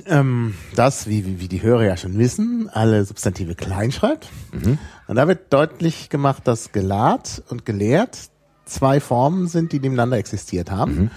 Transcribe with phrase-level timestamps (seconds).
[0.07, 4.29] Ähm, das, wie, wie, wie die Hörer ja schon wissen, alle Substantive klein schreibt.
[4.53, 4.79] Mhm.
[5.09, 8.31] Und da wird deutlich gemacht, dass gelat und gelehrt
[8.71, 10.95] zwei Formen sind, die nebeneinander existiert haben.
[10.95, 11.11] Mhm.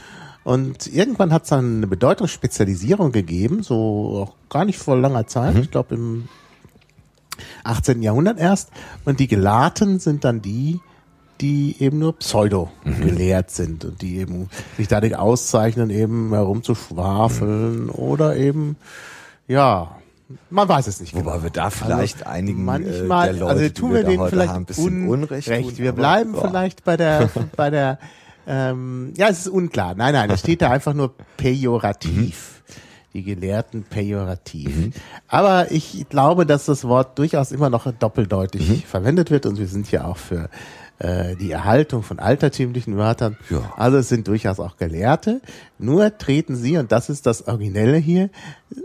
[0.44, 5.56] Und irgendwann hat es dann eine Bedeutungsspezialisierung gegeben, so auch gar nicht vor langer Zeit,
[5.56, 5.62] mhm.
[5.62, 6.28] ich glaube im
[7.64, 8.02] 18.
[8.02, 8.70] Jahrhundert erst.
[9.06, 10.82] Und die Gelaten sind dann die,
[11.40, 13.02] die eben nur pseudo mhm.
[13.02, 17.90] gelehrt sind und die eben sich dadurch auszeichnen, eben herumzuschwafeln mhm.
[17.90, 18.76] oder eben,
[19.48, 19.96] ja,
[20.50, 21.14] man weiß es nicht.
[21.14, 21.44] Wobei genau.
[21.44, 24.30] wir da also vielleicht also einigen manchmal, äh, der Leute, also tun wir, wir denen
[24.30, 25.48] vielleicht ein bisschen un Unrecht.
[25.48, 28.00] Tun, wir bleiben aber, vielleicht bei der, bei der,
[28.48, 29.96] ähm, ja, es ist unklar.
[29.96, 32.50] Nein, nein, es steht da einfach nur pejorativ.
[32.50, 32.54] Mhm
[33.14, 34.76] die Gelehrten pejorativ.
[34.76, 34.94] Mhm.
[35.28, 38.82] Aber ich glaube, dass das Wort durchaus immer noch doppeldeutig mhm.
[38.82, 40.50] verwendet wird und wir sind ja auch für
[41.00, 43.38] äh, die Erhaltung von altertümlichen Wörtern.
[43.50, 43.74] Ja.
[43.76, 45.42] Also es sind durchaus auch Gelehrte.
[45.78, 48.30] Nur treten sie, und das ist das Originelle hier,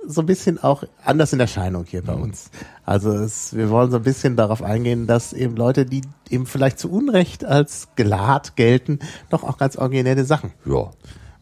[0.07, 2.23] so ein bisschen auch anders in Erscheinung hier bei mhm.
[2.23, 2.51] uns.
[2.85, 6.79] Also es, wir wollen so ein bisschen darauf eingehen, dass eben Leute, die eben vielleicht
[6.79, 8.99] zu Unrecht als gelahrt gelten,
[9.31, 10.91] doch auch ganz originelle Sachen ja.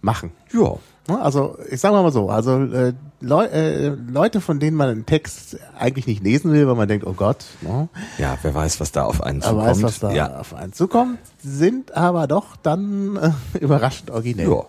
[0.01, 0.33] machen.
[0.53, 0.77] Ja.
[1.09, 1.21] Ne?
[1.21, 5.57] Also ich sage mal so, also äh, Leu äh, Leute, von denen man einen Text
[5.79, 7.47] eigentlich nicht lesen will, weil man denkt, oh Gott.
[7.63, 7.89] Ne?
[8.19, 9.61] Ja, wer weiß, was da auf einen zukommt.
[9.63, 10.37] Wer weiß, was da ja.
[10.39, 14.51] auf einen zukommt, sind aber doch dann äh, überraschend originell.
[14.51, 14.65] Ja.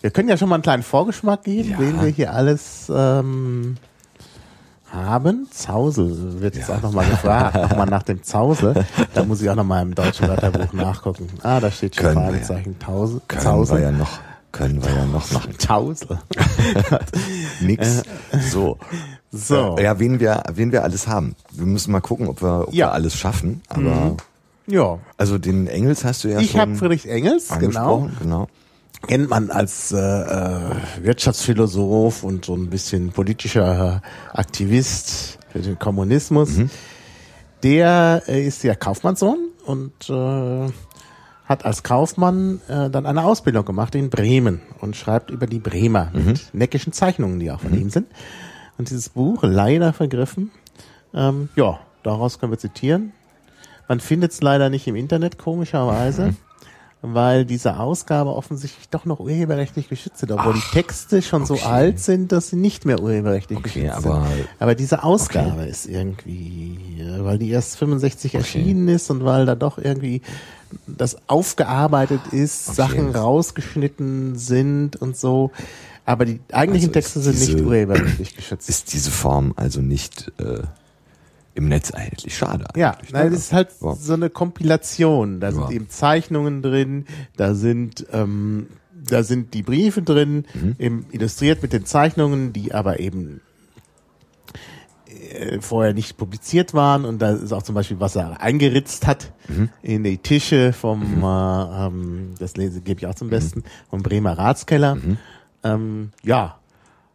[0.00, 1.78] Wir können ja schon mal einen kleinen Vorgeschmack geben, ja.
[1.80, 3.78] wen wir hier alles ähm,
[4.92, 5.48] haben.
[5.50, 6.76] Zausel wird jetzt ja.
[6.76, 8.86] auch nochmal gefragt, nochmal nach dem Zausel.
[9.12, 11.26] Da muss ich auch nochmal im deutschen Wörterbuch nachgucken.
[11.42, 12.78] Ah, da steht schon Fragezeichen.
[12.78, 13.20] Tausel.
[13.26, 13.78] Können Zausel.
[13.78, 14.20] wir ja noch
[14.52, 15.54] können wir ja noch machen.
[15.58, 16.18] Tausend.
[17.60, 18.02] Nix.
[18.50, 18.78] So.
[19.30, 19.76] So.
[19.76, 21.34] Äh, ja, wen wir, wen wir alles haben.
[21.52, 22.86] Wir müssen mal gucken, ob wir, ob ja.
[22.86, 23.62] wir alles schaffen.
[23.68, 24.16] Aber mhm.
[24.66, 24.98] ja.
[25.16, 26.56] Also den Engels hast du ja ich schon.
[26.56, 28.08] Ich habe Friedrich Engels, genau.
[28.20, 28.48] genau.
[29.06, 36.56] Kennt man als äh, äh, Wirtschaftsphilosoph und so ein bisschen politischer Aktivist für den Kommunismus.
[36.56, 36.70] Mhm.
[37.62, 40.72] Der äh, ist ja Kaufmannssohn und äh,
[41.48, 46.10] hat als Kaufmann äh, dann eine Ausbildung gemacht in Bremen und schreibt über die Bremer
[46.12, 46.26] mhm.
[46.26, 47.78] mit neckischen Zeichnungen, die auch von mhm.
[47.78, 48.06] ihm sind.
[48.76, 50.50] Und dieses Buch, leider vergriffen,
[51.14, 53.12] ähm, ja, daraus können wir zitieren.
[53.88, 56.26] Man findet es leider nicht im Internet, komischerweise.
[56.26, 56.36] Mhm
[57.00, 61.56] weil diese Ausgabe offensichtlich doch noch urheberrechtlich geschützt sind, obwohl Ach, die Texte schon okay.
[61.56, 64.48] so alt sind, dass sie nicht mehr urheberrechtlich okay, geschützt aber, sind.
[64.58, 65.70] Aber diese Ausgabe okay.
[65.70, 70.22] ist irgendwie, weil die erst 65 erschienen ist und weil da doch irgendwie
[70.86, 75.50] das aufgearbeitet ist, Sachen rausgeschnitten sind und so.
[76.04, 78.68] Aber die eigentlichen also Texte sind diese, nicht urheberrechtlich geschützt.
[78.68, 80.62] Ist diese Form also nicht äh,
[81.54, 82.64] im Netz eigentlich schade.
[82.64, 83.94] Eigentlich, ja, nein, das ist halt ja.
[83.94, 85.40] so eine Kompilation.
[85.40, 85.54] Da ja.
[85.54, 87.06] sind eben Zeichnungen drin,
[87.36, 88.68] da sind ähm,
[89.10, 90.76] da sind die Briefe drin, mhm.
[90.78, 93.40] eben illustriert mit den Zeichnungen, die aber eben
[95.08, 99.32] äh, vorher nicht publiziert waren und da ist auch zum Beispiel, was er eingeritzt hat
[99.48, 99.70] mhm.
[99.82, 101.22] in die Tische vom, mhm.
[101.22, 103.32] äh, ähm, das lese gebe ich auch zum mhm.
[103.32, 104.96] Besten, vom Bremer Ratskeller.
[104.96, 105.18] Mhm.
[105.64, 106.58] Ähm, ja,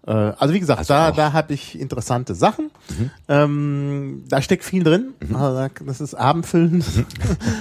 [0.05, 2.71] äh, also wie gesagt, also da, da habe ich interessante Sachen.
[2.89, 3.11] Mhm.
[3.27, 5.13] Ähm, da steckt viel drin.
[5.19, 5.35] Mhm.
[5.35, 6.85] Also das ist abendfüllend.
[6.95, 7.05] Mhm.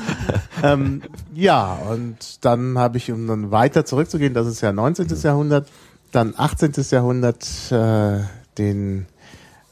[0.63, 1.03] ähm,
[1.35, 5.07] ja, und dann habe ich, um dann weiter zurückzugehen, das ist ja 19.
[5.07, 5.17] Mhm.
[5.23, 5.69] Jahrhundert,
[6.11, 6.73] dann 18.
[6.91, 8.21] Jahrhundert äh,
[8.59, 9.07] den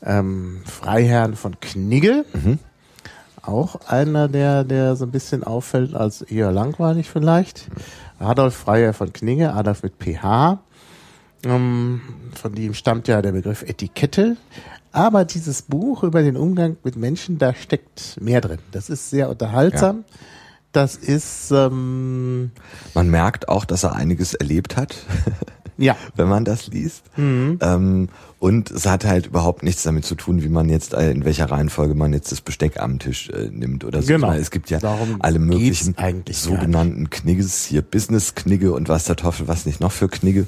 [0.02, 2.25] ähm, Freiherrn von Knigge.
[2.32, 2.58] Mhm.
[3.43, 7.69] Auch einer, der, der so ein bisschen auffällt als eher langweilig vielleicht.
[8.19, 10.58] Adolf Freiherr von Knigge, Adolf mit PH.
[11.44, 12.02] Ähm,
[12.35, 14.37] von dem stammt ja der Begriff Etikette.
[14.93, 18.58] Aber dieses Buch über den Umgang mit Menschen, da steckt mehr drin.
[18.73, 20.05] Das ist sehr unterhaltsam.
[20.08, 20.17] Ja.
[20.73, 21.50] Das ist.
[21.50, 22.50] Ähm,
[22.94, 24.97] Man merkt auch, dass er einiges erlebt hat.
[25.79, 25.97] Ja.
[26.14, 27.05] Wenn man das liest.
[27.17, 27.58] Mhm.
[27.61, 28.08] Ähm,
[28.40, 31.50] und es hat halt überhaupt nichts damit zu tun, wie man jetzt, äh, in welcher
[31.50, 34.08] Reihenfolge man jetzt das Besteck am Tisch äh, nimmt oder so.
[34.08, 34.32] Genau.
[34.32, 35.94] Es gibt ja Darum alle möglichen
[36.31, 40.46] sogenannten Knigges, hier Business-Knigge und was der Teufel, was nicht noch für Knigge,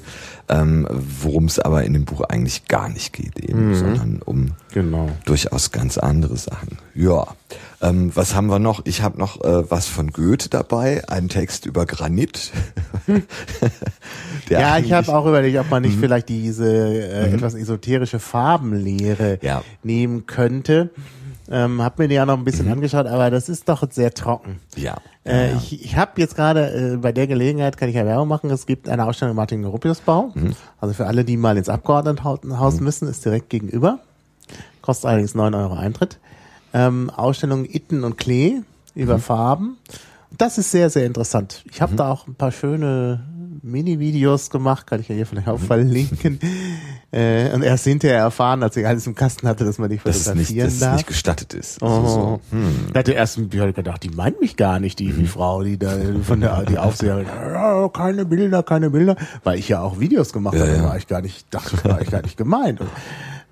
[0.49, 3.75] ähm, worum es aber in dem Buch eigentlich gar nicht geht eben, mhm.
[3.75, 5.09] sondern um genau.
[5.25, 6.77] durchaus ganz andere Sachen.
[6.93, 7.27] Ja.
[7.81, 8.85] Ähm, was haben wir noch?
[8.85, 12.51] Ich habe noch äh, was von Goethe dabei, einen Text über Granit.
[14.49, 16.01] ja, ich habe auch überlegt, ob man nicht mhm.
[16.01, 17.35] vielleicht diese äh, mhm.
[17.35, 19.63] etwas esoterische Farbenlehre ja.
[19.83, 20.91] nehmen könnte.
[21.49, 22.73] Ähm, hab mir die ja noch ein bisschen mhm.
[22.73, 24.59] angeschaut, aber das ist doch sehr trocken.
[24.75, 24.97] Ja.
[25.25, 25.57] Äh, ja.
[25.57, 28.49] Ich, ich habe jetzt gerade äh, bei der Gelegenheit kann ich ja Werbung machen.
[28.49, 30.31] Es gibt eine Ausstellung im Martin Gropius Bau.
[30.33, 30.55] Mhm.
[30.79, 32.83] Also für alle, die mal ins Abgeordnetenhaus mhm.
[32.83, 33.99] müssen, ist direkt gegenüber.
[34.81, 36.19] Kostet allerdings neun Euro Eintritt.
[36.73, 38.61] Ähm, Ausstellung Itten und Klee
[38.95, 39.21] über mhm.
[39.21, 39.77] Farben.
[40.37, 41.63] Das ist sehr, sehr interessant.
[41.71, 41.97] Ich habe mhm.
[41.97, 43.23] da auch ein paar schöne
[43.61, 45.65] Mini-Videos gemacht, kann ich ja hier vielleicht auch mhm.
[45.65, 46.39] verlinken.
[47.13, 50.37] Äh, und erst hinterher erfahren, als ich alles im Kasten hatte, dass man nicht fotografieren
[50.37, 50.95] dass nicht, dass darf.
[50.95, 51.81] nicht gestattet ist.
[51.81, 51.85] Oh.
[51.85, 52.41] Also so.
[52.49, 52.87] hm.
[52.91, 55.27] Da hatte erst ich hatte gedacht, die meint mich gar nicht, die, die mhm.
[55.27, 57.27] Frau, die da von der die Aufseherin,
[57.93, 60.83] keine Bilder, keine Bilder, weil ich ja auch Videos gemacht ja, habe, ja.
[60.83, 62.81] war ich gar nicht, dachte, war ich gar nicht gemeint.
[62.81, 62.89] Und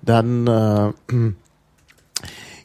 [0.02, 0.92] dann äh,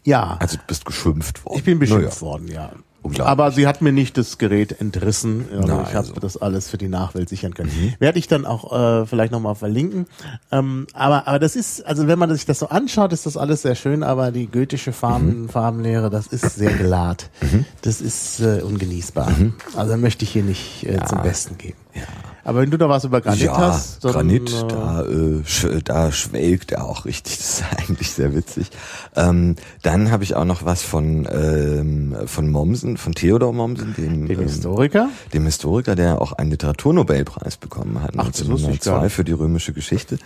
[0.04, 0.38] ja.
[0.40, 1.58] Also du bist geschimpft worden.
[1.60, 2.22] Ich bin beschimpft ja.
[2.22, 2.72] worden, ja.
[3.20, 5.46] Aber sie hat mir nicht das Gerät entrissen.
[5.52, 6.14] Also Na, ich habe also.
[6.20, 7.70] das alles für die Nachwelt sichern können.
[7.70, 7.94] Mhm.
[8.00, 10.08] Werde ich dann auch äh, vielleicht nochmal verlinken.
[10.52, 13.62] Ähm, aber, aber das ist, also wenn man sich das so anschaut, ist das alles
[13.62, 15.50] sehr schön, aber die goethische Farben, mhm.
[15.50, 17.30] Farbenlehre, das ist sehr gelad.
[17.42, 17.66] Mhm.
[17.82, 19.30] Das ist äh, ungenießbar.
[19.30, 19.54] Mhm.
[19.76, 21.06] Also möchte ich hier nicht äh, ja.
[21.06, 21.78] zum Besten geben.
[21.98, 22.04] Ja.
[22.48, 25.68] Aber wenn du da was über Granit ja, hast, dann, Granit, äh, da, äh, sch
[25.84, 27.38] da schwelgt er auch richtig.
[27.38, 28.70] Das ist eigentlich sehr witzig.
[29.18, 34.28] Ähm, dann habe ich auch noch was von ähm, von Mommsen, von Theodor Mommsen, dem,
[34.28, 39.34] dem ähm, Historiker, dem Historiker, der auch einen Literaturnobelpreis bekommen hat Ach, 1902 für die
[39.34, 40.18] römische Geschichte.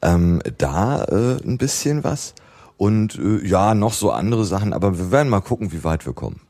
[0.00, 2.34] Ähm, da äh, ein bisschen was
[2.76, 6.12] und äh, ja noch so andere Sachen, aber wir werden mal gucken, wie weit wir
[6.12, 6.40] kommen.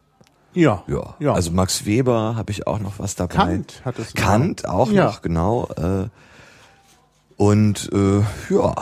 [0.55, 0.83] Ja.
[0.87, 1.15] Ja.
[1.19, 1.33] ja.
[1.33, 3.35] Also Max Weber habe ich auch noch was dabei.
[3.35, 5.06] Kant hat es Kant auch ja.
[5.06, 5.69] noch, genau.
[5.77, 6.09] Äh,
[7.37, 8.21] und äh,
[8.55, 8.75] ja,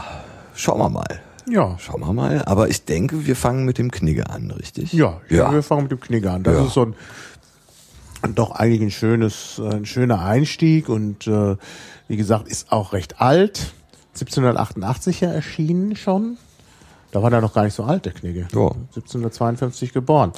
[0.54, 1.20] schauen wir mal.
[1.48, 1.76] Ja.
[1.78, 2.42] Schauen wir mal.
[2.44, 4.92] Aber ich denke, wir fangen mit dem Knigge an, richtig?
[4.92, 5.52] Ja, ja.
[5.52, 6.42] wir fangen mit dem Knigge an.
[6.42, 6.64] Das ja.
[6.64, 6.94] ist so ein
[8.34, 11.56] doch eigentlich ein schönes, ein schöner Einstieg und äh,
[12.06, 13.72] wie gesagt, ist auch recht alt.
[14.14, 16.36] 1788 ja erschienen schon.
[17.10, 18.46] Da war der noch gar nicht so alt, der Knigge.
[18.52, 18.70] Ja.
[18.70, 20.32] 1752 geboren.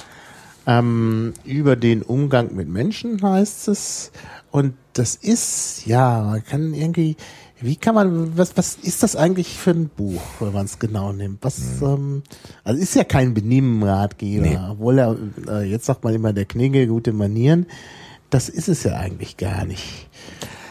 [0.67, 4.11] Ähm, über den Umgang mit Menschen heißt es.
[4.51, 7.17] Und das ist, ja, man kann irgendwie,
[7.59, 11.11] wie kann man, was, was ist das eigentlich für ein Buch, wenn man es genau
[11.11, 11.43] nimmt?
[11.43, 11.87] Was, mhm.
[11.87, 12.23] ähm,
[12.63, 14.59] also ist ja kein Benimmratgeber, nee.
[14.69, 17.65] obwohl er, äh, jetzt sagt man immer der Knigge, gute Manieren.
[18.29, 20.07] Das ist es ja eigentlich gar nicht.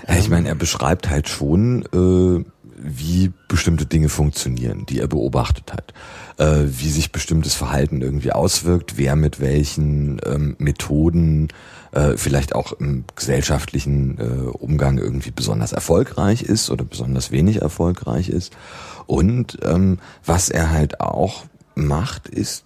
[0.09, 2.45] Ja, ich meine, er beschreibt halt schon, äh,
[2.85, 5.95] wie bestimmte Dinge funktionieren, die er beobachtet hat,
[6.39, 11.49] äh, wie sich bestimmtes Verhalten irgendwie auswirkt, wer mit welchen ähm, Methoden
[11.93, 18.29] äh, vielleicht auch im gesellschaftlichen äh, Umgang irgendwie besonders erfolgreich ist oder besonders wenig erfolgreich
[18.29, 18.55] ist.
[19.07, 22.65] Und ähm, was er halt auch macht, ist,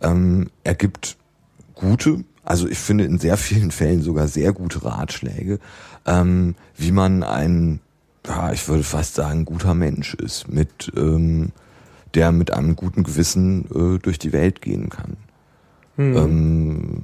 [0.00, 1.16] ähm, er gibt
[1.74, 5.58] gute, also ich finde in sehr vielen Fällen sogar sehr gute Ratschläge,
[6.06, 7.80] ähm, wie man einen
[8.30, 11.50] ja, ich würde fast sagen, guter Mensch ist, mit ähm,
[12.14, 15.16] der mit einem guten Gewissen äh, durch die Welt gehen kann.
[15.96, 16.16] Hm.
[16.16, 17.02] Ähm,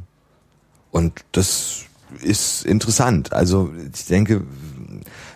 [0.93, 1.85] und das
[2.23, 3.33] ist interessant.
[3.33, 4.45] Also ich denke,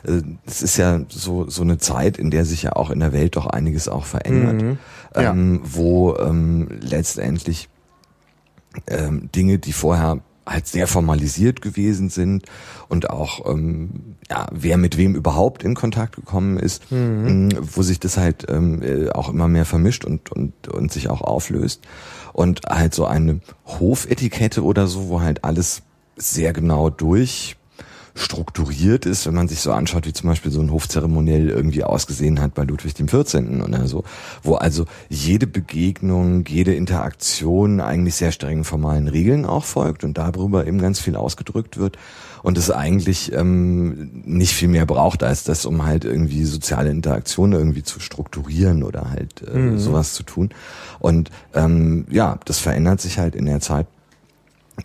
[0.05, 3.13] äh, es ist ja so so eine Zeit, in der sich ja auch in der
[3.13, 4.79] Welt doch einiges auch verändert, mhm.
[5.15, 5.33] ja.
[5.33, 7.69] ähm, wo ähm, letztendlich
[8.87, 10.21] ähm, Dinge, die vorher
[10.51, 12.45] halt sehr formalisiert gewesen sind
[12.89, 17.49] und auch ähm, ja, wer mit wem überhaupt in Kontakt gekommen ist, mhm.
[17.49, 21.09] Mm, wo sich das halt ähm, äh, auch immer mehr vermischt und, und, und sich
[21.09, 21.83] auch auflöst.
[22.33, 25.83] Und halt so eine Hofetikette oder so, wo halt alles
[26.17, 27.57] sehr genau durch
[28.21, 32.41] strukturiert ist, wenn man sich so anschaut, wie zum Beispiel so ein Hofzeremoniell irgendwie ausgesehen
[32.41, 33.63] hat bei Ludwig dem 14.
[33.63, 34.05] oder so,
[34.43, 40.67] wo also jede Begegnung, jede Interaktion eigentlich sehr strengen formalen Regeln auch folgt und darüber
[40.67, 41.97] eben ganz viel ausgedrückt wird
[42.43, 47.53] und es eigentlich ähm, nicht viel mehr braucht als das, um halt irgendwie soziale Interaktion
[47.53, 49.79] irgendwie zu strukturieren oder halt äh, mhm.
[49.79, 50.51] sowas zu tun.
[50.99, 53.87] Und ähm, ja, das verändert sich halt in der Zeit.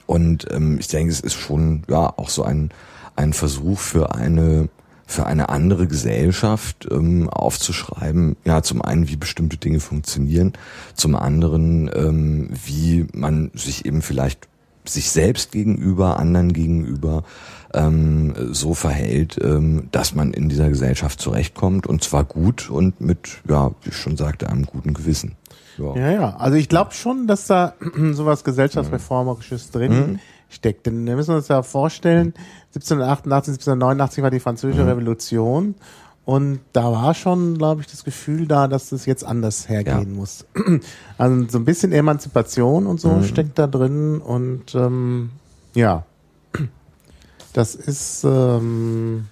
[0.05, 2.71] Und ähm, ich denke, es ist schon ja auch so ein
[3.15, 4.69] ein Versuch für eine
[5.07, 10.53] für eine andere Gesellschaft ähm, aufzuschreiben, ja, zum einen, wie bestimmte Dinge funktionieren,
[10.95, 14.47] zum anderen, ähm, wie man sich eben vielleicht
[14.89, 17.23] sich selbst gegenüber, anderen gegenüber
[17.73, 23.41] ähm, so verhält, ähm, dass man in dieser Gesellschaft zurechtkommt und zwar gut und mit,
[23.47, 25.35] ja, wie ich schon sagte, einem guten Gewissen.
[25.77, 26.35] Ja, ja, ja.
[26.37, 27.73] also ich glaube schon, dass da
[28.11, 30.19] sowas gesellschaftsreformerisches drin mhm.
[30.49, 30.85] Steckt.
[30.85, 32.33] Denn wir müssen uns ja vorstellen,
[32.75, 34.89] 1788, 1789 war die Französische mhm.
[34.89, 35.75] Revolution
[36.25, 40.19] und da war schon, glaube ich, das Gefühl da, dass das jetzt anders hergehen ja.
[40.19, 40.45] muss.
[41.17, 43.23] Also so ein bisschen Emanzipation und so mhm.
[43.23, 45.29] steckt da drin und ähm,
[45.73, 46.03] ja,
[47.53, 49.27] das ist ähm,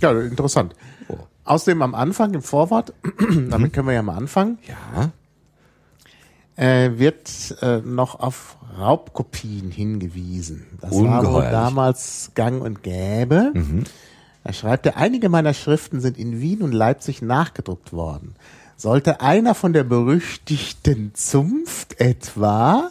[0.00, 0.74] ja interessant.
[1.08, 1.18] Oh.
[1.44, 3.72] Außerdem am Anfang im Vorwort, damit mhm.
[3.72, 4.58] können wir ja mal anfangen.
[4.66, 5.10] Ja.
[6.58, 10.66] Äh, wird äh, noch auf Raubkopien hingewiesen.
[10.80, 13.52] Das war wohl damals gang und gäbe.
[13.54, 13.84] Mhm.
[14.42, 18.34] Da schreibt er, einige meiner Schriften sind in Wien und Leipzig nachgedruckt worden.
[18.76, 22.90] Sollte einer von der berüchtigten Zunft etwa,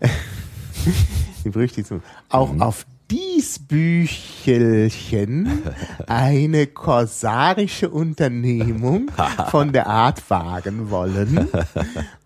[1.44, 2.62] die berüchtigte Zunft, auch mhm.
[2.62, 5.62] auf dies Büchelchen
[6.06, 9.10] eine korsarische Unternehmung
[9.50, 11.48] von der Art wagen wollen.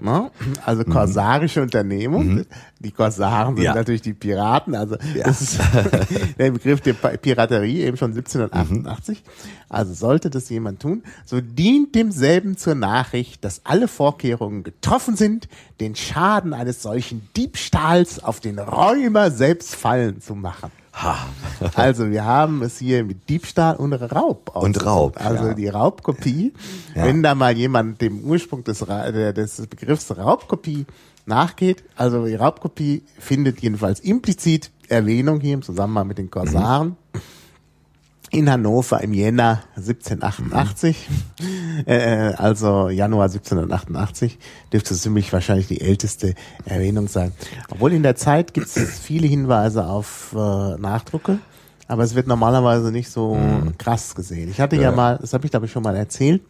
[0.03, 0.31] Ne?
[0.65, 1.65] Also korsarische mhm.
[1.65, 2.35] Unternehmung.
[2.35, 2.47] Mhm.
[2.81, 3.75] Die Korsaren sind ja.
[3.75, 4.75] natürlich die Piraten.
[4.75, 5.25] Also ja.
[5.25, 5.61] das ist
[6.39, 9.23] der Begriff der Piraterie eben schon 1788.
[9.69, 15.49] Also sollte das jemand tun, so dient demselben zur Nachricht, dass alle Vorkehrungen getroffen sind,
[15.83, 20.71] den Schaden eines solchen Diebstahls auf den Räumer selbst fallen zu machen.
[20.95, 21.27] Ha.
[21.75, 24.55] also wir haben es hier mit Diebstahl und Raub.
[24.55, 25.19] Und Raub.
[25.23, 25.55] Also ja.
[25.55, 26.53] die Raubkopie.
[26.95, 27.07] Ja.
[27.07, 30.87] Wenn da mal jemand dem Ursprung des, des Begriffs Raubkopie
[31.27, 36.97] nachgeht, also die Raubkopie findet jedenfalls implizit Erwähnung hier im Zusammenhang mit den Korsaren.
[37.13, 37.21] Mhm
[38.33, 41.09] in Hannover im Jänner 1788,
[41.87, 44.39] äh, also Januar 1788,
[44.73, 46.35] dürfte es ziemlich wahrscheinlich die älteste
[46.65, 47.33] Erwähnung sein.
[47.71, 51.41] Obwohl in der Zeit gibt es viele Hinweise auf äh, Nachdrucke,
[51.87, 53.77] aber es wird normalerweise nicht so mhm.
[53.77, 54.51] krass gesehen.
[54.51, 56.41] Ich hatte ja, ja mal, das habe ich glaube ich schon mal erzählt,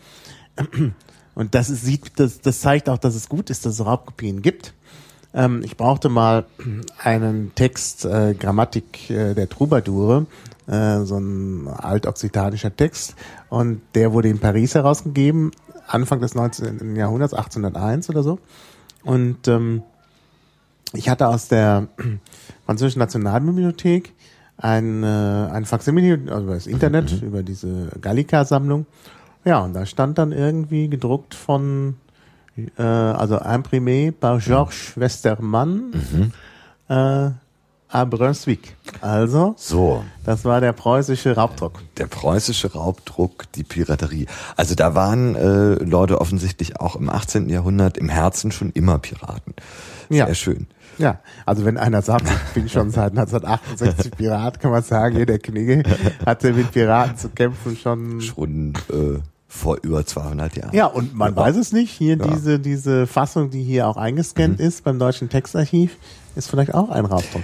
[1.34, 4.40] und das ist, sieht, das, das zeigt auch, dass es gut ist, dass es Raubkopien
[4.40, 4.72] gibt.
[5.34, 6.44] Ähm, ich brauchte mal
[7.02, 10.26] einen Text, äh, Grammatik äh, der Troubadoure,
[10.72, 13.14] äh, so ein altoxitanischer Text
[13.50, 15.50] und der wurde in Paris herausgegeben,
[15.86, 16.96] Anfang des 19.
[16.96, 18.38] Jahrhunderts, 1801 oder so.
[19.04, 19.82] Und ähm,
[20.94, 21.88] ich hatte aus der
[22.66, 24.14] französischen Nationalbibliothek
[24.56, 27.28] ein, äh, ein Faksimile, also über das Internet, mhm.
[27.28, 28.86] über diese Gallica-Sammlung.
[29.44, 31.96] Ja, und da stand dann irgendwie gedruckt von,
[32.78, 36.32] äh, also imprimé par Georges Westermann, mhm.
[36.88, 37.30] äh,
[37.92, 38.74] à Brunswick.
[39.00, 40.02] Also, so.
[40.24, 41.80] das war der preußische Raubdruck.
[41.98, 44.26] Der preußische Raubdruck, die Piraterie.
[44.56, 47.48] Also da waren äh, Leute offensichtlich auch im 18.
[47.48, 49.54] Jahrhundert im Herzen schon immer Piraten.
[50.08, 50.34] Sehr ja.
[50.34, 50.66] schön.
[50.98, 55.38] Ja, also wenn einer sagt, ich bin schon seit 1968 Pirat, kann man sagen, jeder
[55.38, 55.82] Knigge
[56.26, 58.20] hatte mit Piraten zu kämpfen schon.
[58.20, 59.18] Schon äh,
[59.48, 60.74] vor über 200 Jahren.
[60.74, 61.40] Ja, und man ja.
[61.42, 61.90] weiß es nicht.
[61.90, 62.26] Hier ja.
[62.26, 64.64] diese diese Fassung, die hier auch eingescannt mhm.
[64.64, 65.98] ist beim Deutschen Textarchiv,
[66.36, 67.42] ist vielleicht auch ein Raubdruck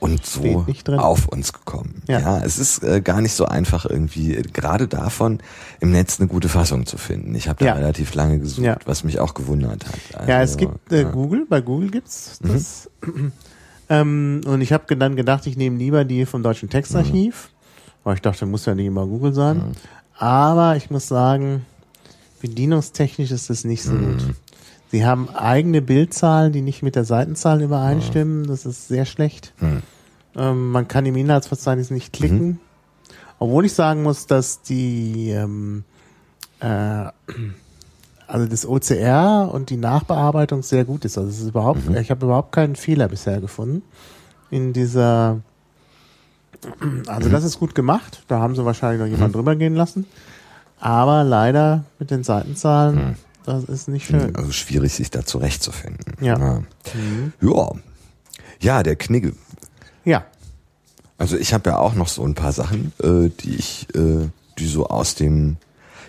[0.00, 2.02] und so auf uns gekommen.
[2.06, 5.40] Ja, ja es ist äh, gar nicht so einfach irgendwie äh, gerade davon
[5.80, 7.34] im Netz eine gute Fassung zu finden.
[7.34, 7.72] Ich habe da ja.
[7.74, 8.78] relativ lange gesucht, ja.
[8.84, 9.94] was mich auch gewundert hat.
[10.14, 12.52] Also, ja, es also, gibt äh, Google, bei Google gibt's mhm.
[12.52, 12.90] das.
[13.04, 13.32] Mhm.
[13.88, 17.98] ähm, und ich habe dann gedacht, ich nehme lieber die vom Deutschen Textarchiv, mhm.
[18.04, 19.58] weil ich dachte, muss ja nicht immer Google sein.
[19.58, 19.72] Mhm.
[20.18, 21.64] Aber ich muss sagen,
[22.40, 24.18] bedienungstechnisch ist das nicht so mhm.
[24.18, 24.34] gut.
[24.96, 28.46] Sie haben eigene Bildzahlen, die nicht mit der Seitenzahl übereinstimmen.
[28.46, 29.52] Das ist sehr schlecht.
[29.58, 29.82] Hm.
[30.34, 32.46] Ähm, man kann im Inhaltsverzeichnis nicht klicken.
[32.46, 32.58] Mhm.
[33.38, 35.84] Obwohl ich sagen muss, dass die ähm,
[36.60, 37.10] äh,
[38.26, 41.18] also das OCR und die Nachbearbeitung sehr gut ist.
[41.18, 41.96] Also es ist überhaupt, mhm.
[41.98, 43.82] ich habe überhaupt keinen Fehler bisher gefunden
[44.50, 45.40] in dieser.
[47.06, 48.24] Also das ist gut gemacht.
[48.28, 49.36] Da haben sie wahrscheinlich noch jemand mhm.
[49.36, 50.06] drüber gehen lassen.
[50.80, 53.14] Aber leider mit den Seitenzahlen mhm.
[53.46, 54.34] Das ist nicht schön.
[54.34, 56.14] Also schwierig, sich da zurechtzufinden.
[56.20, 56.38] Ja.
[56.38, 56.62] Ja.
[56.94, 57.32] Mhm.
[57.40, 57.70] ja.
[58.60, 59.34] Ja, der Knigge.
[60.04, 60.26] Ja.
[61.18, 64.66] Also ich habe ja auch noch so ein paar Sachen, äh, die ich, äh, die
[64.66, 65.56] so aus dem,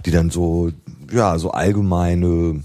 [0.06, 0.72] die dann so,
[1.12, 2.64] ja, so allgemeine,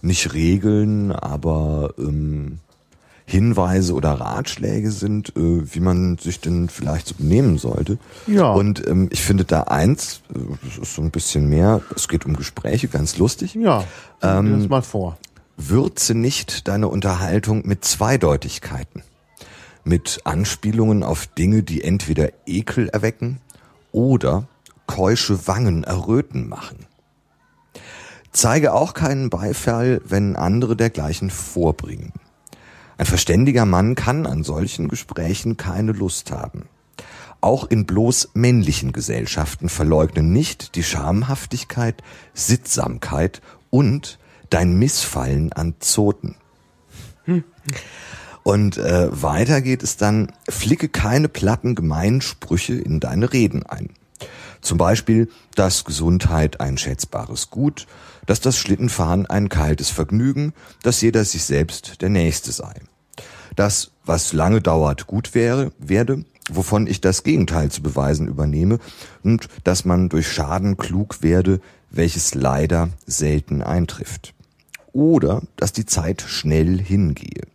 [0.00, 2.60] nicht Regeln, aber ähm,
[3.28, 7.98] Hinweise oder Ratschläge sind, äh, wie man sich denn vielleicht so benehmen sollte.
[8.26, 8.52] Ja.
[8.52, 12.24] Und ähm, ich finde da eins, äh, das ist so ein bisschen mehr, es geht
[12.24, 13.54] um Gespräche, ganz lustig.
[13.54, 13.84] Ja,
[14.22, 15.18] ähm, das mal vor.
[15.58, 19.02] Würze nicht deine Unterhaltung mit Zweideutigkeiten,
[19.84, 23.42] mit Anspielungen auf Dinge, die entweder Ekel erwecken
[23.92, 24.48] oder
[24.86, 26.86] keusche Wangen erröten machen.
[28.32, 32.14] Zeige auch keinen Beifall, wenn andere dergleichen vorbringen.
[32.98, 36.68] Ein verständiger Mann kann an solchen Gesprächen keine Lust haben.
[37.40, 42.02] Auch in bloß männlichen Gesellschaften verleugnen nicht die Schamhaftigkeit,
[42.34, 43.40] Sittsamkeit
[43.70, 44.18] und
[44.50, 46.34] dein Missfallen an Zoten.
[47.24, 47.44] Hm.
[48.42, 53.90] Und äh, weiter geht es dann, flicke keine platten Gemeinsprüche in deine Reden ein.
[54.60, 57.86] Zum Beispiel, dass Gesundheit ein schätzbares Gut,
[58.26, 60.52] dass das Schlittenfahren ein kaltes Vergnügen,
[60.82, 62.74] dass jeder sich selbst der Nächste sei.
[63.58, 68.78] Dass, was lange dauert, gut wäre, werde, wovon ich das Gegenteil zu beweisen übernehme,
[69.24, 71.60] und dass man durch Schaden klug werde,
[71.90, 74.32] welches leider selten eintrifft.
[74.92, 77.48] Oder dass die Zeit schnell hingehe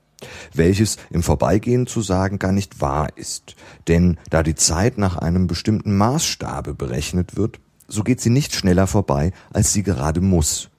[0.54, 3.58] welches im Vorbeigehen zu sagen gar nicht wahr ist.
[3.90, 8.88] Denn da die Zeit nach einem bestimmten Maßstabe berechnet wird, so geht sie nicht schneller
[8.88, 10.70] vorbei, als sie gerade muss.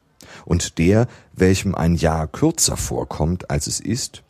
[0.47, 4.24] Und der, welchem ein Jahr kürzer vorkommt, als es ist,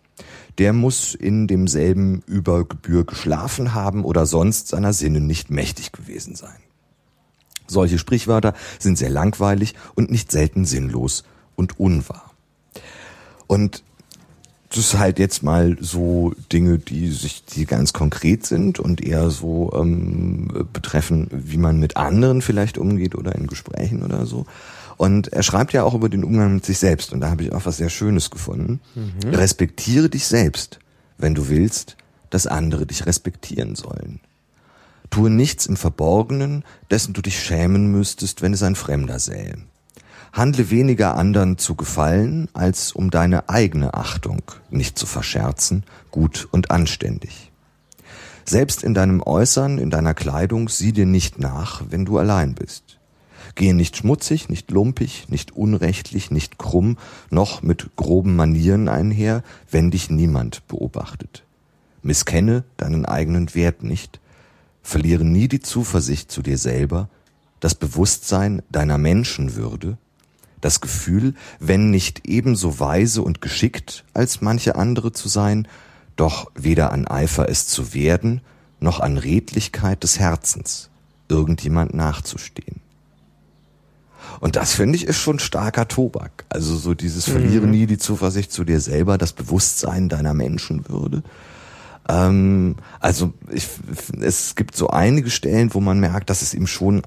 [0.59, 6.37] der muss in demselben über Gebühr geschlafen haben oder sonst seiner Sinne nicht mächtig gewesen
[6.37, 6.57] sein.
[7.67, 11.25] Solche Sprichwörter sind sehr langweilig und nicht selten sinnlos
[11.57, 12.31] und unwahr.
[13.47, 13.83] Und
[14.75, 19.31] das ist halt jetzt mal so Dinge, die sich, die ganz konkret sind und eher
[19.31, 24.47] so ähm, betreffen, wie man mit anderen vielleicht umgeht oder in Gesprächen oder so.
[24.97, 27.53] Und er schreibt ja auch über den Umgang mit sich selbst und da habe ich
[27.53, 28.81] auch was sehr Schönes gefunden.
[28.97, 29.35] Mhm.
[29.35, 30.81] Respektiere dich selbst,
[31.19, 31.97] wenn du willst,
[32.31, 34.19] dass andere dich respektieren sollen.
[35.11, 39.55] Tue nichts im Verborgenen, dessen du dich schämen müsstest, wenn es ein Fremder sähe.
[40.35, 46.73] Handle weniger anderen zu gefallen, als um deine eigene Achtung nicht zu verscherzen, gut und
[46.73, 47.53] anständig.
[48.45, 52.99] Selbst in deinem Äußern, in deiner Kleidung sieh dir nicht nach, wenn du allein bist.
[53.55, 56.99] Gehe nicht schmutzig, nicht lumpig, nicht unrechtlich, nicht krumm,
[57.31, 61.45] noch mit groben Manieren einher, wenn dich niemand beobachtet.
[62.03, 64.19] Misskenne deinen eigenen Wert nicht,
[64.83, 67.09] verliere nie die Zuversicht zu dir selber,
[67.61, 69.97] das Bewusstsein deiner Menschenwürde,
[70.65, 75.69] das Gefühl, wenn nicht ebenso weise und geschickt als manche andere zu sein,
[76.17, 78.41] doch weder an Eifer es zu werden,
[78.81, 80.89] noch an Redlichkeit des Herzens,
[81.29, 82.81] irgendjemand nachzustehen.
[84.41, 86.45] Und das finde ich ist schon starker Tobak.
[86.49, 87.73] Also so dieses Verliere mhm.
[87.73, 91.23] nie die Zuversicht zu dir selber, das Bewusstsein deiner Menschenwürde.
[92.09, 93.69] Ähm, also ich,
[94.21, 97.03] es gibt so einige Stellen, wo man merkt, dass es ihm schon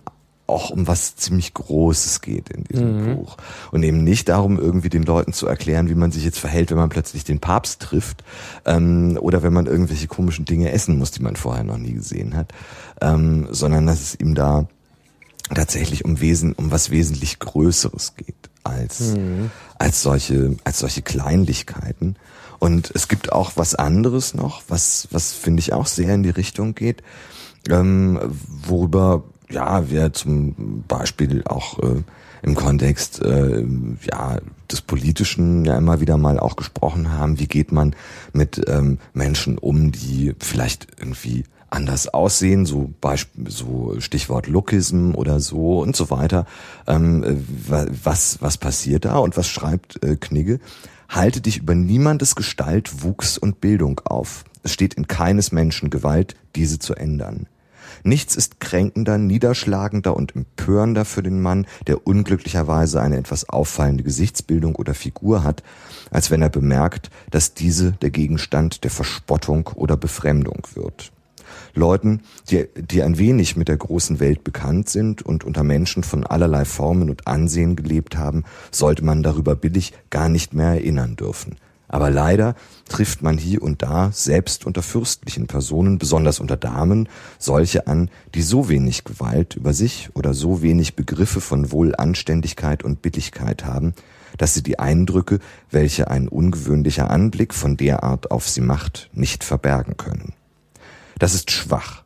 [0.47, 3.15] auch um was ziemlich Großes geht in diesem mhm.
[3.15, 3.37] Buch.
[3.71, 6.77] Und eben nicht darum, irgendwie den Leuten zu erklären, wie man sich jetzt verhält, wenn
[6.77, 8.23] man plötzlich den Papst trifft
[8.65, 12.35] ähm, oder wenn man irgendwelche komischen Dinge essen muss, die man vorher noch nie gesehen
[12.35, 12.53] hat,
[13.01, 14.67] ähm, sondern dass es ihm da
[15.53, 19.51] tatsächlich um Wesen, um was wesentlich Größeres geht als mhm.
[19.77, 22.15] als solche als solche Kleinlichkeiten.
[22.59, 26.29] Und es gibt auch was anderes noch, was was finde ich auch sehr in die
[26.29, 27.03] Richtung geht,
[27.69, 32.03] ähm, worüber ja, wir zum Beispiel auch äh,
[32.41, 33.63] im Kontext äh,
[34.11, 34.37] ja
[34.71, 37.95] des Politischen ja immer wieder mal auch gesprochen haben, wie geht man
[38.33, 45.39] mit ähm, Menschen um, die vielleicht irgendwie anders aussehen, so Beispiel, so Stichwort Lookism oder
[45.39, 46.45] so und so weiter.
[46.85, 50.59] Ähm, was was passiert da und was schreibt äh, Knigge?
[51.09, 54.43] Halte dich über niemandes Gestalt, Wuchs und Bildung auf.
[54.63, 57.47] Es steht in keines Menschen Gewalt, diese zu ändern.
[58.03, 64.75] Nichts ist kränkender, niederschlagender und empörender für den Mann, der unglücklicherweise eine etwas auffallende Gesichtsbildung
[64.75, 65.63] oder Figur hat,
[66.11, 71.11] als wenn er bemerkt, dass diese der Gegenstand der Verspottung oder Befremdung wird.
[71.73, 76.25] Leuten, die, die ein wenig mit der großen Welt bekannt sind und unter Menschen von
[76.25, 81.55] allerlei Formen und Ansehen gelebt haben, sollte man darüber billig gar nicht mehr erinnern dürfen.
[81.87, 82.55] Aber leider
[82.89, 87.07] trifft man hier und da, selbst unter fürstlichen Personen, besonders unter Damen,
[87.39, 93.01] solche an, die so wenig Gewalt über sich oder so wenig Begriffe von Wohlanständigkeit und
[93.01, 93.93] Billigkeit haben,
[94.37, 95.39] dass sie die Eindrücke,
[95.71, 100.33] welche ein ungewöhnlicher Anblick von der Art auf sie macht, nicht verbergen können.
[101.19, 102.03] Das ist schwach,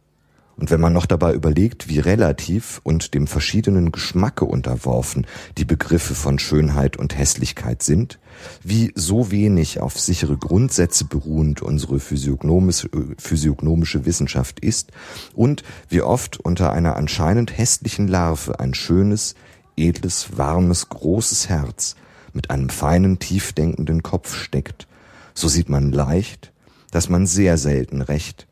[0.58, 5.26] und wenn man noch dabei überlegt, wie relativ und dem verschiedenen Geschmacke unterworfen
[5.58, 8.20] die Begriffe von Schönheit und Hässlichkeit sind,
[8.64, 14.92] wie so wenig auf sichere Grundsätze beruhend unsere physiognomische, physiognomische Wissenschaft ist
[15.34, 19.36] und wie oft unter einer anscheinend hässlichen Larve ein schönes,
[19.78, 21.96] edles, warmes, großes Herz
[22.34, 24.88] mit einem feinen, tiefdenkenden Kopf steckt,
[25.34, 26.52] so sieht man leicht,
[26.92, 28.48] dass man sehr selten recht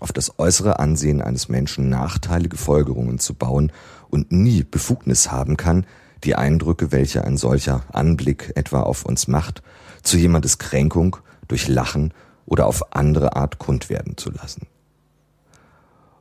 [0.00, 3.72] auf das äußere Ansehen eines Menschen nachteilige Folgerungen zu bauen
[4.10, 5.86] und nie Befugnis haben kann,
[6.24, 9.62] die Eindrücke, welche ein solcher Anblick etwa auf uns macht,
[10.02, 11.16] zu jemandes Kränkung
[11.48, 12.12] durch Lachen
[12.46, 14.66] oder auf andere Art kund werden zu lassen.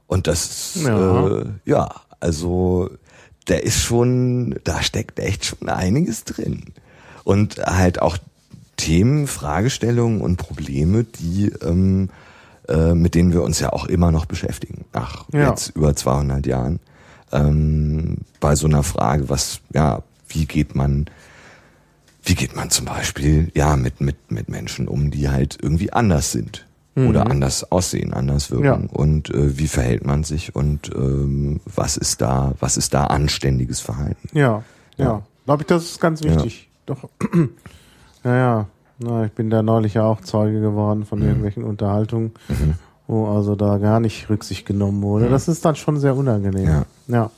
[0.07, 2.89] Und das, ja, äh, ja also
[3.45, 6.73] da ist schon, da steckt echt schon einiges drin.
[7.23, 8.17] Und halt auch
[8.77, 12.09] Themen, Fragestellungen und Probleme, die ähm,
[12.67, 15.49] äh, mit denen wir uns ja auch immer noch beschäftigen, nach ja.
[15.49, 16.79] jetzt über 200 Jahren.
[17.31, 21.05] Ähm, bei so einer Frage, was, ja, wie geht man,
[22.23, 26.31] wie geht man zum Beispiel, ja, mit, mit, mit Menschen um, die halt irgendwie anders
[26.31, 27.07] sind mhm.
[27.07, 28.97] oder anders aussehen, anders wirken ja.
[28.97, 33.79] und äh, wie verhält man sich und ähm, was ist da, was ist da anständiges
[33.79, 34.29] Verhalten?
[34.33, 34.63] Ja,
[34.97, 35.21] ja, ja.
[35.45, 36.69] glaube ich, das ist ganz wichtig.
[36.85, 36.95] Ja.
[36.95, 37.09] Doch,
[38.25, 38.67] naja,
[38.99, 41.25] na, ich bin da neulich ja auch Zeuge geworden von mhm.
[41.25, 42.75] irgendwelchen Unterhaltungen, mhm.
[43.07, 45.25] wo also da gar nicht Rücksicht genommen wurde.
[45.25, 45.31] Mhm.
[45.31, 46.67] Das ist dann schon sehr unangenehm.
[46.67, 46.85] Ja.
[47.07, 47.31] ja.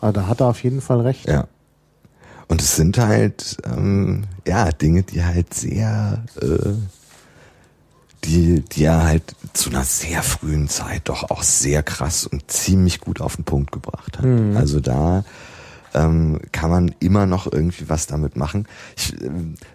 [0.00, 1.28] Aber da hat er auf jeden Fall recht.
[1.28, 1.46] Ja.
[2.48, 6.72] Und es sind halt, ähm, ja, Dinge, die halt sehr, äh,
[8.24, 13.00] die, die er halt zu einer sehr frühen Zeit doch auch sehr krass und ziemlich
[13.00, 14.24] gut auf den Punkt gebracht hat.
[14.24, 14.56] Mhm.
[14.56, 15.24] Also da
[15.94, 18.66] ähm, kann man immer noch irgendwie was damit machen.
[18.96, 19.30] Ich äh,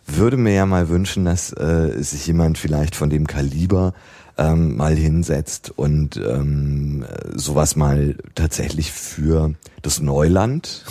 [0.05, 3.93] würde mir ja mal wünschen, dass äh, sich jemand vielleicht von dem Kaliber
[4.37, 10.85] ähm, mal hinsetzt und ähm, sowas mal tatsächlich für das Neuland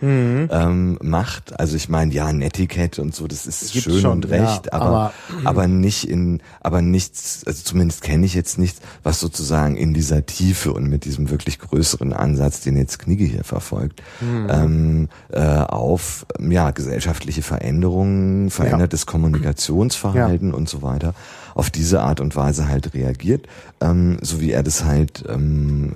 [0.00, 0.48] mhm.
[0.50, 1.58] ähm, macht.
[1.58, 4.72] Also ich meine, ja, Netiquette und so, das ist Gibt schön schon, und recht, ja,
[4.72, 5.12] aber, aber,
[5.44, 10.26] aber nicht in, aber nichts, also zumindest kenne ich jetzt nichts, was sozusagen in dieser
[10.26, 14.48] Tiefe und mit diesem wirklich größeren Ansatz, den jetzt Knigge hier verfolgt, mhm.
[14.50, 19.12] ähm, äh, auf ja gesellschaftliche Veränderungen, verändertes ja.
[19.12, 20.54] Kommunikationsverhalten ja.
[20.54, 21.14] und so weiter
[21.60, 23.46] auf diese Art und Weise halt reagiert,
[23.82, 25.92] ähm, so wie er das halt ähm,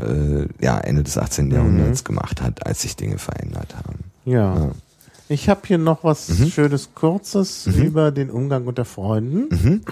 [0.60, 1.46] äh, ja, Ende des 18.
[1.46, 1.52] Mhm.
[1.52, 4.00] Jahrhunderts gemacht hat, als sich Dinge verändert haben.
[4.26, 4.54] Ja.
[4.56, 4.70] ja.
[5.30, 6.50] Ich habe hier noch was mhm.
[6.50, 7.82] Schönes, Kurzes mhm.
[7.82, 9.48] über den Umgang unter Freunden.
[9.50, 9.82] Mhm.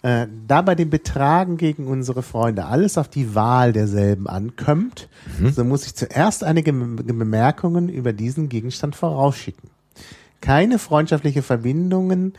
[0.00, 5.52] Äh, da bei dem Betragen gegen unsere Freunde alles auf die Wahl derselben ankommt, mhm.
[5.52, 9.68] so muss ich zuerst einige Bemerkungen über diesen Gegenstand vorausschicken.
[10.40, 12.32] Keine freundschaftliche Verbindungen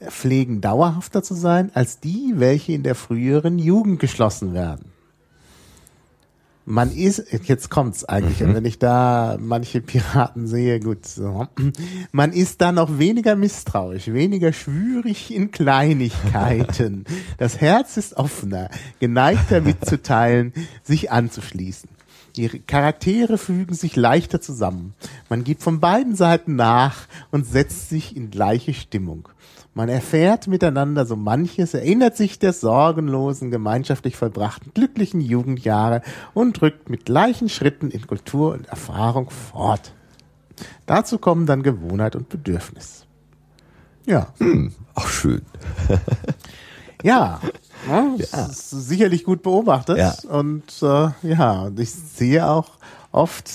[0.00, 4.92] pflegen dauerhafter zu sein als die, welche in der früheren Jugend geschlossen werden.
[6.70, 8.54] Man ist, jetzt kommt's eigentlich, mhm.
[8.54, 11.48] wenn ich da manche Piraten sehe, gut, so,
[12.12, 17.04] man ist da noch weniger misstrauisch, weniger schwürig in Kleinigkeiten.
[17.38, 18.68] Das Herz ist offener,
[19.00, 21.88] geneigter mitzuteilen, sich anzuschließen.
[22.36, 24.94] Die Charaktere fügen sich leichter zusammen.
[25.30, 29.28] Man gibt von beiden Seiten nach und setzt sich in gleiche Stimmung.
[29.78, 36.02] Man erfährt miteinander so manches, erinnert sich der sorgenlosen, gemeinschaftlich vollbrachten, glücklichen Jugendjahre
[36.34, 39.92] und rückt mit gleichen Schritten in Kultur und Erfahrung fort.
[40.86, 43.06] Dazu kommen dann Gewohnheit und Bedürfnis.
[44.04, 44.32] Ja.
[44.38, 45.42] Hm, auch schön.
[47.04, 47.40] ja.
[47.88, 48.46] Ja, ja.
[48.46, 49.98] Ist sicherlich gut beobachtet.
[49.98, 50.12] Ja.
[50.28, 52.70] Und äh, ja, ich sehe auch
[53.12, 53.46] oft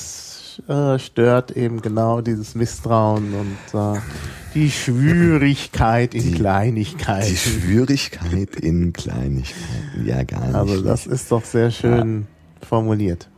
[0.68, 4.00] äh, stört eben genau dieses Misstrauen und äh,
[4.54, 7.30] die Schwierigkeit in die, Kleinigkeiten.
[7.30, 10.56] Die Schwierigkeit in Kleinigkeiten, ja gar nicht.
[10.56, 12.28] Also das ist doch sehr schön
[12.62, 12.68] ja.
[12.68, 13.30] formuliert.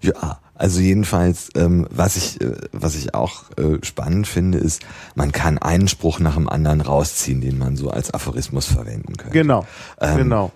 [0.00, 4.82] Ja, also jedenfalls, ähm, was ich, äh, was ich auch äh, spannend finde, ist,
[5.14, 9.32] man kann einen Spruch nach dem anderen rausziehen, den man so als Aphorismus verwenden könnte.
[9.32, 9.66] Genau,
[10.00, 10.52] ähm, genau.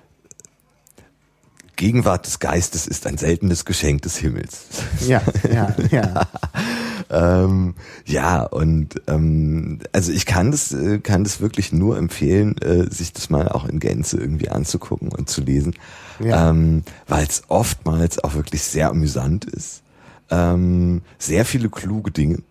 [1.83, 4.66] Gegenwart des Geistes ist ein seltenes Geschenk des Himmels.
[5.09, 5.21] Ja,
[5.53, 6.29] ja, ja.
[7.45, 7.75] ähm,
[8.07, 13.12] ja, und ähm, also ich kann das, äh, kann das wirklich nur empfehlen, äh, sich
[13.12, 15.75] das mal auch in Gänze irgendwie anzugucken und zu lesen,
[16.21, 16.51] ja.
[16.51, 19.83] ähm, weil es oftmals auch wirklich sehr amüsant ist.
[20.31, 22.42] Ähm, sehr viele kluge Dinge.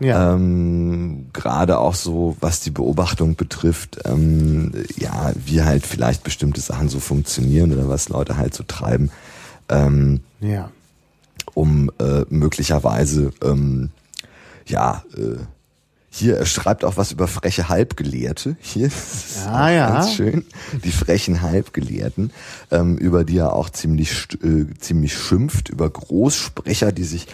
[0.00, 0.34] Ja.
[0.34, 6.88] Ähm, Gerade auch so, was die Beobachtung betrifft, ähm, ja, wie halt vielleicht bestimmte Sachen
[6.88, 9.10] so funktionieren oder was Leute halt so treiben.
[9.68, 10.70] Ähm, ja.
[11.54, 13.90] Um äh, möglicherweise ähm,
[14.66, 15.38] ja äh,
[16.18, 18.56] hier, er schreibt auch was über freche Halbgelehrte.
[18.60, 19.90] Hier ist ah, ja.
[19.90, 20.44] ganz schön.
[20.84, 22.32] Die frechen Halbgelehrten,
[22.70, 27.26] ähm, über die er auch ziemlich, äh, ziemlich schimpft, über Großsprecher, die sich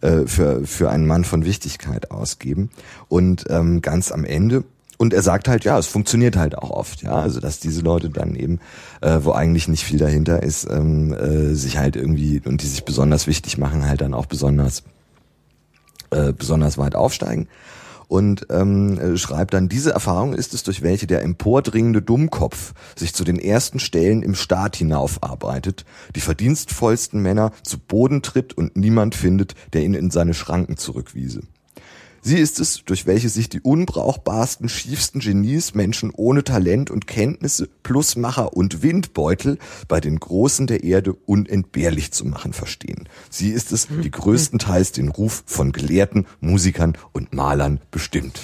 [0.00, 2.70] äh, für, für einen Mann von Wichtigkeit ausgeben.
[3.08, 4.64] Und ähm, ganz am Ende
[4.98, 8.08] und er sagt halt, ja, es funktioniert halt auch oft, ja, also dass diese Leute
[8.08, 8.60] dann eben,
[9.02, 12.84] äh, wo eigentlich nicht viel dahinter ist, ähm, äh, sich halt irgendwie und die sich
[12.84, 14.84] besonders wichtig machen, halt dann auch besonders
[16.10, 17.48] äh, besonders weit aufsteigen.
[18.08, 23.14] Und ähm, äh, schreibt dann, diese Erfahrung ist es, durch welche der empordringende Dummkopf sich
[23.14, 29.14] zu den ersten Stellen im Staat hinaufarbeitet, die verdienstvollsten Männer zu Boden tritt und niemand
[29.14, 31.42] findet, der ihn in seine Schranken zurückwiese.
[32.26, 37.68] Sie ist es, durch welche sich die unbrauchbarsten, schiefsten Genies, Menschen ohne Talent und Kenntnisse,
[37.84, 43.08] Plusmacher und Windbeutel bei den Großen der Erde unentbehrlich zu machen verstehen.
[43.30, 48.40] Sie ist es, die größtenteils den Ruf von Gelehrten, Musikern und Malern bestimmt.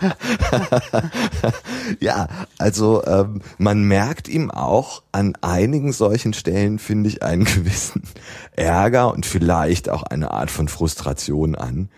[2.00, 2.26] ja,
[2.58, 8.02] also ähm, man merkt ihm auch an einigen solchen Stellen, finde ich, einen gewissen
[8.56, 11.90] Ärger und vielleicht auch eine Art von Frustration an.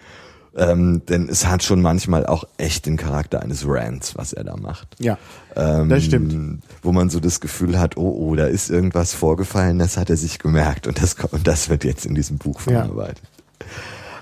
[0.54, 4.56] Ähm, denn es hat schon manchmal auch echt den Charakter eines Rants, was er da
[4.56, 4.88] macht.
[4.98, 5.16] Ja,
[5.56, 6.62] Ähm, das stimmt.
[6.82, 10.16] Wo man so das Gefühl hat, oh, oh, da ist irgendwas vorgefallen, das hat er
[10.18, 12.82] sich gemerkt und das, und das wird jetzt in diesem Buch Ja.
[12.82, 13.22] verarbeitet.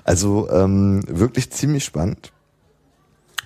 [0.05, 2.31] Also ähm, wirklich ziemlich spannend.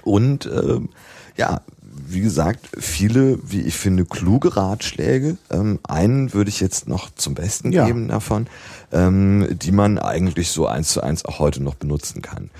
[0.03, 0.89] Und ähm,
[1.37, 1.61] ja,
[2.07, 5.37] wie gesagt, viele, wie ich finde, kluge Ratschläge.
[5.49, 7.85] Ähm, einen würde ich jetzt noch zum Besten Ja.
[7.87, 8.47] geben davon,
[8.91, 12.51] ähm, die man eigentlich so eins zu eins auch heute noch benutzen kann.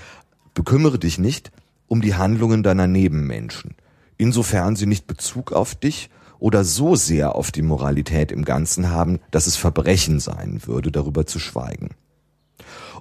[0.56, 1.52] Bekümmere dich nicht
[1.86, 3.74] um die Handlungen deiner Nebenmenschen,
[4.16, 9.20] insofern sie nicht Bezug auf dich oder so sehr auf die Moralität im Ganzen haben,
[9.30, 11.90] dass es Verbrechen sein würde, darüber zu schweigen.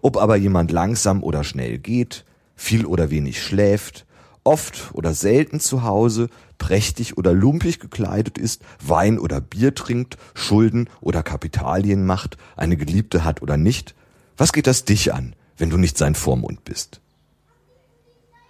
[0.02, 2.26] Ob aber jemand langsam oder schnell geht,
[2.58, 4.06] viel oder wenig schläft,
[4.44, 10.90] oft oder selten zu Hause, prächtig oder lumpig gekleidet ist, Wein oder Bier trinkt, Schulden
[11.00, 13.96] oder Kapitalien macht, eine Geliebte hat oder nicht,
[14.36, 17.00] was geht das dich an, wenn du nicht sein Vormund bist?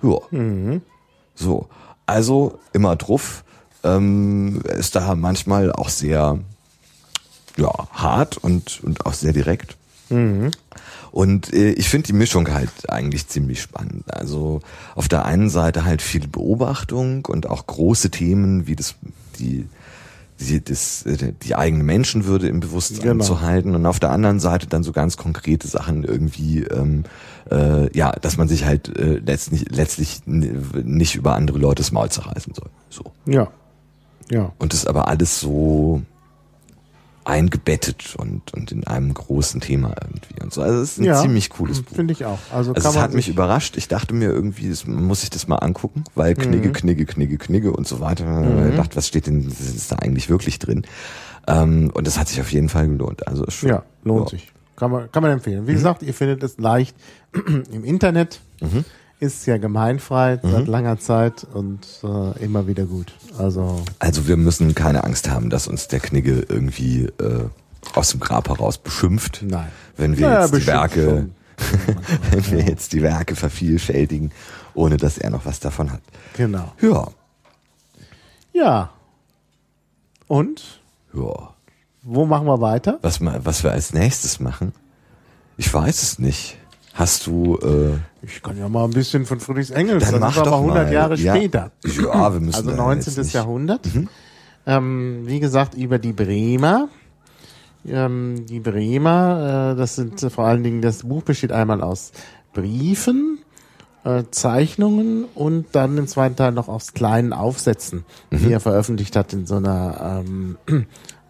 [0.02, 0.18] Ja.
[1.36, 1.68] So.
[2.06, 3.44] Also immer drauf.
[3.84, 6.40] Ähm, ist da manchmal auch sehr
[7.58, 9.78] ja, hart und, und auch sehr direkt.
[11.12, 14.04] Und äh, ich finde die Mischung halt eigentlich ziemlich spannend.
[14.14, 14.62] Also
[14.94, 18.96] auf der einen Seite halt viel Beobachtung und auch große Themen wie das,
[19.40, 19.68] die,
[20.40, 23.24] die, das, äh, die eigene Menschenwürde im Bewusstsein Genau.
[23.24, 27.06] zu halten und auf der anderen Seite dann so ganz konkrete Sachen irgendwie, ähm,
[27.52, 32.54] äh, ja, dass man sich halt äh, letztlich, letztlich nicht über andere Leutes Maul zerreißen
[32.54, 32.70] soll.
[32.90, 33.04] So.
[33.26, 33.48] Ja.
[34.32, 34.52] Ja.
[34.58, 36.02] Und das aber alles so
[37.24, 40.62] eingebettet und, und in einem großen Thema irgendwie und so.
[40.62, 41.20] Also es ist ein ja.
[41.22, 41.96] ziemlich cooles Buch.
[41.96, 42.38] Finde ich auch.
[42.54, 43.78] Also, Also es hat mich überrascht.
[43.78, 46.74] Ich dachte mir irgendwie, das, muss ich das mal angucken, weil Knigge, Mhm.
[46.74, 48.70] Knigge, Knigge, Knigge und so weiter.
[48.70, 50.84] Ich dachte, was steht denn ist da eigentlich wirklich drin?
[51.48, 53.28] Ähm, und das hat sich auf jeden Fall gelohnt.
[53.28, 54.38] Also schon, Ja, lohnt ja.
[54.38, 54.52] sich.
[54.76, 55.68] Kann man, kann man empfehlen.
[55.68, 55.76] Wie Mhm.
[55.76, 56.96] gesagt, ihr findet es leicht
[57.72, 58.42] im Internet.
[58.62, 58.84] Mhm.
[59.22, 63.14] Ist ja gemeinfrei seit langer Zeit und äh, immer wieder gut.
[63.38, 67.46] Also Also wir müssen keine Angst haben, dass uns der Knigge irgendwie äh,
[67.94, 69.42] aus dem Grab heraus beschimpft.
[69.48, 69.72] nein.
[69.96, 71.30] Wenn wir Naja, jetzt die Werke,
[72.32, 74.32] wenn wir jetzt die Werke vervielfältigen,
[74.74, 76.02] ohne dass er noch was davon hat.
[76.36, 76.74] Genau.
[76.82, 77.08] Ja,
[78.52, 78.90] Ja.
[80.28, 80.82] Und
[81.14, 81.54] ja.
[82.06, 83.00] Wo machen wir weiter?
[83.02, 84.72] Was, was wir als nächstes machen?
[85.58, 86.58] Ich weiß es nicht.
[86.94, 90.04] Hast du, äh, Ich kann ja mal ein bisschen von Friedrichs Engels.
[90.06, 90.94] Dann das mach ist aber doch 100 mal.
[90.94, 91.36] Jahre Ja.
[91.36, 91.72] später.
[91.84, 93.12] ja, wir müssen Also da 19.
[93.14, 93.38] jetzt nicht- Mhm.
[93.40, 93.90] Jahrhundert.
[94.68, 96.88] Ähm, wie gesagt, über die Bremer.
[97.88, 102.12] Ähm, die Bremer, äh, das sind äh, vor allen Dingen, das Buch besteht einmal aus
[102.54, 103.40] Briefen,
[104.06, 108.38] äh, Zeichnungen und dann im zweiten Teil noch aus kleinen Aufsätzen, Mhm.
[108.40, 110.58] die er veröffentlicht hat in so einer, ähm,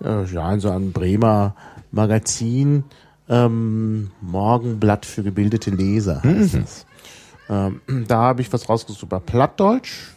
[0.03, 1.55] äh, ja, in so einem Bremer
[1.91, 2.83] Magazin,
[3.29, 6.61] ähm, Morgenblatt für gebildete Leser heißt Mhm.
[6.61, 6.85] das.
[7.49, 10.09] Ähm, da habe ich was rausgesucht über Plattdeutsch.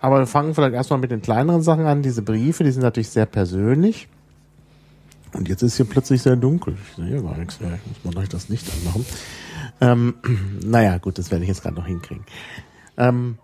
[0.00, 2.02] Aber wir fangen vielleicht erstmal mit den kleineren Sachen an.
[2.02, 4.08] Diese Briefe, die sind natürlich sehr persönlich.
[5.34, 6.76] Und jetzt ist hier plötzlich sehr dunkel.
[6.88, 7.74] Ich sehe hier gar nichts mehr.
[7.74, 9.04] Ich muss mal gleich das Licht anmachen.
[9.80, 10.14] Ähm,
[10.64, 12.24] naja, gut, das werde ich jetzt gerade noch hinkriegen.
[12.96, 13.38] Ähm,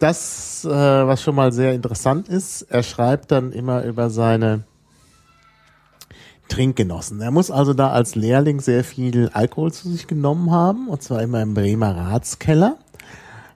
[0.00, 4.64] das, äh, was schon mal sehr interessant ist, er schreibt dann immer über seine
[6.52, 7.20] Trinkgenossen.
[7.22, 11.22] Er muss also da als Lehrling sehr viel Alkohol zu sich genommen haben, und zwar
[11.22, 12.76] immer im Bremer Ratskeller.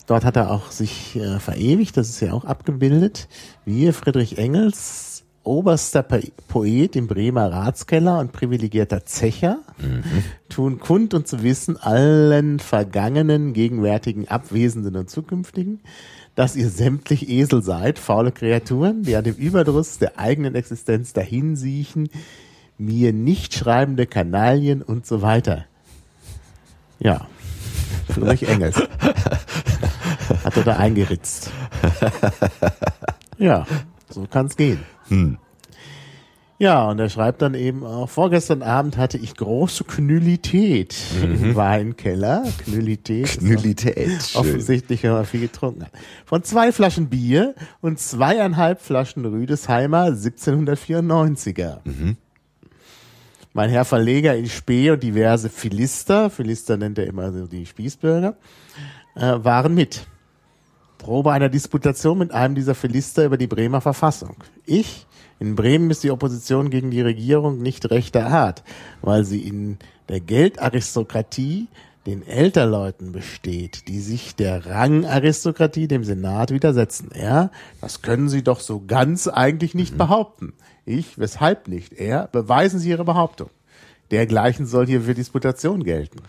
[0.06, 3.28] Dort hat er auch sich äh, verewigt, das ist ja auch abgebildet.
[3.66, 9.58] Wir, Friedrich Engels, oberster Po- Poet im Bremer Ratskeller und privilegierter Zecher,
[10.48, 15.80] tun kund und zu wissen allen vergangenen, gegenwärtigen, abwesenden und zukünftigen,
[16.34, 22.08] dass ihr sämtlich Esel seid, faule Kreaturen, die an dem Überdruss der eigenen Existenz dahinsiechen,
[22.78, 25.64] mir nicht schreibende Kanaillen und so weiter.
[26.98, 27.26] Ja,
[28.08, 28.76] Friedrich Engels
[30.44, 31.50] hat er da eingeritzt.
[33.38, 33.66] Ja,
[34.08, 34.80] so kann's gehen.
[36.58, 42.44] Ja, und er schreibt dann eben auch, vorgestern Abend hatte ich große Knüllität im Weinkeller.
[42.64, 43.38] Knüllität.
[43.38, 44.30] Knüllität.
[44.34, 45.92] Offensichtlich, wenn man viel getrunken hat.
[46.24, 51.80] Von zwei Flaschen Bier und zweieinhalb Flaschen Rüdesheimer 1794er.
[53.56, 58.36] Mein Herr Verleger in Spee und diverse Philister, Philister nennt er immer so die Spießbürger,
[59.14, 60.06] äh, waren mit.
[60.98, 64.36] Probe einer Disputation mit einem dieser Philister über die Bremer Verfassung.
[64.66, 65.06] Ich,
[65.40, 68.62] in Bremen ist die Opposition gegen die Regierung nicht rechter Art,
[69.00, 69.78] weil sie in
[70.10, 71.68] der Geldaristokratie
[72.04, 77.10] den Älterleuten besteht, die sich der Rangaristokratie, dem Senat, widersetzen.
[77.10, 80.52] Er, das können Sie doch so ganz eigentlich nicht behaupten.
[80.86, 81.92] Ich, weshalb nicht?
[81.94, 83.50] Er, beweisen Sie Ihre Behauptung.
[84.12, 86.20] Dergleichen soll hier für Disputation gelten.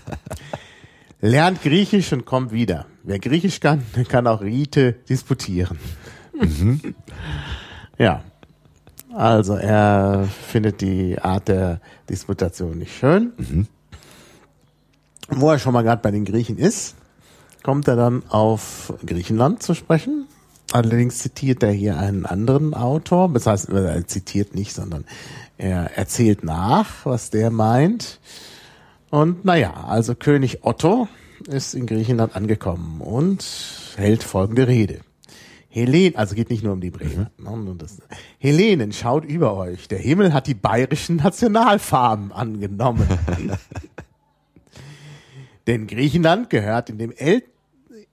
[1.20, 2.86] Lernt Griechisch und kommt wieder.
[3.04, 5.78] Wer Griechisch kann, der kann auch Rite disputieren.
[7.98, 8.24] ja.
[9.14, 13.32] Also er findet die Art der Disputation nicht schön.
[15.28, 16.96] Wo er schon mal gerade bei den Griechen ist,
[17.62, 20.26] kommt er dann auf Griechenland zu sprechen.
[20.72, 23.30] Allerdings zitiert er hier einen anderen Autor.
[23.32, 25.04] Das heißt, er zitiert nicht, sondern
[25.56, 28.20] er erzählt nach, was der meint.
[29.10, 31.08] Und naja, also König Otto
[31.46, 33.44] ist in Griechenland angekommen und
[33.96, 35.00] hält folgende Rede.
[35.70, 37.30] Helen, also geht nicht nur um die Bremer.
[37.38, 37.98] ne, nur das-
[38.38, 39.86] Hellenen, schaut über euch.
[39.88, 43.06] Der Himmel hat die bayerischen Nationalfarben angenommen.
[45.66, 47.42] Denn Griechenland gehört in dem äl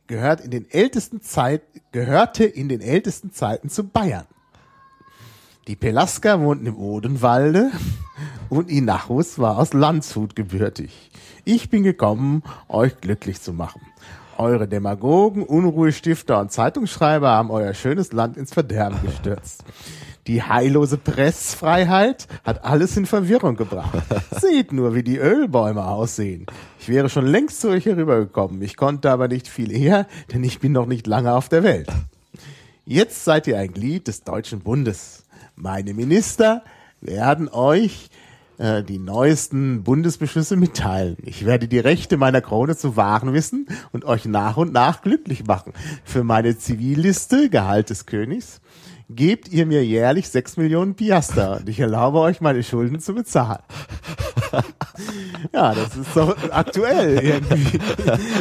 [0.08, 4.26] gehört in den ältesten Zeit gehörte in den ältesten Zeiten zu Bayern.
[5.68, 7.72] Die Pelasger wohnten im Odenwalde
[8.50, 11.12] und Inachus war aus Landshut gebürtig.
[11.44, 13.82] Ich bin gekommen, euch glücklich zu machen.
[14.38, 19.64] Eure Demagogen, Unruhestifter und Zeitungsschreiber haben euer schönes Land ins Verderben gestürzt.
[20.28, 24.02] Die heillose Pressfreiheit hat alles in Verwirrung gebracht.
[24.32, 26.48] Seht nur, wie die Ölbäume aussehen.
[26.80, 28.62] Ich wäre schon längst zu euch herübergekommen.
[28.64, 31.90] Ich konnte aber nicht viel eher, denn ich bin noch nicht lange auf der Welt.
[32.86, 35.26] Jetzt seid ihr ein Glied des Deutschen Bundes.
[35.56, 36.64] Meine Minister
[37.02, 38.10] werden euch
[38.58, 41.18] äh, die neuesten Bundesbeschlüsse mitteilen.
[41.24, 45.46] Ich werde die Rechte meiner Krone zu wahren wissen und euch nach und nach glücklich
[45.46, 45.74] machen.
[46.04, 48.62] Für meine Zivilliste, Gehalt des Königs,
[49.10, 53.62] gebt ihr mir jährlich sechs Millionen Piaster und ich erlaube euch, meine Schulden zu bezahlen.
[55.54, 57.80] Ja, das ist doch aktuell irgendwie.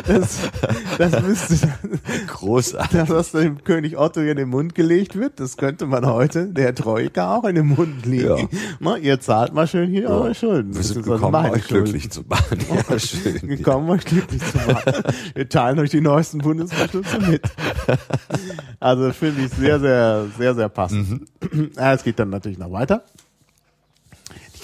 [0.06, 0.38] Das,
[0.98, 1.68] das müsste,
[2.26, 2.98] Großartig.
[2.98, 6.46] das, was dem König Otto hier in den Mund gelegt wird, das könnte man heute
[6.48, 8.48] der Troika auch in den Mund legen.
[8.50, 8.58] Ja.
[8.80, 10.74] Na, ihr zahlt mal schön hier eure Schulden.
[10.74, 11.84] Wir sind gekommen, euch Schulden.
[11.84, 12.58] glücklich zu machen.
[12.88, 13.48] Ja, schön.
[13.48, 15.02] Gekommen, euch glücklich zu machen.
[15.34, 17.42] Wir teilen euch die neuesten Bundesbeschlüsse mit.
[18.80, 21.28] Also finde ich sehr, sehr, sehr, sehr passend.
[21.76, 23.04] Ja, es geht dann natürlich noch weiter.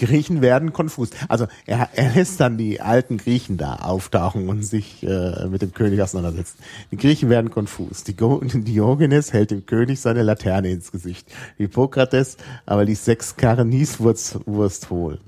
[0.00, 1.10] Die Griechen werden konfus.
[1.28, 5.74] Also er, er lässt dann die alten Griechen da auftauchen und sich äh, mit dem
[5.74, 6.58] König auseinandersetzen.
[6.90, 8.02] Die Griechen werden konfus.
[8.04, 11.28] Die Go- Diogenes hält dem König seine Laterne ins Gesicht.
[11.58, 12.36] Hippokrates
[12.66, 15.18] aber ließ sechs Karren Nieswurst Wurst holen.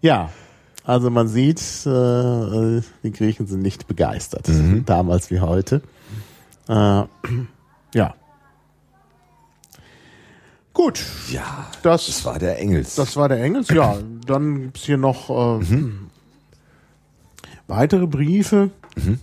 [0.00, 0.30] Ja,
[0.84, 4.48] also man sieht, äh, die Griechen sind nicht begeistert,
[4.86, 5.82] damals wie heute.
[6.68, 7.02] Äh,
[7.94, 8.14] ja.
[10.76, 12.96] Gut, Ja, das, das war der Engels.
[12.96, 13.68] das war der Engels.
[13.70, 15.64] Ja, dann gibt's hier noch äh,
[17.66, 18.68] weitere Briefe.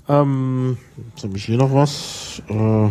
[0.10, 0.78] Ähm,
[1.14, 2.42] jetzt habe ich hier noch was.
[2.50, 2.90] Äh,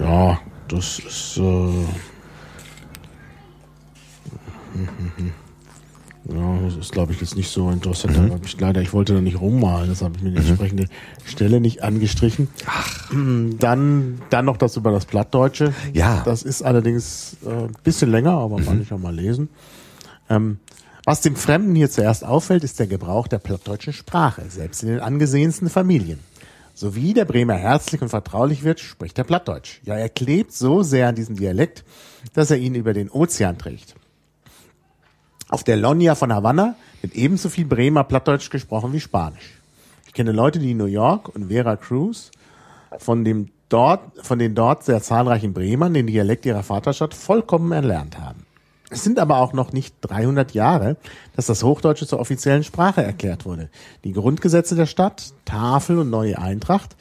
[0.00, 1.36] ja, das ist.
[1.36, 1.84] Äh,
[6.32, 8.32] ja, das ist, glaube ich, jetzt nicht so interessant.
[8.32, 10.86] Hab ich leider, ich wollte da nicht rummalen, das habe ich mir die entsprechende
[11.24, 12.48] Stelle nicht angestrichen.
[12.66, 13.10] Ach.
[13.58, 15.74] Dann, dann noch das über das Plattdeutsche.
[15.92, 16.22] Ja.
[16.24, 19.48] Das ist allerdings äh, ein bisschen länger, aber kann ich auch mal lesen.
[20.28, 20.58] Ähm,
[21.04, 25.00] was dem Fremden hier zuerst auffällt, ist der Gebrauch der plattdeutschen Sprache, selbst in den
[25.00, 26.20] angesehensten Familien.
[26.74, 29.80] So wie der Bremer herzlich und vertraulich wird, spricht er Plattdeutsch.
[29.84, 31.84] Ja, er klebt so sehr an diesem Dialekt,
[32.32, 33.96] dass er ihn über den Ozean trägt.
[35.50, 39.58] Auf der Lonia von Havanna wird ebenso viel Bremer Plattdeutsch gesprochen wie Spanisch.
[40.06, 42.30] Ich kenne Leute, die in New York und Vera Cruz
[42.98, 48.20] von dem dort, von den dort sehr zahlreichen Bremern den Dialekt ihrer Vaterstadt vollkommen erlernt
[48.20, 48.46] haben.
[48.90, 50.96] Es sind aber auch noch nicht 300 Jahre,
[51.34, 53.70] dass das Hochdeutsche zur offiziellen Sprache erklärt wurde.
[54.04, 56.94] Die Grundgesetze der Stadt, Tafel und Neue Eintracht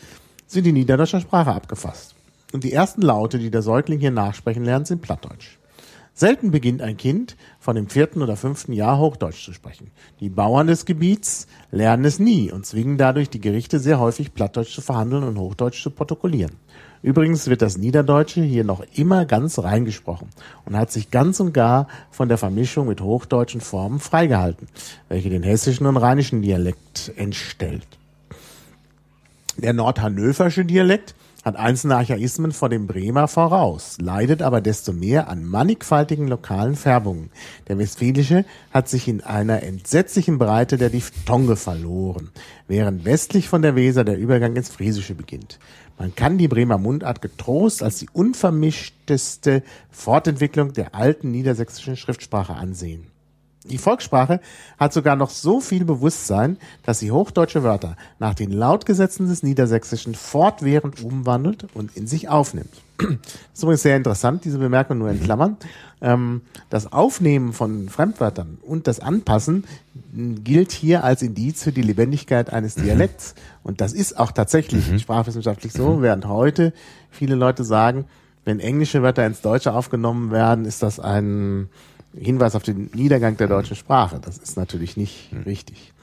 [0.48, 2.16] sind in niederdeutscher Sprache abgefasst.
[2.52, 5.59] Und die ersten Laute, die der Säugling hier nachsprechen lernt, sind Plattdeutsch.
[6.20, 9.90] Selten beginnt ein Kind von dem vierten oder fünften Jahr Hochdeutsch zu sprechen.
[10.20, 14.76] Die Bauern des Gebiets lernen es nie und zwingen dadurch die Gerichte sehr häufig Plattdeutsch
[14.76, 16.58] zu verhandeln und Hochdeutsch zu protokollieren.
[17.02, 20.28] Übrigens wird das Niederdeutsche hier noch immer ganz reingesprochen
[20.66, 24.68] und hat sich ganz und gar von der Vermischung mit hochdeutschen Formen freigehalten,
[25.08, 27.88] welche den hessischen und rheinischen Dialekt entstellt.
[29.56, 35.46] Der nordhannoversche Dialekt hat einzelne Archaismen vor dem Bremer voraus, leidet aber desto mehr an
[35.46, 37.32] mannigfaltigen lokalen Färbungen.
[37.68, 42.30] Der Westfälische hat sich in einer entsetzlichen Breite der Diphthonge verloren,
[42.68, 45.60] während westlich von der Weser der Übergang ins Friesische beginnt.
[45.98, 53.08] Man kann die Bremer Mundart getrost als die unvermischteste Fortentwicklung der alten niedersächsischen Schriftsprache ansehen.
[53.70, 54.40] Die Volkssprache
[54.78, 60.16] hat sogar noch so viel Bewusstsein, dass sie hochdeutsche Wörter nach den Lautgesetzen des Niedersächsischen
[60.16, 62.74] fortwährend umwandelt und in sich aufnimmt.
[62.98, 63.08] Das
[63.54, 65.58] ist übrigens sehr interessant, diese Bemerkung nur in Klammern.
[66.02, 69.66] Ähm, das Aufnehmen von Fremdwörtern und das Anpassen
[70.14, 72.84] gilt hier als Indiz für die Lebendigkeit eines mhm.
[72.84, 73.36] Dialekts.
[73.64, 75.00] Und das ist auch tatsächlich mhm.
[75.00, 76.02] sprachwissenschaftlich so, mhm.
[76.02, 76.74] während heute
[77.10, 78.06] viele Leute sagen,
[78.46, 81.70] wenn englische Wörter ins Deutsche aufgenommen werden, ist das ein
[82.16, 84.20] Hinweis auf den Niedergang der deutschen Sprache.
[84.20, 85.44] Das ist natürlich nicht hm.
[85.44, 85.94] richtig.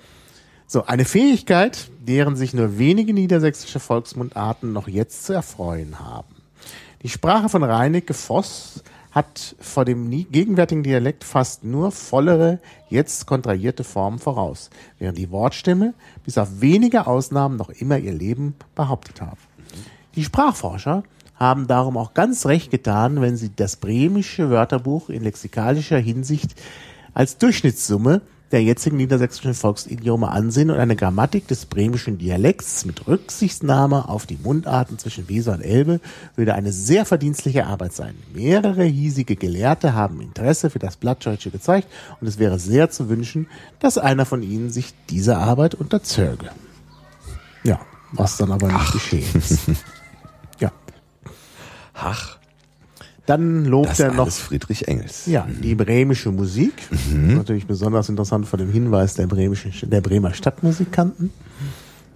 [0.66, 6.34] So, eine Fähigkeit, deren sich nur wenige niedersächsische Volksmundarten noch jetzt zu erfreuen haben.
[7.02, 8.82] Die Sprache von Reinecke Voss
[9.12, 12.58] hat vor dem gegenwärtigen Dialekt fast nur vollere,
[12.90, 15.94] jetzt kontrahierte Formen voraus, während die Wortstämme
[16.24, 19.38] bis auf wenige Ausnahmen noch immer ihr Leben behauptet haben.
[20.16, 21.02] Die Sprachforscher
[21.36, 26.54] haben darum auch ganz recht getan, wenn sie das bremische Wörterbuch in lexikalischer Hinsicht
[27.14, 28.22] als Durchschnittssumme
[28.52, 34.38] der jetzigen niedersächsischen Volksidiome ansehen und eine Grammatik des bremischen Dialekts mit Rücksichtnahme auf die
[34.40, 36.00] Mundarten zwischen Weser und Elbe
[36.36, 38.14] würde eine sehr verdienstliche Arbeit sein.
[38.32, 41.88] Mehrere hiesige Gelehrte haben Interesse für das Plattdeutsche gezeigt
[42.20, 43.48] und es wäre sehr zu wünschen,
[43.80, 46.50] dass einer von ihnen sich dieser Arbeit unterzöge.
[47.64, 47.80] Ja,
[48.12, 49.58] was dann aber nicht geschehen ist.
[51.96, 52.38] Ach.
[53.26, 55.26] Dann lobt das er noch Friedrich Engels.
[55.26, 56.74] Ja, die bremische Musik.
[57.10, 57.34] Mhm.
[57.34, 61.32] Natürlich besonders interessant vor dem Hinweis der bremischen, der Bremer Stadtmusikanten.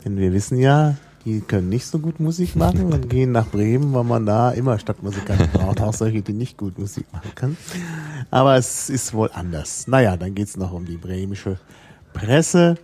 [0.05, 3.93] Denn wir wissen ja, die können nicht so gut Musik machen und gehen nach Bremen,
[3.93, 7.57] weil man da immer Stadtmusikanten braucht, auch solche, die nicht gut Musik machen können.
[8.31, 9.89] Aber es ist wohl anders.
[9.89, 11.59] Naja, dann geht's noch um die bremische
[12.13, 12.77] Presse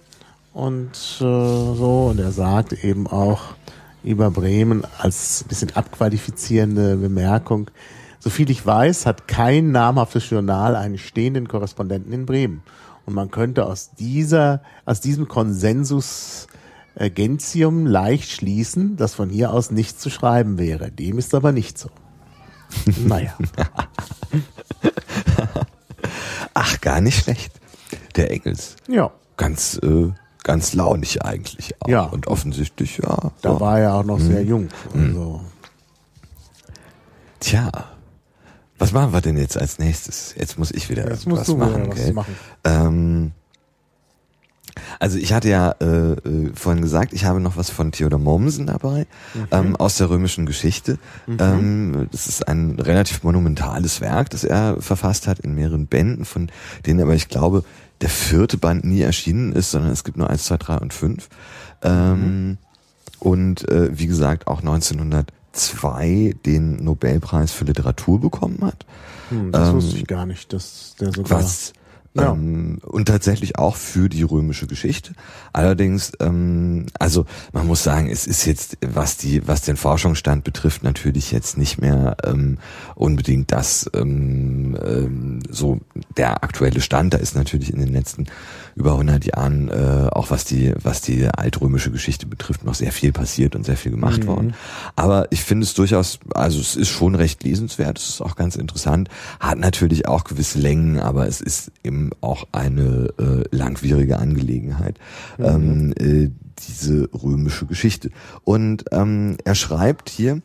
[0.53, 2.09] und äh, so.
[2.11, 3.55] Und er sagt eben auch,
[4.07, 7.71] über Bremen als bisschen abqualifizierende Bemerkung.
[8.21, 12.63] Soviel ich weiß, hat kein namhaftes Journal einen stehenden Korrespondenten in Bremen.
[13.05, 16.47] Und man könnte aus dieser, aus diesem Konsensus
[16.95, 20.91] äh, Gentium leicht schließen, dass von hier aus nichts zu schreiben wäre.
[20.91, 21.91] Dem ist aber nicht so.
[23.05, 23.37] naja.
[26.55, 27.53] Ach, gar nicht schlecht.
[28.15, 28.77] Der Engels.
[28.89, 29.11] Ja.
[29.37, 30.13] Ganz äh,
[30.47, 31.89] ganz launig eigentlich auch.
[31.89, 32.03] Ja.
[32.05, 33.33] Und offensichtlich, ja.
[33.43, 33.61] Da so.
[33.61, 34.27] war er auch noch hm.
[34.27, 34.69] sehr jung.
[34.93, 35.07] Hm.
[35.09, 35.41] Also.
[37.41, 37.71] Tja.
[38.79, 40.35] Was machen wir denn jetzt als nächstes?
[40.37, 41.89] Jetzt muss ich wieder jetzt was machen.
[41.91, 42.37] Was machen.
[42.63, 43.33] Ähm,
[45.01, 48.67] also ich hatte ja äh, äh, vorhin gesagt, ich habe noch was von Theodor Mommsen
[48.67, 49.47] dabei mhm.
[49.51, 50.99] ähm, aus der römischen Geschichte.
[51.27, 51.37] Mhm.
[51.41, 56.51] Ähm, das ist ein relativ monumentales Werk, das er verfasst hat in mehreren Bänden, von
[56.85, 57.65] denen aber ich glaube
[58.01, 61.29] der vierte Band nie erschienen ist, sondern es gibt nur eins, zwei, drei und fünf.
[61.83, 62.59] Ähm, mhm.
[63.19, 68.85] Und äh, wie gesagt auch 1902 den Nobelpreis für Literatur bekommen hat.
[69.31, 71.41] Hm, das ähm, wusste ich gar nicht, dass der sogar.
[71.41, 71.73] Was
[72.17, 72.33] ja.
[72.33, 75.13] Ähm, und tatsächlich auch für die römische Geschichte.
[75.53, 80.83] Allerdings, ähm, also man muss sagen, es ist jetzt, was die, was den Forschungsstand betrifft,
[80.83, 82.59] natürlich jetzt nicht mehr ähm,
[82.95, 85.81] unbedingt das ähm, ähm, so
[86.17, 87.15] der aktuelle Stand.
[87.15, 88.27] Da ist natürlich in den letzten
[88.77, 93.11] über 100 Jahren äh, auch was die was die altrömische Geschichte betrifft noch sehr viel
[93.11, 94.27] passiert und sehr viel gemacht mhm.
[94.27, 94.55] worden.
[94.95, 97.99] Aber ich finde es durchaus, also es ist schon recht lesenswert.
[97.99, 99.09] Es ist auch ganz interessant.
[99.41, 104.99] Hat natürlich auch gewisse Längen, aber es ist eben auch eine äh, langwierige Angelegenheit.
[105.39, 105.45] Mhm.
[105.45, 106.31] Ähm, äh,
[106.69, 108.11] diese römische Geschichte.
[108.45, 110.43] Und ähm, er schreibt hier,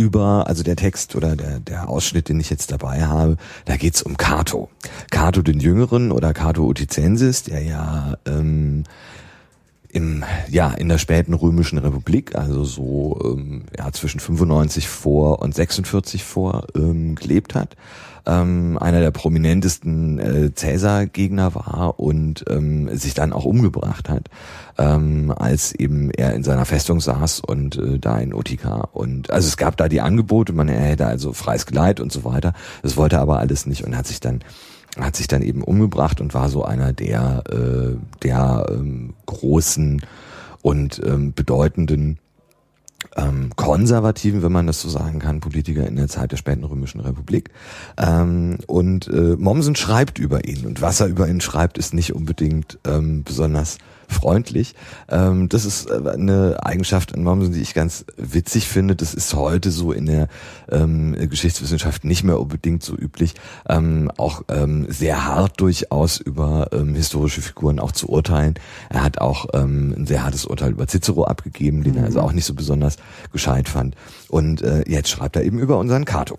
[0.00, 3.36] über, also der Text oder der, der Ausschnitt, den ich jetzt dabei habe,
[3.66, 4.70] da geht's um Cato.
[5.10, 8.84] Cato den Jüngeren oder Cato Uticensis, der ja ähm,
[9.90, 15.54] im, ja, in der späten römischen Republik, also so ähm, ja, zwischen 95 vor und
[15.54, 17.76] 46 vor ähm, gelebt hat.
[18.26, 24.28] Ähm, einer der prominentesten äh, Cäsar-Gegner war und ähm, sich dann auch umgebracht hat,
[24.78, 28.88] ähm, als eben er in seiner Festung saß und äh, da in Utica.
[28.92, 32.24] Und also es gab da die Angebote, man er hätte also freies Geleit und so
[32.24, 32.52] weiter.
[32.82, 34.40] Das wollte er aber alles nicht und hat sich dann
[34.98, 40.02] hat sich dann eben umgebracht und war so einer der, äh, der ähm, großen
[40.62, 42.18] und ähm, bedeutenden
[43.20, 47.00] ähm, konservativen, wenn man das so sagen kann, Politiker in der Zeit der späten Römischen
[47.00, 47.50] Republik.
[47.98, 52.14] Ähm, und äh, Mommsen schreibt über ihn und was er über ihn schreibt, ist nicht
[52.14, 53.78] unbedingt ähm, besonders
[54.10, 54.74] freundlich.
[55.08, 58.96] Ähm, das ist äh, eine Eigenschaft an Mommsen, die ich ganz witzig finde.
[58.96, 60.28] Das ist heute so in der
[60.70, 63.34] ähm, Geschichtswissenschaft nicht mehr unbedingt so üblich,
[63.68, 68.54] ähm, auch ähm, sehr hart durchaus über ähm, historische Figuren auch zu urteilen.
[68.88, 71.98] Er hat auch ähm, ein sehr hartes Urteil über Cicero abgegeben, den mhm.
[71.98, 72.96] er also auch nicht so besonders
[73.32, 73.94] gescheit fand.
[74.28, 76.38] Und äh, jetzt schreibt er eben über unseren Cato.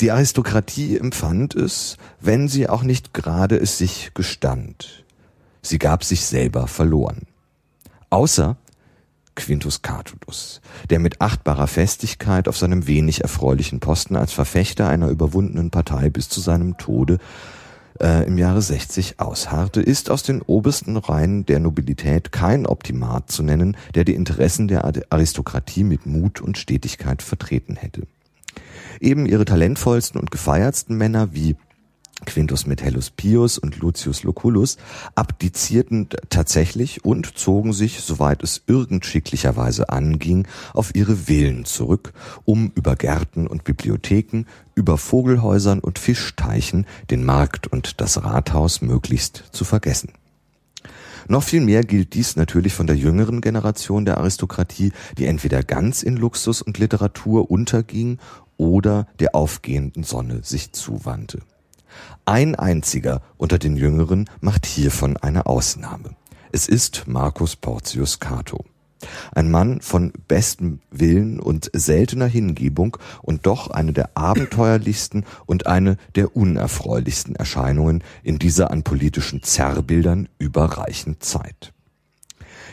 [0.00, 5.05] Die Aristokratie empfand es, wenn sie auch nicht gerade es sich gestand.
[5.66, 7.22] Sie gab sich selber verloren.
[8.10, 8.56] Außer
[9.34, 10.60] Quintus Catulus,
[10.90, 16.28] der mit achtbarer Festigkeit auf seinem wenig erfreulichen Posten als Verfechter einer überwundenen Partei bis
[16.28, 17.18] zu seinem Tode
[18.00, 23.42] äh, im Jahre 60 ausharrte, ist aus den obersten Reihen der Nobilität kein Optimat zu
[23.42, 28.02] nennen, der die Interessen der Aristokratie mit Mut und Stetigkeit vertreten hätte.
[29.00, 31.56] Eben ihre talentvollsten und gefeiertsten Männer wie
[32.24, 34.78] Quintus Metellus Pius und Lucius Lucullus
[35.14, 42.14] abdizierten tatsächlich und zogen sich, soweit es irgend schicklicherweise anging, auf ihre Villen zurück,
[42.46, 44.44] um über Gärten und Bibliotheken,
[44.74, 50.12] über Vogelhäusern und Fischteichen den Markt und das Rathaus möglichst zu vergessen.
[51.28, 56.02] Noch viel mehr gilt dies natürlich von der jüngeren Generation der Aristokratie, die entweder ganz
[56.02, 58.18] in Luxus und Literatur unterging
[58.56, 61.40] oder der aufgehenden Sonne sich zuwandte.
[62.28, 66.16] Ein einziger unter den Jüngeren macht hiervon eine Ausnahme.
[66.50, 68.64] Es ist Marcus Porcius Cato.
[69.32, 75.98] Ein Mann von bestem Willen und seltener Hingebung und doch eine der abenteuerlichsten und eine
[76.16, 81.72] der unerfreulichsten Erscheinungen in dieser an politischen Zerrbildern überreichen Zeit.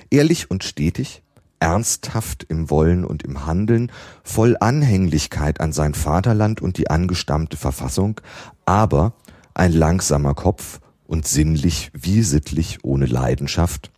[0.09, 1.21] Ehrlich und stetig,
[1.59, 3.91] ernsthaft im Wollen und im Handeln,
[4.23, 8.19] voll Anhänglichkeit an sein Vaterland und die angestammte Verfassung,
[8.65, 9.13] aber
[9.53, 13.91] ein langsamer Kopf und sinnlich wie sittlich ohne Leidenschaft,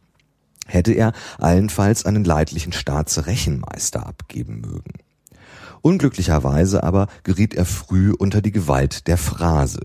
[0.67, 4.93] hätte er allenfalls einen leidlichen Staatsrechenmeister abgeben mögen.
[5.81, 9.81] Unglücklicherweise aber geriet er früh unter die Gewalt der Phrase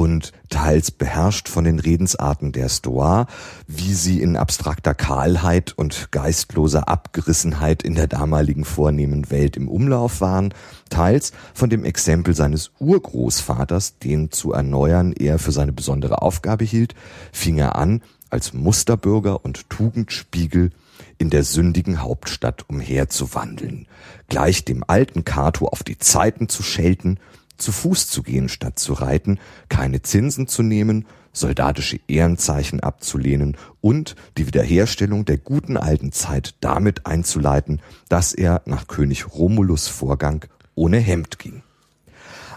[0.00, 3.26] und teils beherrscht von den Redensarten der Stoa,
[3.66, 10.22] wie sie in abstrakter Kahlheit und geistloser Abgerissenheit in der damaligen vornehmen Welt im Umlauf
[10.22, 10.54] waren,
[10.88, 16.94] teils von dem Exempel seines Urgroßvaters, den zu erneuern er für seine besondere Aufgabe hielt,
[17.30, 20.70] fing er an, als Musterbürger und Tugendspiegel
[21.18, 23.86] in der sündigen Hauptstadt umherzuwandeln,
[24.30, 27.18] gleich dem alten Cato auf die Zeiten zu schelten
[27.60, 29.38] zu Fuß zu gehen statt zu reiten,
[29.68, 37.06] keine Zinsen zu nehmen, soldatische Ehrenzeichen abzulehnen und die Wiederherstellung der guten alten Zeit damit
[37.06, 40.44] einzuleiten, dass er nach König Romulus Vorgang
[40.74, 41.62] ohne Hemd ging.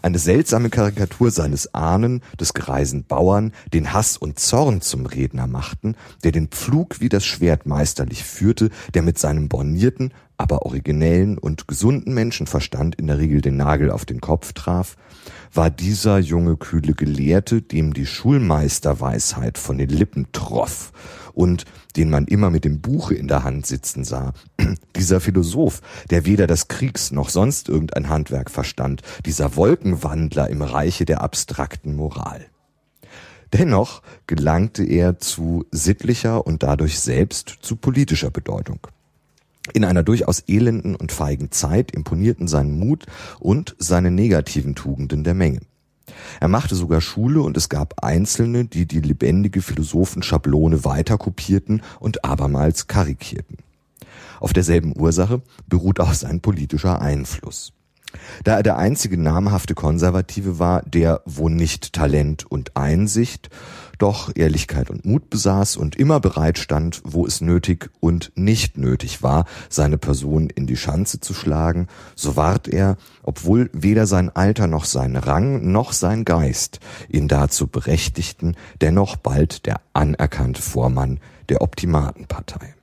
[0.03, 5.95] Eine seltsame Karikatur seines Ahnen, des greisen Bauern, den Hass und Zorn zum Redner machten,
[6.25, 11.67] der den Pflug wie das Schwert meisterlich führte, der mit seinem bornierten, aber originellen und
[11.67, 14.95] gesunden Menschenverstand in der Regel den Nagel auf den Kopf traf,
[15.53, 20.91] war dieser junge kühle Gelehrte, dem die Schulmeisterweisheit von den Lippen troff
[21.33, 21.65] und
[21.95, 24.33] den man immer mit dem Buche in der Hand sitzen sah.
[24.95, 31.05] Dieser Philosoph, der weder das Kriegs noch sonst irgendein Handwerk verstand, dieser Wolkenwandler im Reiche
[31.05, 32.45] der abstrakten Moral.
[33.53, 38.79] Dennoch gelangte er zu sittlicher und dadurch selbst zu politischer Bedeutung.
[39.71, 43.05] In einer durchaus elenden und feigen Zeit imponierten sein Mut
[43.39, 45.61] und seine negativen Tugenden der Menge.
[46.41, 52.25] Er machte sogar Schule und es gab Einzelne, die die lebendige Philosophenschablone weiter kopierten und
[52.25, 53.57] abermals karikierten.
[54.41, 57.71] Auf derselben Ursache beruht auch sein politischer Einfluss.
[58.43, 63.49] Da er der einzige namhafte Konservative war, der, wo nicht Talent und Einsicht,
[64.03, 69.23] doch Ehrlichkeit und Mut besaß und immer bereit stand, wo es nötig und nicht nötig
[69.23, 74.67] war, seine Person in die Schanze zu schlagen, so ward er, obwohl weder sein Alter
[74.67, 81.61] noch sein Rang noch sein Geist ihn dazu berechtigten, dennoch bald der anerkannte Vormann der
[81.61, 82.75] Optimatenpartei.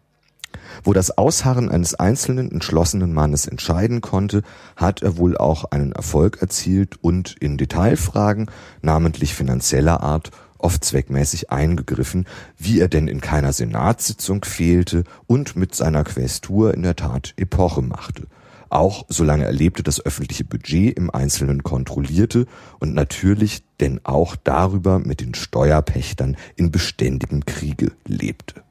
[0.84, 4.40] Wo das Ausharren eines einzelnen entschlossenen Mannes entscheiden konnte,
[4.74, 8.50] hat er wohl auch einen Erfolg erzielt und in Detailfragen,
[8.80, 10.30] namentlich finanzieller Art,
[10.62, 16.82] oft zweckmäßig eingegriffen, wie er denn in keiner Senatssitzung fehlte und mit seiner Quästur in
[16.82, 18.26] der Tat Epoche machte.
[18.70, 22.46] Auch solange er lebte, das öffentliche Budget im Einzelnen kontrollierte
[22.78, 28.62] und natürlich denn auch darüber mit den Steuerpächtern in beständigem Kriege lebte.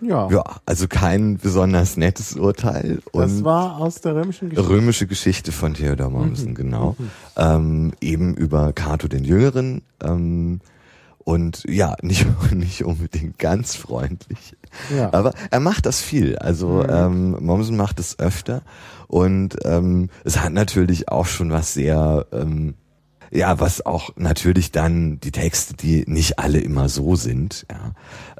[0.00, 0.28] Ja.
[0.30, 3.00] ja, also kein besonders nettes Urteil.
[3.12, 4.70] das war aus der römischen Geschichte.
[4.70, 6.54] Römische Geschichte von Theodor Mommsen, mhm.
[6.54, 6.96] genau.
[6.98, 7.10] Mhm.
[7.36, 9.82] Ähm, eben über Cato den Jüngeren.
[10.02, 10.60] Ähm,
[11.18, 14.54] und ja, nicht, nicht unbedingt ganz freundlich.
[14.96, 15.12] Ja.
[15.12, 16.36] Aber er macht das viel.
[16.38, 16.86] Also mhm.
[16.88, 18.62] ähm, Mommsen macht es öfter.
[19.08, 22.74] Und ähm, es hat natürlich auch schon was sehr ähm,
[23.30, 27.92] ja, was auch natürlich dann die Texte, die nicht alle immer so sind, ja,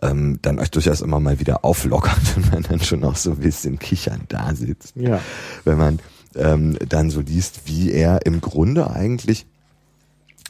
[0.09, 3.39] ähm, dann euch durchaus immer mal wieder auflockert und man dann schon auch so ein
[3.39, 4.95] bisschen kichernd da sitzt.
[4.97, 5.21] Ja.
[5.65, 5.99] Wenn man
[6.35, 9.47] ähm, dann so liest, wie er im Grunde eigentlich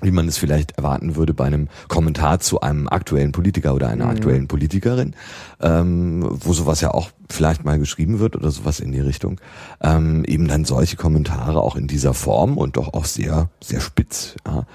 [0.02, 4.04] wie man es vielleicht erwarten würde bei einem Kommentar zu einem aktuellen Politiker oder einer
[4.04, 4.10] mhm.
[4.10, 5.14] aktuellen Politikerin,
[5.60, 9.40] ähm, wo sowas ja auch vielleicht mal geschrieben wird oder sowas in die Richtung,
[9.80, 14.36] ähm, eben dann solche Kommentare auch in dieser Form und doch auch sehr, sehr spitz,
[14.46, 14.66] ja,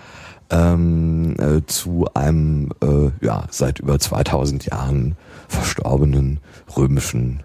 [0.50, 5.16] ähm, äh, zu einem, äh, ja, seit über 2000 Jahren
[5.48, 6.40] verstorbenen
[6.76, 7.44] römischen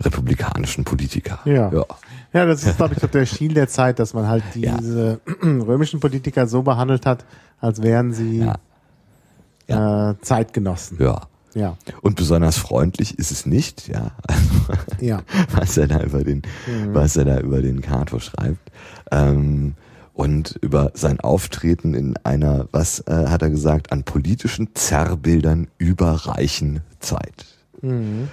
[0.00, 1.38] republikanischen Politiker.
[1.44, 1.70] Ja.
[1.72, 1.84] ja.
[2.32, 5.42] Ja, das ist, glaube ich, doch der Stil der Zeit, dass man halt diese ja.
[5.42, 7.24] römischen Politiker so behandelt hat,
[7.60, 8.54] als wären sie ja.
[9.68, 10.10] Ja.
[10.10, 10.98] Äh, Zeitgenossen.
[11.00, 11.22] Ja.
[11.54, 11.76] Ja.
[12.00, 14.12] Und besonders freundlich ist es nicht, ja.
[14.26, 15.22] Also, ja.
[15.54, 16.94] Was er da über den, mhm.
[16.94, 18.72] was er da über den Kato schreibt.
[19.10, 19.74] Ähm,
[20.14, 26.80] und über sein Auftreten in einer, was äh, hat er gesagt, an politischen Zerrbildern überreichen
[27.00, 27.46] Zeit.
[27.80, 28.28] Mhm.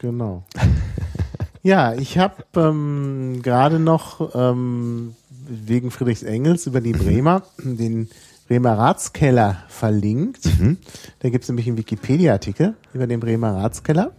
[0.00, 0.44] Genau.
[1.68, 5.14] Ja, ich habe ähm, gerade noch ähm,
[5.46, 8.08] wegen Friedrichs Engels über die Bremer den
[8.48, 10.46] Bremer Ratskeller verlinkt.
[10.46, 10.78] Mhm.
[11.18, 14.12] Da gibt es nämlich einen Wikipedia-Artikel über den Bremer Ratskeller.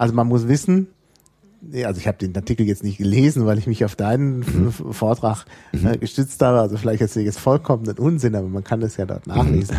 [0.00, 0.86] Also man muss wissen,
[1.84, 4.70] also ich habe den Artikel jetzt nicht gelesen, weil ich mich auf deinen mhm.
[4.70, 5.98] Vortrag äh, mhm.
[5.98, 6.60] gestützt habe.
[6.60, 9.76] Also vielleicht erzähle ich jetzt vollkommenen Unsinn, aber man kann das ja dort nachlesen.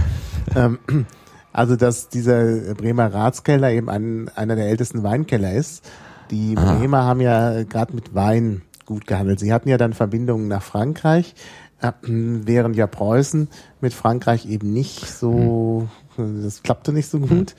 [0.56, 0.78] Mhm.
[0.90, 1.06] Ähm,
[1.54, 5.86] also dass dieser Bremer Ratskeller eben ein, einer der ältesten Weinkeller ist
[6.32, 6.76] die ah.
[6.76, 9.40] Bremer haben ja gerade mit Wein gut gehandelt.
[9.40, 11.36] Sie hatten ja dann Verbindungen nach Frankreich,
[11.82, 13.48] äh, während ja Preußen
[13.82, 16.44] mit Frankreich eben nicht so, hm.
[16.44, 17.56] das klappte nicht so gut.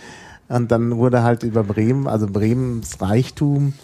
[0.49, 3.75] Und dann wurde halt über Bremen, also Bremens Reichtum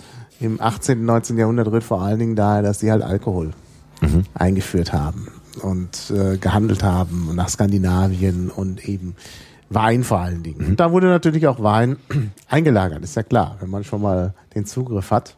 [0.40, 0.98] im 18.
[0.98, 1.38] und 19.
[1.38, 3.52] Jahrhundert rührt vor allen Dingen daher, dass sie halt Alkohol
[4.00, 4.24] mhm.
[4.34, 5.28] eingeführt haben
[5.62, 9.14] und äh, gehandelt haben nach Skandinavien und eben
[9.68, 10.62] Wein vor allen Dingen.
[10.62, 10.68] Mhm.
[10.70, 11.96] Und da wurde natürlich auch Wein
[12.48, 13.56] eingelagert, ist ja klar.
[13.60, 15.36] Wenn man schon mal den Zugriff hat,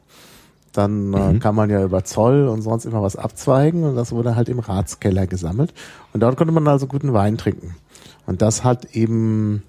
[0.72, 1.40] dann äh, mhm.
[1.40, 4.58] kann man ja über Zoll und sonst immer was abzweigen und das wurde halt im
[4.58, 5.72] Ratskeller gesammelt.
[6.12, 7.74] Und dort konnte man also guten Wein trinken.
[8.26, 9.62] Und das hat eben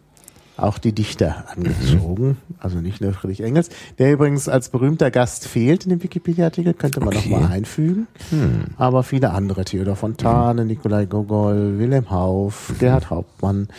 [0.58, 2.56] auch die Dichter angezogen, mhm.
[2.60, 7.00] also nicht nur Friedrich Engels, der übrigens als berühmter Gast fehlt in dem Wikipedia-Artikel, könnte
[7.00, 7.30] man okay.
[7.30, 8.66] noch mal einfügen, mhm.
[8.78, 10.68] aber viele andere, Theodor Fontane, mhm.
[10.68, 13.70] Nikolai Gogol, Wilhelm Hauff, Gerhard Hauptmann,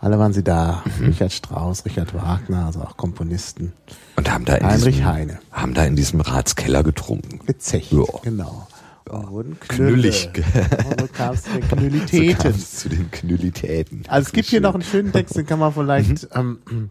[0.00, 0.84] alle waren sie da.
[0.98, 1.06] Mhm.
[1.06, 3.72] Richard Strauss, Richard Wagner, also auch Komponisten.
[4.16, 5.38] Und haben da in Heinrich diesem, Heine.
[5.50, 7.40] Haben da in diesem Ratskeller getrunken.
[7.46, 8.04] Gezecht, ja.
[8.22, 8.68] genau.
[9.10, 10.30] Und wurden knüllig.
[10.36, 12.52] Und so kam es zu den Knüllitäten.
[12.58, 14.04] So zu den Knüllitäten.
[14.08, 16.58] Also es gibt hier noch einen schönen Text, den kann man vielleicht, mhm.
[16.68, 16.90] ähm,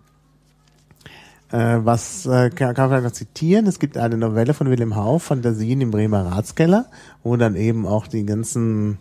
[1.51, 3.67] äh, was äh, kann, kann man vielleicht noch zitieren.
[3.67, 6.87] Es gibt eine Novelle von Wilhelm Hauff, Fantasien im Bremer Ratskeller,
[7.23, 8.97] wo dann eben auch die ganzen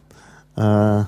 [0.57, 1.05] äh,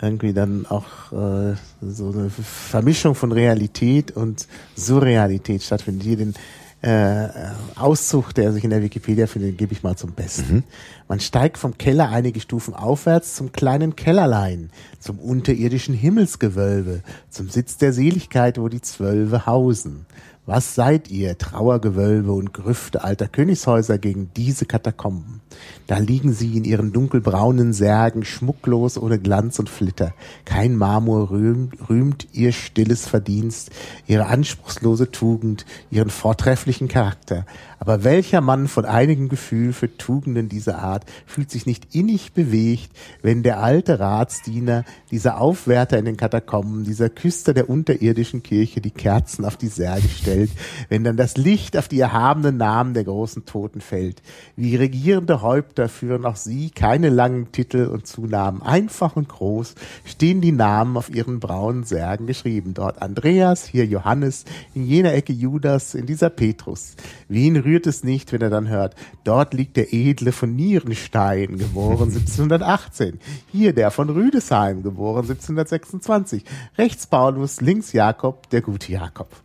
[0.00, 6.04] irgendwie dann auch äh, so eine Vermischung von Realität und Surrealität stattfindet.
[6.04, 6.34] Hier den
[6.82, 7.28] äh,
[7.76, 10.54] Auszug, der sich in der Wikipedia findet, gebe ich mal zum Besten.
[10.56, 10.62] Mhm.
[11.08, 17.76] Man steigt vom Keller einige Stufen aufwärts zum kleinen Kellerlein, zum unterirdischen Himmelsgewölbe, zum Sitz
[17.76, 20.06] der Seligkeit, wo die Zwölfe hausen.
[20.46, 25.42] Was seid ihr, Trauergewölbe und Grüfte alter Königshäuser gegen diese Katakomben?
[25.86, 30.14] Da liegen sie in ihren dunkelbraunen Särgen, schmucklos ohne Glanz und Flitter.
[30.46, 33.70] Kein Marmor rühmt, rühmt ihr stilles Verdienst,
[34.06, 37.44] ihre anspruchslose Tugend, ihren vortrefflichen Charakter.
[37.80, 42.90] Aber welcher Mann von einigem Gefühl für Tugenden dieser Art fühlt sich nicht innig bewegt,
[43.22, 48.90] wenn der alte Ratsdiener, dieser Aufwärter in den Katakomben, dieser Küster der unterirdischen Kirche die
[48.90, 50.50] Kerzen auf die Särge stellt?
[50.88, 54.22] wenn dann das Licht auf die erhabenen Namen der großen Toten fällt.
[54.56, 58.62] Wie regierende Häupter führen auch sie keine langen Titel und Zunahmen.
[58.62, 59.74] Einfach und groß
[60.04, 62.74] stehen die Namen auf ihren braunen Särgen geschrieben.
[62.74, 66.94] Dort Andreas, hier Johannes, in jener Ecke Judas, in dieser Petrus.
[67.28, 72.08] Wen rührt es nicht, wenn er dann hört, dort liegt der Edle von Nierenstein, geboren
[72.10, 73.20] 1718.
[73.52, 76.44] Hier der von Rüdesheim, geboren 1726.
[76.76, 79.28] Rechts Paulus, links Jakob, der gute Jakob.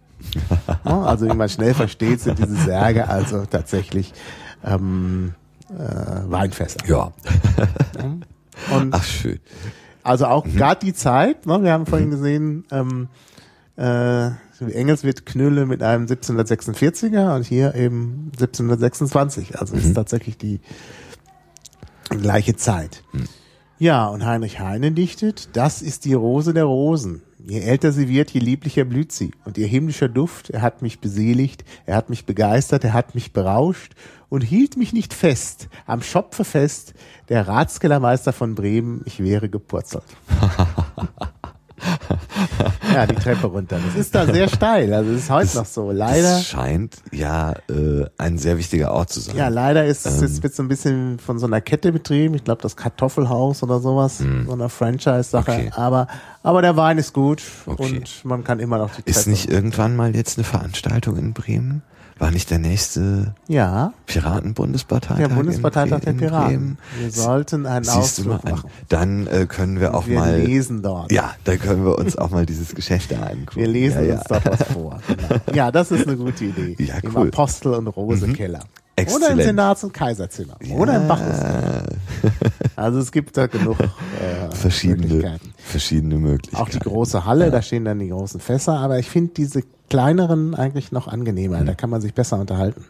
[0.85, 4.13] Ja, also wie man schnell versteht, sind diese Särge also tatsächlich
[4.63, 5.33] ähm,
[5.69, 6.79] äh, Weinfässer.
[6.87, 7.11] Ja.
[8.71, 9.39] Und Ach, schön.
[10.03, 13.07] also auch gerade die Zeit, ne, wir haben vorhin gesehen, ähm,
[13.77, 14.31] äh,
[14.61, 19.59] Engels wird Knülle mit einem 1746er und hier eben 1726.
[19.59, 20.59] Also ist tatsächlich die
[22.09, 23.03] gleiche Zeit.
[23.77, 27.21] Ja, und Heinrich Heine dichtet, das ist die Rose der Rosen.
[27.45, 29.31] Je älter sie wird, je lieblicher blüht sie.
[29.43, 33.33] Und ihr himmlischer Duft, er hat mich beseligt, er hat mich begeistert, er hat mich
[33.33, 33.93] berauscht
[34.29, 36.93] und hielt mich nicht fest, am Schopfe fest,
[37.29, 40.05] der Ratskellermeister von Bremen, ich wäre gepurzelt.
[42.93, 43.79] ja, die Treppe runter.
[43.85, 45.91] Das ist da sehr steil, also es ist heute noch so.
[45.91, 46.35] Leider.
[46.35, 49.35] Das scheint ja äh, ein sehr wichtiger Ort zu sein.
[49.35, 52.35] Ja, leider ist es jetzt wird so ein bisschen von so einer Kette betrieben.
[52.35, 55.51] Ich glaube, das Kartoffelhaus oder sowas, so einer Franchise-Sache.
[55.51, 55.71] Okay.
[55.75, 56.07] Aber,
[56.43, 57.83] aber der Wein ist gut Okay.
[57.97, 59.09] und man kann immer noch die Treppe.
[59.09, 61.81] Ist nicht irgendwann mal jetzt eine Veranstaltung in Bremen?
[62.17, 65.17] War nicht der nächste ja, Piratenbundesparteitag?
[65.17, 66.77] der Bundesparteitag der in Piraten.
[66.97, 68.69] Wir sollten einen mal Ausflug machen.
[68.87, 70.39] Dann äh, können wir auch Wir mal.
[70.39, 71.11] lesen dort.
[71.11, 73.59] Ja, da können wir uns auch mal dieses Geschäft da angucken.
[73.59, 74.39] Wir lesen ja, uns ja.
[74.39, 75.01] dort was vor.
[75.07, 75.41] Genau.
[75.53, 76.77] Ja, das ist eine gute Idee.
[76.79, 77.23] Ja, Im cool.
[77.25, 77.29] Mhm.
[77.31, 78.59] Apostel- und Rosekeller.
[78.59, 79.41] Oder im Exzellent.
[79.43, 80.55] Senats- und Kaiserzimmer.
[80.73, 81.39] Oder im Bacchus.
[82.77, 85.53] Also es gibt da genug äh, verschiedene, Möglichkeiten.
[85.57, 86.61] verschiedene Möglichkeiten.
[86.61, 90.55] Auch die große Halle, da stehen dann die großen Fässer, aber ich finde diese kleineren
[90.55, 91.61] eigentlich noch angenehmer.
[91.61, 91.65] Mhm.
[91.65, 92.85] Da kann man sich besser unterhalten.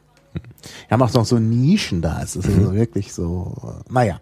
[0.88, 2.22] Wir haben auch noch so Nischen da.
[2.22, 4.22] Es ist also wirklich so, äh, naja.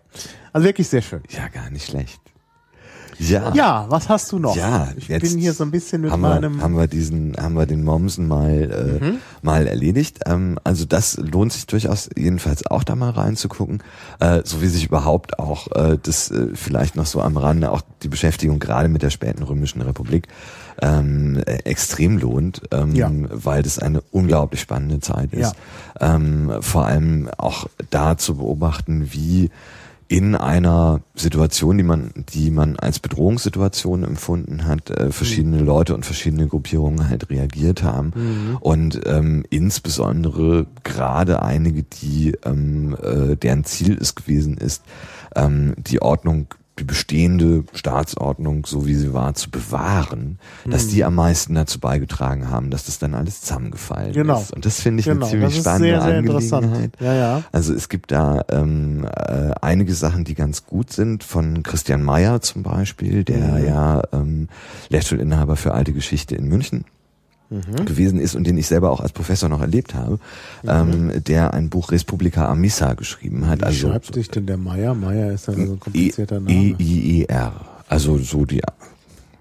[0.52, 1.24] Also wirklich sehr schön.
[1.30, 2.22] Ja, gar nicht schlecht.
[3.20, 3.54] Ja.
[3.54, 4.56] Ja, was hast du noch?
[4.56, 6.56] Ja, ich jetzt bin hier so ein bisschen mit haben meinem.
[6.58, 10.20] wir, haben wir diesen, haben wir den Momsen mal, äh, mal erledigt.
[10.26, 13.84] Ähm, also das lohnt sich durchaus jedenfalls auch da mal reinzugucken,
[14.20, 17.82] äh, so wie sich überhaupt auch äh, das äh, vielleicht noch so am Rande auch
[18.02, 20.28] die Beschäftigung gerade mit der späten römischen Republik
[20.82, 23.12] ähm, äh, extrem lohnt, ähm, Ja.
[23.30, 25.54] weil das eine unglaublich spannende Zeit ist.
[26.00, 29.52] Ähm, vor allem auch da zu beobachten, wie
[30.14, 36.06] in einer Situation, die man, die man als Bedrohungssituation empfunden hat, äh, verschiedene Leute und
[36.06, 38.12] verschiedene Gruppierungen halt reagiert haben.
[38.60, 44.84] Und ähm, insbesondere gerade einige, die ähm, äh, deren Ziel es gewesen ist,
[45.36, 46.46] ähm, die Ordnung
[46.80, 52.50] die bestehende Staatsordnung, so wie sie war, zu bewahren, dass die am meisten dazu beigetragen
[52.50, 54.40] haben, dass das dann alles zusammengefallen Genau.
[54.42, 54.52] ist.
[54.54, 56.18] Und das finde ich Genau, eine ziemlich spannende sehr, sehr.
[56.18, 56.92] Angelegenheit.
[57.00, 57.44] Ja, ja.
[57.52, 62.42] Also es gibt da ähm, äh, einige Sachen, die ganz gut sind, von Christian Mayer
[62.42, 63.66] zum Beispiel, der Mhm.
[63.66, 64.48] ja ähm,
[64.90, 66.86] Lehrstuhlinhaber für alte Geschichte in München
[67.54, 67.86] Mhm.
[67.86, 70.18] gewesen ist und den ich selber auch als Professor noch erlebt habe,
[70.68, 73.60] ähm, der ein Buch Respublica Amissa geschrieben hat.
[73.60, 74.96] Wie also schreibt sich denn der Meier?
[74.96, 76.52] Meier ist ja so ein komplizierter Name.
[76.52, 77.54] E-I-E-R.
[77.88, 78.64] Also so die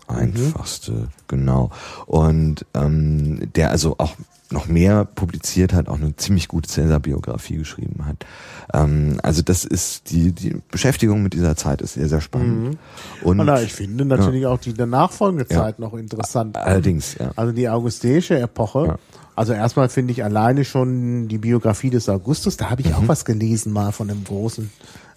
[0.09, 1.71] einfachste, genau.
[2.05, 4.15] Und ähm, der also auch
[4.53, 8.25] noch mehr publiziert hat, auch eine ziemlich gute Cäsar-Biografie geschrieben hat.
[8.73, 12.79] Ähm, also das ist die die Beschäftigung mit dieser Zeit ist sehr sehr spannend.
[13.23, 15.63] Und Und ich finde natürlich auch die danach folgende Ja.
[15.63, 16.57] Zeit noch interessant.
[16.57, 17.33] allerdings ja.
[17.37, 18.87] Also die augusteische Epoche.
[18.87, 18.99] Ja.
[19.35, 22.95] Also erstmal finde ich alleine schon die Biografie des Augustus, da habe ich Mhm.
[22.95, 24.71] auch was gelesen mal von einem großen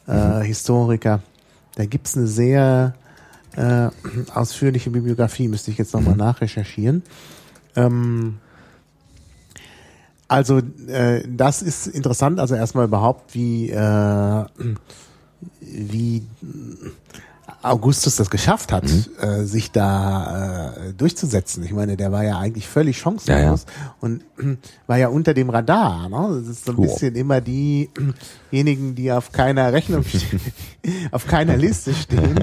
[0.08, 1.22] äh, Historiker.
[1.76, 2.94] Da gibt's eine sehr
[3.58, 3.90] äh,
[4.34, 6.20] ausführliche Bibliografie, müsste ich jetzt nochmal Mhm.
[6.20, 7.04] nachrecherchieren.
[7.78, 8.38] Ähm,
[10.28, 14.46] also äh, das ist interessant, also erstmal überhaupt, wie, äh,
[15.62, 16.24] wie
[17.62, 19.06] Augustus das geschafft hat, Mhm.
[19.22, 21.64] äh, sich da äh, durchzusetzen.
[21.64, 23.66] Ich meine, der war ja eigentlich völlig chancenlos
[24.02, 24.24] und
[24.88, 26.08] war ja unter dem Radar.
[26.10, 26.42] Ne?
[26.42, 26.86] Das ist so ein Wow.
[26.86, 27.42] bisschen immer
[28.52, 30.40] diejenigen, die auf keiner Rechnung, stehen,
[31.12, 32.38] auf keiner Liste stehen.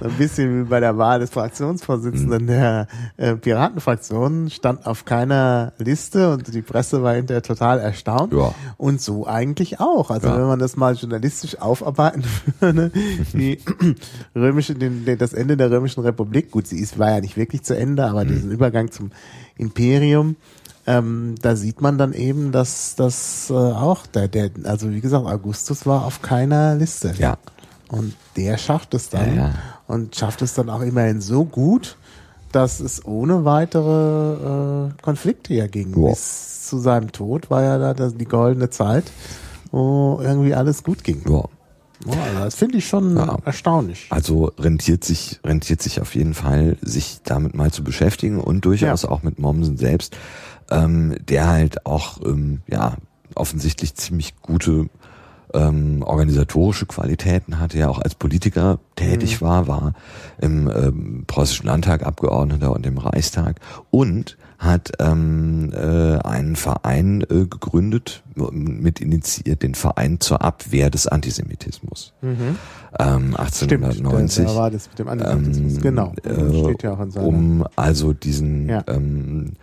[0.00, 1.34] Ein bisschen wie bei der Wahl des Mhm.
[1.34, 8.32] Fraktionsvorsitzenden der äh, Piratenfraktion, stand auf keiner Liste und die Presse war hinterher total erstaunt.
[8.32, 8.54] Ja.
[8.76, 10.10] Und so eigentlich auch.
[10.10, 10.36] Also Ja.
[10.38, 12.24] wenn man das mal journalistisch aufarbeiten
[12.60, 12.90] würde,
[13.32, 13.58] die
[14.34, 17.76] römische, den, das Ende der römischen Republik, gut, sie ist, war ja nicht wirklich zu
[17.76, 19.10] Ende, aber diesen Übergang zum
[19.56, 20.36] Imperium,
[20.86, 25.26] ähm, da sieht man dann eben, dass das äh, auch der, der, also wie gesagt,
[25.26, 27.14] Augustus war auf keiner Liste.
[27.18, 27.36] Ja.
[27.92, 29.54] Und der schafft es dann Ja, ja.
[29.86, 31.96] und schafft es dann auch immerhin so gut,
[32.50, 35.94] dass es ohne weitere äh, Konflikte ja ging.
[36.02, 36.08] Ja.
[36.10, 39.04] Bis zu seinem Tod war ja da das, die goldene Zeit,
[39.70, 41.22] wo irgendwie alles gut ging.
[41.28, 41.44] Ja.
[42.06, 43.36] Ja, also das finde ich schon Ja.
[43.44, 44.06] erstaunlich.
[44.10, 49.04] Also rentiert sich, rentiert sich auf jeden Fall, sich damit mal zu beschäftigen und durchaus
[49.04, 50.16] auch mit Mommsen selbst,
[50.70, 52.96] ähm, der halt auch, ähm, ja,
[53.36, 54.88] offensichtlich ziemlich gute
[55.54, 59.92] ähm, organisatorische Qualitäten hatte, ja auch als Politiker tätig war, war
[60.40, 63.56] im ähm, preußischen Landtag Abgeordneter und im Reichstag
[63.90, 68.22] und hat ähm, äh, einen Verein äh, gegründet,
[68.52, 72.12] mit initiiert den Verein zur Abwehr des Antisemitismus.
[72.22, 72.56] Ähm,
[73.52, 75.74] Stimmt, 1890 da war das mit dem Antisemitismus.
[75.74, 77.26] ähm, genau, äh, steht ja auch in seiner.
[77.26, 78.84] um also diesen, Ja.
[78.86, 79.54] ähm,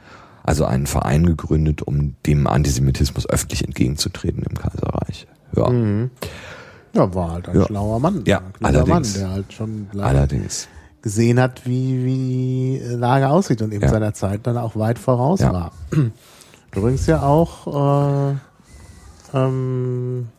[0.43, 5.27] also einen Verein gegründet, um dem Antisemitismus öffentlich entgegenzutreten im Kaiserreich.
[5.55, 6.11] Ja, Mhm.
[6.93, 7.65] Ja, war halt ein Ja.
[7.67, 8.23] schlauer Mann.
[8.25, 9.13] Ja, ein kluger Mann, allerdings.
[9.13, 10.67] der halt schon allerdings.
[11.01, 13.89] gesehen hat, wie, wie die Lage aussieht und eben Ja.
[13.89, 15.53] seiner Zeit dann auch weit voraus Ja.
[15.53, 15.71] war.
[16.75, 18.35] Übrigens ja auch äh,
[19.37, 20.29] ähm,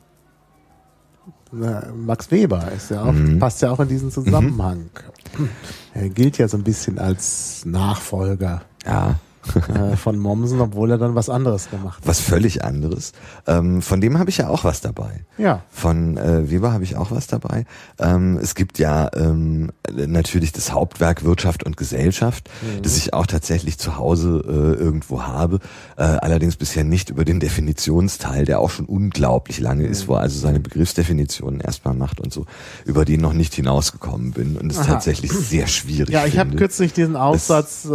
[1.52, 3.38] Max Weber ist ja auch, Mhm.
[3.38, 4.90] passt ja auch in diesen Zusammenhang.
[5.94, 9.16] Er gilt ja so ein bisschen als Nachfolger Ja,
[9.74, 12.06] äh, von Mommsen, obwohl er dann was anderes gemacht hat.
[12.06, 13.12] was völlig anderes.
[13.46, 15.24] Ähm, von dem habe ich ja auch was dabei.
[15.38, 15.62] Ja.
[15.70, 17.64] Von äh, Weber habe ich auch was dabei.
[17.98, 22.50] Ähm, es gibt ja ähm, natürlich das Hauptwerk Wirtschaft und Gesellschaft,
[22.82, 25.60] das ich auch tatsächlich zu Hause äh, irgendwo habe,
[25.96, 30.20] äh, allerdings bisher nicht über den Definitionsteil, der auch schon unglaublich lange ist, wo er
[30.20, 32.46] also seine Begriffsdefinitionen erstmal macht und so,
[32.84, 36.92] über die noch nicht hinausgekommen bin und es tatsächlich sehr schwierig Ja, ich habe kürzlich
[36.92, 37.90] diesen Aufsatz äh,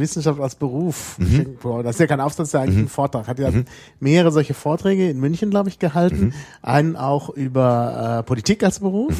[0.00, 0.85] Wissenschaft als Beruf.
[1.18, 1.84] Geschenkt bekommen.
[1.84, 3.28] Das ist ja kein Aufsatz, das ist ja eigentlich ein Vortrag.
[3.28, 3.50] Hat ja
[4.00, 6.34] mehrere solche Vorträge in München, glaube ich, gehalten.
[6.62, 9.14] Einen auch über äh, Politik als Beruf.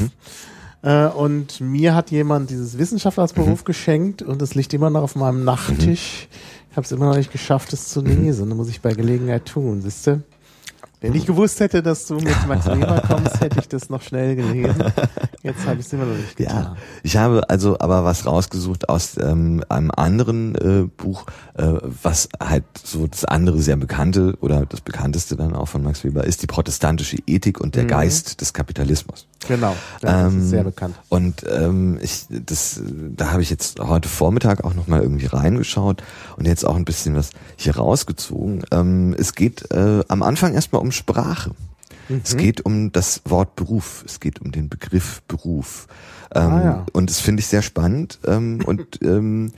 [0.83, 5.03] Äh, und mir hat jemand dieses Wissenschaft als Beruf geschenkt und es liegt immer noch
[5.03, 6.29] auf meinem Nachttisch.
[6.71, 8.49] Ich habe es immer noch nicht geschafft, es zu lesen.
[8.51, 10.23] Das muss ich bei Gelegenheit tun, siehst du?
[11.07, 14.37] Wenn ich gewusst hätte, dass du mit Max Weber kommst, hätte ich das noch schnell
[14.37, 14.85] gelesen.
[15.43, 16.57] Jetzt habe ich es immer noch nicht getan.
[16.65, 21.65] Ja, ich habe also aber was rausgesucht aus ähm, einem anderen äh, Buch, äh,
[22.03, 26.25] was halt so das andere sehr bekannte oder das bekannteste dann auch von Max Weber
[26.25, 27.89] ist, die protestantische Ethik und der Mhm.
[27.89, 29.27] Geist des Kapitalismus.
[29.47, 30.97] Genau, das Ähm, ist sehr bekannt.
[31.09, 32.81] Und ähm, ich, das,
[33.17, 36.03] da habe ich jetzt heute Vormittag auch noch mal irgendwie reingeschaut
[36.37, 38.65] und jetzt auch ein bisschen was hier rausgezogen.
[38.73, 41.53] Ähm, es geht äh, am Anfang erstmal um Sprache.
[42.23, 42.39] Es Mhm.
[42.39, 44.03] geht um das Wort Beruf.
[44.07, 45.87] Es geht um den Begriff Beruf.
[46.35, 46.87] Ähm, Ah, ja.
[46.93, 48.19] Und das finde ich sehr spannend.
[48.27, 49.53] Ähm, und ähm,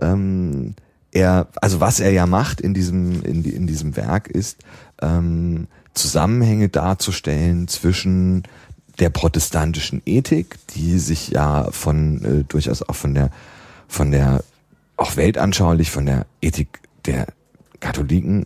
[0.00, 0.74] ähm,
[1.12, 4.58] er, also was er ja macht in diesem, in, in diesem Werk ist,
[5.00, 8.44] ähm, Zusammenhänge darzustellen zwischen
[9.00, 13.30] der protestantischen Ethik, die sich ja von äh, durchaus auch von der
[13.88, 14.44] von der
[14.96, 17.26] auch weltanschaulich von der Ethik der
[17.80, 18.44] Katholiken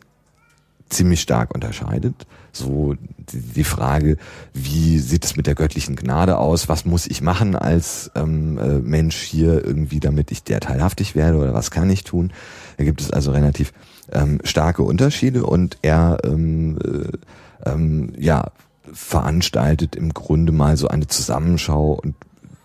[0.92, 2.26] ziemlich stark unterscheidet.
[2.52, 4.18] So die, Frage,
[4.52, 6.68] wie sieht es mit der göttlichen Gnade aus?
[6.68, 11.38] Was muss ich machen als ähm, äh, Mensch hier irgendwie, damit ich der teilhaftig werde
[11.38, 12.32] oder was kann ich tun?
[12.76, 13.72] Da gibt es also relativ
[14.10, 18.50] ähm, starke Unterschiede und er ähm, äh, ähm, ja
[18.92, 22.14] veranstaltet im Grunde mal so eine Zusammenschau und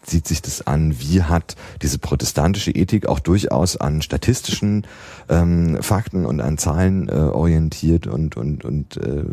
[0.09, 4.87] sieht sich das an, wie hat diese protestantische Ethik auch durchaus an statistischen
[5.29, 9.23] ähm, Fakten und an Zahlen äh, orientiert und und und äh,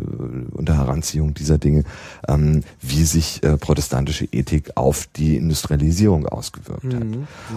[0.51, 1.83] unter Heranziehung dieser Dinge,
[2.27, 7.03] ähm, wie sich äh, protestantische Ethik auf die Industrialisierung ausgewirkt hat.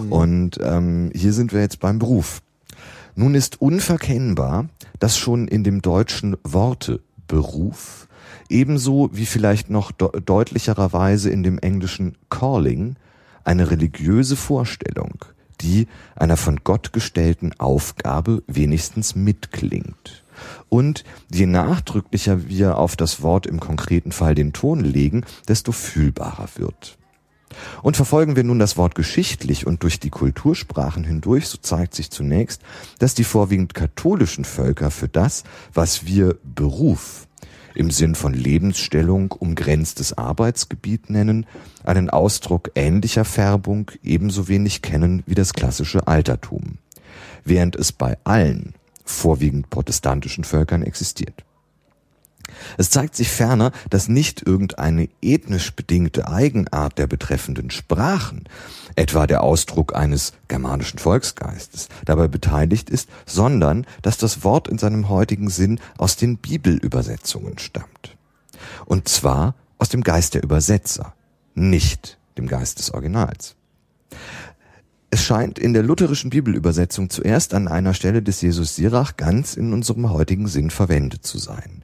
[0.09, 2.41] Und ähm, hier sind wir jetzt beim Beruf.
[3.15, 8.07] Nun ist unverkennbar, dass schon in dem deutschen Worte Beruf
[8.49, 12.95] ebenso wie vielleicht noch de deutlicherweise in dem englischen Calling
[13.49, 15.25] eine religiöse Vorstellung,
[15.59, 20.23] die einer von Gott gestellten Aufgabe wenigstens mitklingt.
[20.69, 26.47] Und je nachdrücklicher wir auf das Wort im konkreten Fall den Ton legen, desto fühlbarer
[26.57, 26.99] wird.
[27.81, 32.11] Und verfolgen wir nun das Wort geschichtlich und durch die Kultursprachen hindurch, so zeigt sich
[32.11, 32.61] zunächst,
[32.99, 35.43] dass die vorwiegend katholischen Völker für das,
[35.73, 37.27] was wir Beruf
[37.75, 41.45] im Sinn von Lebensstellung umgrenztes Arbeitsgebiet nennen,
[41.83, 46.77] einen Ausdruck ähnlicher Färbung ebenso wenig kennen wie das klassische Altertum,
[47.43, 48.73] während es bei allen
[49.05, 51.43] vorwiegend protestantischen Völkern existiert.
[52.77, 58.45] Es zeigt sich ferner, dass nicht irgendeine ethnisch bedingte Eigenart der betreffenden Sprachen,
[58.95, 65.09] etwa der Ausdruck eines germanischen Volksgeistes, dabei beteiligt ist, sondern dass das Wort in seinem
[65.09, 68.15] heutigen Sinn aus den Bibelübersetzungen stammt.
[68.85, 71.13] Und zwar aus dem Geist der Übersetzer,
[71.55, 73.55] nicht dem Geist des Originals.
[75.11, 79.73] Es scheint in der lutherischen Bibelübersetzung zuerst an einer Stelle des Jesus Sirach ganz in
[79.73, 81.83] unserem heutigen Sinn verwendet zu sein.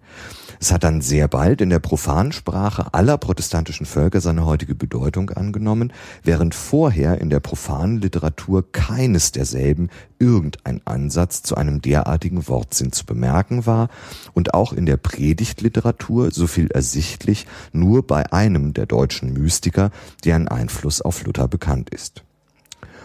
[0.60, 5.94] Es hat dann sehr bald in der Profansprache aller protestantischen Völker seine heutige Bedeutung angenommen,
[6.24, 9.90] während vorher in der profanen Literatur keines derselben
[10.20, 13.90] irgendein Ansatz zu einem derartigen Wortsinn zu bemerken war
[14.34, 19.92] und auch in der Predigtliteratur, so viel ersichtlich, nur bei einem der deutschen Mystiker,
[20.24, 22.24] deren Einfluss auf Luther bekannt ist.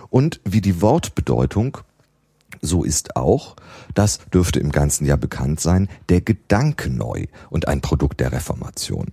[0.09, 1.79] Und wie die Wortbedeutung
[2.61, 3.57] so ist auch,
[3.95, 9.13] das dürfte im ganzen Jahr bekannt sein, der Gedanke neu und ein Produkt der Reformation.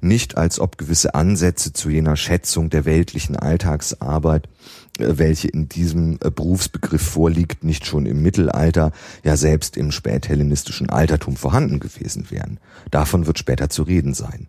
[0.00, 4.48] Nicht als ob gewisse Ansätze zu jener Schätzung der weltlichen Alltagsarbeit,
[4.98, 8.92] äh, welche in diesem äh, Berufsbegriff vorliegt, nicht schon im Mittelalter,
[9.24, 12.60] ja selbst im späthellenistischen Altertum vorhanden gewesen wären.
[12.92, 14.46] Davon wird später zu reden sein.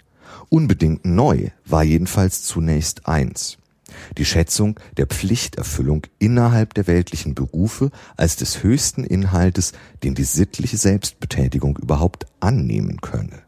[0.49, 3.57] Unbedingt neu war jedenfalls zunächst eins
[4.17, 9.73] die Schätzung der Pflichterfüllung innerhalb der weltlichen Berufe als des höchsten Inhaltes,
[10.03, 13.43] den die sittliche Selbstbetätigung überhaupt annehmen könne.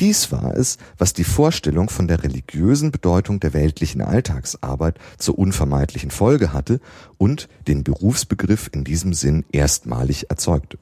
[0.00, 6.10] Dies war es, was die Vorstellung von der religiösen Bedeutung der weltlichen Alltagsarbeit zur unvermeidlichen
[6.10, 6.80] Folge hatte
[7.16, 10.78] und den Berufsbegriff in diesem Sinn erstmalig erzeugte.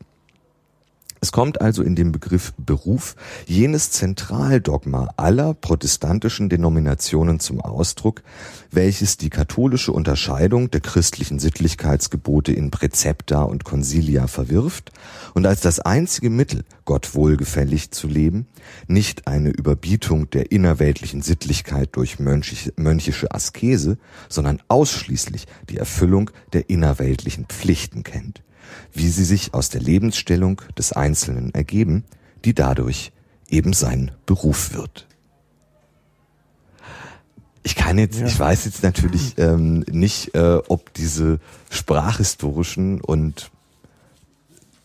[1.20, 8.22] Es kommt also in dem Begriff Beruf jenes Zentraldogma aller protestantischen Denominationen zum Ausdruck,
[8.70, 14.92] welches die katholische Unterscheidung der christlichen Sittlichkeitsgebote in Präzepta und Consilia verwirft
[15.34, 18.46] und als das einzige Mittel, Gott wohlgefällig zu leben,
[18.86, 23.98] nicht eine Überbietung der innerweltlichen Sittlichkeit durch mönchische Askese,
[24.28, 28.42] sondern ausschließlich die Erfüllung der innerweltlichen Pflichten kennt
[28.92, 32.04] wie sie sich aus der Lebensstellung des Einzelnen ergeben,
[32.44, 33.12] die dadurch
[33.48, 35.06] eben sein Beruf wird.
[37.62, 38.26] Ich kann jetzt, ja.
[38.26, 41.40] ich weiß jetzt natürlich ähm, nicht, äh, ob diese
[41.70, 43.50] sprachhistorischen und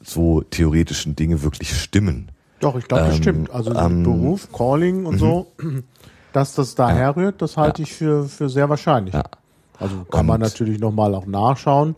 [0.04, 2.32] so theoretischen Dinge wirklich stimmen.
[2.60, 3.52] Doch, ich glaube, das ähm, stimmt.
[3.52, 5.84] Also ähm, Beruf, Calling und so, mhm.
[6.34, 7.88] dass das daher ja, rührt, das halte ja.
[7.88, 9.14] ich für, für sehr wahrscheinlich.
[9.14, 9.24] Ja.
[9.80, 11.96] Also kann und, man natürlich nochmal auch nachschauen.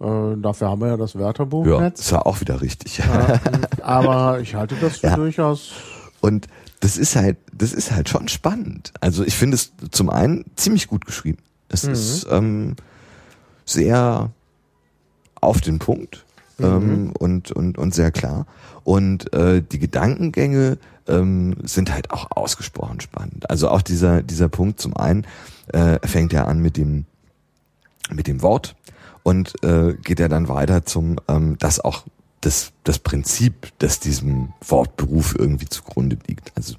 [0.00, 1.66] Äh, dafür haben wir ja das Wörterbuch.
[1.66, 2.98] Ja, das war auch wieder richtig.
[2.98, 3.40] Ja,
[3.82, 5.16] aber ich halte das für ja.
[5.16, 5.72] durchaus.
[6.20, 6.48] Und
[6.80, 8.92] das ist halt, das ist halt schon spannend.
[9.00, 11.38] Also ich finde es zum einen ziemlich gut geschrieben.
[11.68, 11.92] Es mhm.
[11.92, 12.76] ist ähm,
[13.64, 14.30] sehr
[15.40, 16.24] auf den Punkt
[16.58, 17.12] ähm, mhm.
[17.12, 18.46] und, und, und sehr klar.
[18.84, 20.78] Und äh, die Gedankengänge
[21.08, 23.48] ähm, sind halt auch ausgesprochen spannend.
[23.50, 25.26] Also auch dieser, dieser Punkt zum einen
[25.72, 27.04] äh, fängt ja an mit dem,
[28.12, 28.76] mit dem Wort
[29.26, 32.04] und äh, geht er dann weiter zum, ähm, dass auch
[32.42, 36.52] das, das Prinzip, das diesem Wortberuf irgendwie zugrunde liegt.
[36.54, 36.76] Also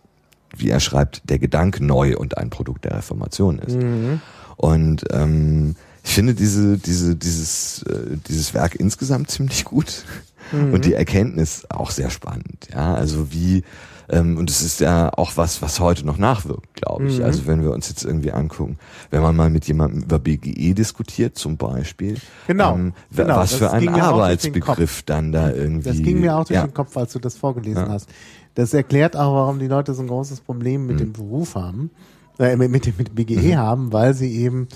[0.56, 3.76] wie er schreibt, der Gedanke neu und ein Produkt der Reformation ist.
[3.76, 4.22] Mhm.
[4.56, 5.76] Und ähm,
[6.06, 10.06] ich finde diese, diese, dieses, äh, dieses Werk insgesamt ziemlich gut
[10.54, 10.74] mhm.
[10.74, 12.70] und die Erkenntnis auch sehr spannend.
[12.72, 13.66] Ja, also wie
[14.10, 17.20] ähm, und es ist ja auch was, was heute noch nachwirkt, glaube ich.
[17.20, 17.26] Mhm.
[17.26, 18.78] Also wenn wir uns jetzt irgendwie angucken,
[19.10, 23.72] wenn man mal mit jemandem über BGE diskutiert zum Beispiel, genau, ähm, genau was für
[23.72, 25.90] ein Arbeitsbegriff dann da irgendwie.
[25.90, 26.66] Das ging mir auch durch ja.
[26.66, 27.90] den Kopf, als du das vorgelesen ja.
[27.90, 28.10] hast.
[28.56, 31.00] Das erklärt auch, warum die Leute so ein großes Problem mit mhm.
[31.00, 31.92] dem Beruf haben,
[32.40, 33.58] äh, mit, mit, dem, mit BGE mhm.
[33.58, 34.68] haben, weil sie eben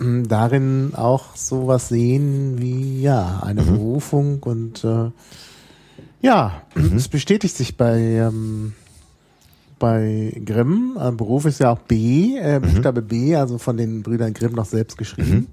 [0.00, 3.66] ähm, darin auch sowas sehen wie ja eine mhm.
[3.66, 5.10] Berufung und äh,
[6.20, 6.96] ja, mhm.
[6.96, 8.74] es bestätigt sich bei, ähm,
[9.78, 10.98] bei Grimm.
[11.00, 12.60] Äh, Beruf ist ja auch B, äh.
[12.60, 13.08] Buchstabe mhm.
[13.08, 15.30] B, also von den Brüdern Grimm noch selbst geschrieben.
[15.30, 15.46] Mhm.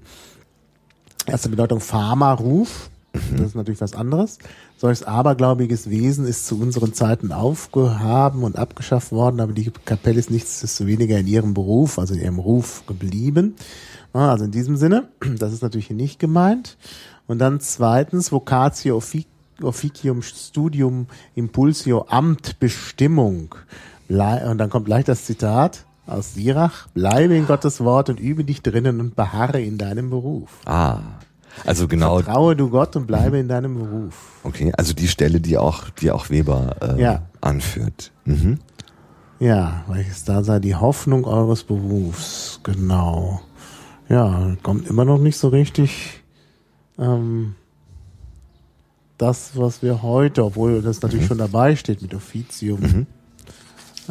[1.26, 2.90] Erste Bedeutung Pharma-Ruf.
[3.12, 3.36] Mhm.
[3.36, 4.38] Das ist natürlich was anderes.
[4.76, 10.30] Solches abergläubiges Wesen ist zu unseren Zeiten aufgehaben und abgeschafft worden, aber die Kapelle ist
[10.30, 13.54] nichtsdestoweniger in ihrem Beruf, also in ihrem Ruf geblieben.
[14.12, 15.08] Also in diesem Sinne,
[15.38, 16.76] das ist natürlich hier nicht gemeint.
[17.26, 19.26] Und dann zweitens, Vocatio Offic
[19.62, 23.54] Officium Studium Impulsio Amt Bestimmung.
[24.08, 26.88] Und dann kommt gleich das Zitat aus Sirach.
[26.94, 30.50] Bleibe in Gottes Wort und übe dich drinnen und beharre in deinem Beruf.
[30.64, 31.00] Ah.
[31.64, 32.20] Also genau.
[32.20, 34.40] Vertraue du Gott und bleibe in deinem Beruf.
[34.42, 37.22] Okay, also die Stelle, die auch, die auch Weber äh, ja.
[37.40, 38.12] anführt.
[38.24, 38.58] Mhm.
[39.38, 42.60] Ja, welches da sei die Hoffnung eures Berufs.
[42.62, 43.40] Genau.
[44.08, 46.22] Ja, kommt immer noch nicht so richtig
[46.98, 47.54] ähm,
[49.18, 51.28] das, was wir heute, obwohl das natürlich mhm.
[51.28, 52.80] schon dabei steht mit Offizium.
[52.80, 53.06] Mhm.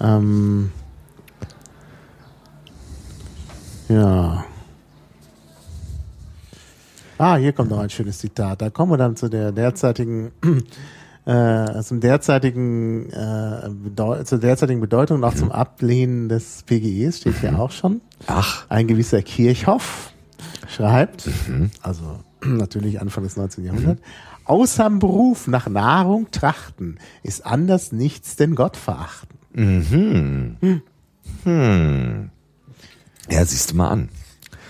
[0.02, 0.72] Ähm,
[3.90, 4.46] ja.
[7.18, 8.62] Ah, hier kommt noch ein schönes Zitat.
[8.62, 10.32] Da kommen wir dann zu der derzeitigen,
[11.26, 15.38] äh, zum derzeitigen, äh, zur derzeitigen Bedeutung und auch mhm.
[15.38, 17.60] zum Ablehnen des PGEs steht hier mhm.
[17.60, 18.02] auch schon.
[18.28, 18.66] Ach.
[18.70, 20.12] Ein gewisser Kirchhoff
[20.68, 21.30] schreibt,
[21.82, 23.64] also natürlich Anfang des 19.
[23.64, 24.02] Jahrhunderts,
[24.46, 29.38] außerm Beruf nach Nahrung trachten, ist anders nichts denn Gott verachten.
[33.30, 34.10] Ja, siehst du mal an.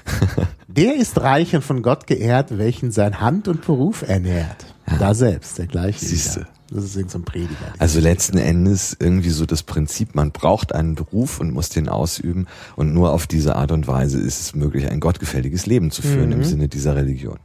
[0.67, 4.65] Der ist reich und von Gott geehrt, welchen sein Hand und Beruf ernährt.
[4.99, 6.05] Da selbst, der gleiche.
[6.05, 6.47] Siehste.
[6.69, 7.73] Das ist irgendein so ein Prediger.
[7.77, 12.47] Also letzten Endes irgendwie so das Prinzip, man braucht einen Beruf und muss den ausüben
[12.75, 16.31] und nur auf diese Art und Weise ist es möglich, ein gottgefälliges Leben zu führen
[16.31, 17.37] im Sinne dieser Religion.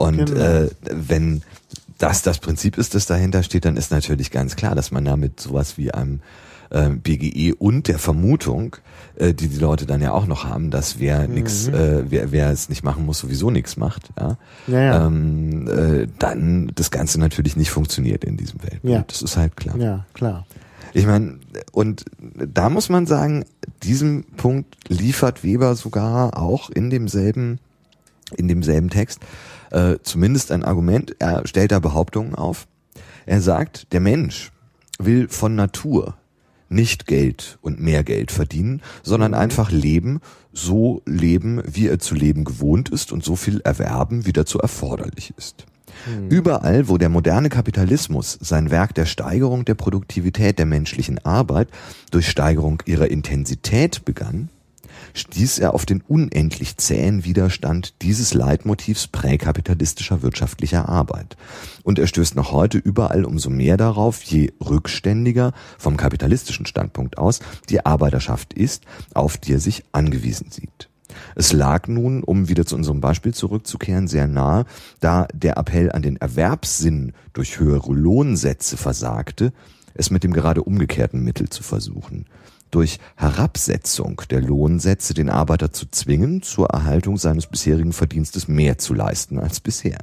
[0.00, 0.40] Und Genau.
[0.40, 1.42] äh, wenn
[1.98, 5.38] das das Prinzip ist, das dahinter steht, dann ist natürlich ganz klar, dass man damit
[5.40, 6.20] sowas wie einem
[6.70, 8.76] äh, BGE und der Vermutung,
[9.16, 12.50] äh, die die Leute dann ja auch noch haben, dass wer nix, äh, wer, wer
[12.50, 14.38] es nicht machen muss, sowieso nichts macht, ja,
[14.68, 15.06] Ja, ja.
[15.06, 18.94] Ähm, äh, dann das Ganze natürlich nicht funktioniert in diesem Weltbild.
[18.94, 19.04] Ja.
[19.06, 19.76] Das ist halt klar.
[19.76, 20.46] Ja, klar.
[20.94, 21.38] Ich meine,
[21.72, 23.44] und da muss man sagen,
[23.82, 27.58] diesen Punkt liefert Weber sogar auch in demselben,
[28.36, 29.20] in demselben Text,
[29.70, 31.16] äh, zumindest ein Argument.
[31.18, 32.66] Er stellt da Behauptungen auf.
[33.26, 34.50] Er sagt, der Mensch
[34.98, 36.16] will von Natur
[36.68, 40.20] nicht Geld und mehr Geld verdienen, sondern einfach leben,
[40.52, 45.34] so leben, wie er zu leben gewohnt ist und so viel erwerben, wie dazu erforderlich
[45.36, 45.66] ist.
[46.28, 51.68] Überall, wo der moderne Kapitalismus sein Werk der Steigerung der Produktivität der menschlichen Arbeit
[52.10, 54.48] durch Steigerung ihrer Intensität begann,
[55.14, 61.36] stieß er auf den unendlich zähen Widerstand dieses Leitmotivs präkapitalistischer wirtschaftlicher Arbeit.
[61.82, 67.40] Und er stößt noch heute überall umso mehr darauf, je rückständiger vom kapitalistischen Standpunkt aus
[67.68, 68.84] die Arbeiterschaft ist,
[69.14, 70.88] auf die er sich angewiesen sieht.
[71.34, 74.64] Es lag nun, um wieder zu unserem Beispiel zurückzukehren, sehr nahe,
[75.00, 79.52] da der Appell an den Erwerbssinn durch höhere Lohnsätze versagte,
[79.94, 82.26] es mit dem gerade umgekehrten Mittel zu versuchen.
[82.70, 88.94] Durch Herabsetzung der Lohnsätze den Arbeiter zu zwingen, zur Erhaltung seines bisherigen Verdienstes mehr zu
[88.94, 89.98] leisten als bisher.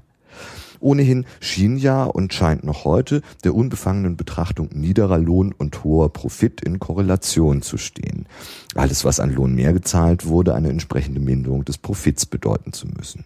[0.80, 6.62] Ohnehin schien ja und scheint noch heute der unbefangenen Betrachtung niederer Lohn und hoher Profit
[6.62, 8.28] in Korrelation zu stehen.
[8.76, 13.26] Alles, was an Lohn mehr gezahlt wurde, eine entsprechende Minderung des Profits bedeuten zu müssen.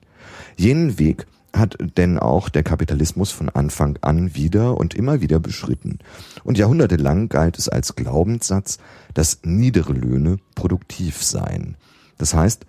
[0.56, 6.00] Jenen Weg hat denn auch der Kapitalismus von Anfang an wieder und immer wieder beschritten.
[6.44, 8.78] Und jahrhundertelang galt es als Glaubenssatz,
[9.14, 11.76] dass niedere Löhne produktiv seien.
[12.18, 12.66] Das heißt,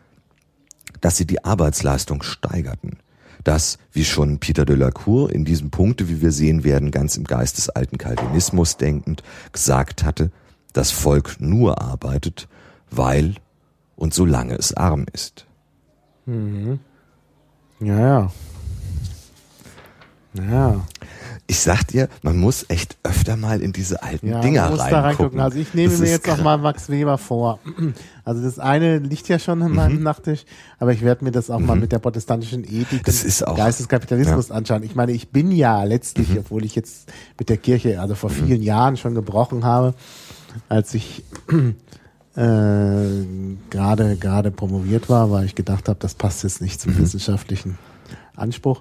[1.00, 2.98] dass sie die Arbeitsleistung steigerten.
[3.44, 7.16] Das, wie schon Peter de la Cour in diesem Punkte, wie wir sehen werden, ganz
[7.16, 9.22] im Geist des alten Calvinismus denkend,
[9.52, 10.30] gesagt hatte,
[10.72, 12.48] das Volk nur arbeitet,
[12.90, 13.34] weil
[13.96, 15.46] und solange es arm ist.
[17.80, 18.32] Ja, ja.
[20.34, 20.80] Ja,
[21.46, 24.80] Ich sag dir, man muss echt öfter mal in diese alten ja Dinger man muss
[24.80, 25.00] reingucken.
[25.02, 25.40] da reingucken.
[25.40, 26.44] Also ich nehme Das mir jetzt noch krass.
[26.44, 27.58] mal Max Weber vor.
[28.24, 30.44] Also das eine liegt ja schon an meinem Nachttisch,
[30.78, 33.46] aber ich werde mir das auch mal mit der protestantischen Ethik Mhm.
[33.46, 34.82] Auch- Geisteskapitalismus anschauen.
[34.84, 36.38] Ich meine, ich bin ja letztlich, Mhm.
[36.38, 39.94] obwohl ich jetzt mit der Kirche also vor vielen Jahren schon gebrochen habe,
[40.70, 41.24] als ich
[42.36, 43.26] äh,
[43.68, 46.92] gerade gerade promoviert war, weil ich gedacht habe, das passt jetzt nicht Mhm.
[46.94, 47.76] zum wissenschaftlichen
[48.36, 48.80] Anspruch.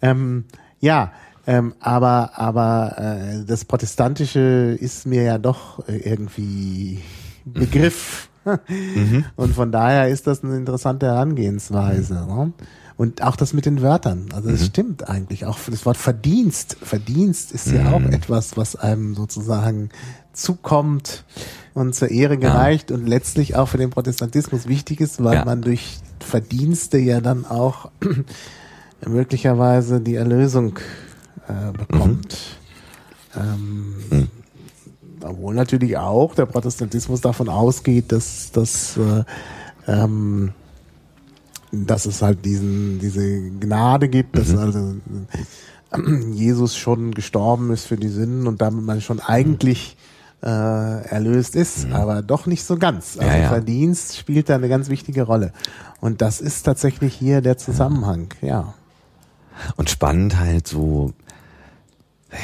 [0.00, 0.44] Ähm,
[0.84, 1.12] ja,
[1.46, 7.00] ähm, aber aber äh, das Protestantische ist mir ja doch äh, irgendwie
[7.44, 8.28] Begriff.
[9.36, 12.14] Und von daher ist das eine interessante Herangehensweise.
[12.14, 12.52] Ne?
[12.96, 14.26] Und auch das mit den Wörtern.
[14.34, 15.46] Also das stimmt eigentlich.
[15.46, 16.76] Auch das Wort Verdienst.
[16.82, 19.88] Verdienst ist ja auch etwas, was einem sozusagen
[20.32, 21.24] zukommt
[21.74, 25.44] und zur Ehre gereicht und letztlich auch für den Protestantismus wichtig ist, weil Ja.
[25.44, 27.90] man durch Verdienste ja dann auch
[29.06, 30.78] möglicherweise die Erlösung
[31.48, 32.58] äh, bekommt.
[33.36, 34.28] Ähm,
[35.22, 39.24] Obwohl natürlich auch der Protestantismus davon ausgeht, dass, dass, äh,
[39.86, 40.52] ähm,
[41.72, 44.96] dass es halt diesen, diese Gnade gibt, dass also
[45.92, 49.96] äh, Jesus schon gestorben ist für die Sünden und damit man schon eigentlich
[50.42, 53.16] äh, erlöst ist, aber doch nicht so ganz.
[53.16, 53.48] Also Ja, ja.
[53.48, 55.52] Verdienst spielt da eine ganz wichtige Rolle.
[56.00, 58.74] Und das ist tatsächlich hier der Zusammenhang, ja.
[59.76, 61.12] Und spannend halt so,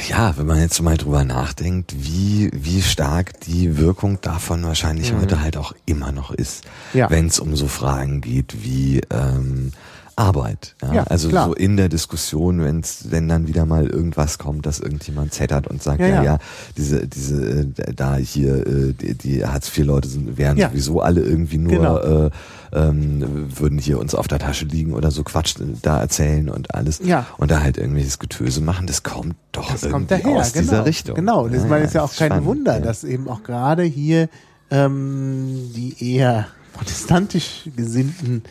[0.09, 5.41] ja, wenn man jetzt mal drüber nachdenkt, wie, wie stark die Wirkung davon wahrscheinlich heute
[5.43, 6.99] halt auch immer noch ist, Mhm.
[6.99, 7.11] Ja.
[7.11, 9.73] wenn es um so Fragen geht wie ähm,
[10.21, 10.77] Arbeit.
[10.83, 10.93] Ja?
[10.95, 11.47] Ja, also klar.
[11.49, 15.83] so in der Diskussion, wenn's, wenn dann wieder mal irgendwas kommt, dass irgendjemand zettert und
[15.83, 16.39] sagt, ja, Ja, ja,
[16.77, 17.43] diese, diese,
[17.77, 20.69] äh, da hier, äh, die, die Hartz-IV-Leute sind, wären Ja.
[20.69, 21.99] sowieso alle irgendwie nur Genau.
[22.27, 22.31] äh,
[22.73, 27.01] ähm, würden hier uns auf der Tasche liegen oder so Quatsch da erzählen und alles
[27.03, 27.27] Ja.
[27.39, 30.63] und da halt irgendwelches Getöse machen, das kommt doch Das irgendwie kommt daher, aus genau.
[30.65, 31.15] dieser Richtung.
[31.17, 34.29] Genau, das Ja, war ja, auch ist kein spannend, Wunder, dass eben auch gerade hier
[34.71, 38.43] ähm, die eher protestantisch gesinnten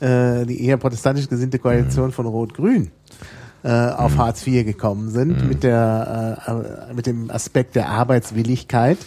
[0.00, 2.90] äh, die eher protestantisch gesinnte Koalition von Rot-Grün
[3.62, 6.50] äh, auf Hartz IV gekommen sind mit der äh,
[6.90, 8.98] äh, mit dem Aspekt der Arbeitswilligkeit,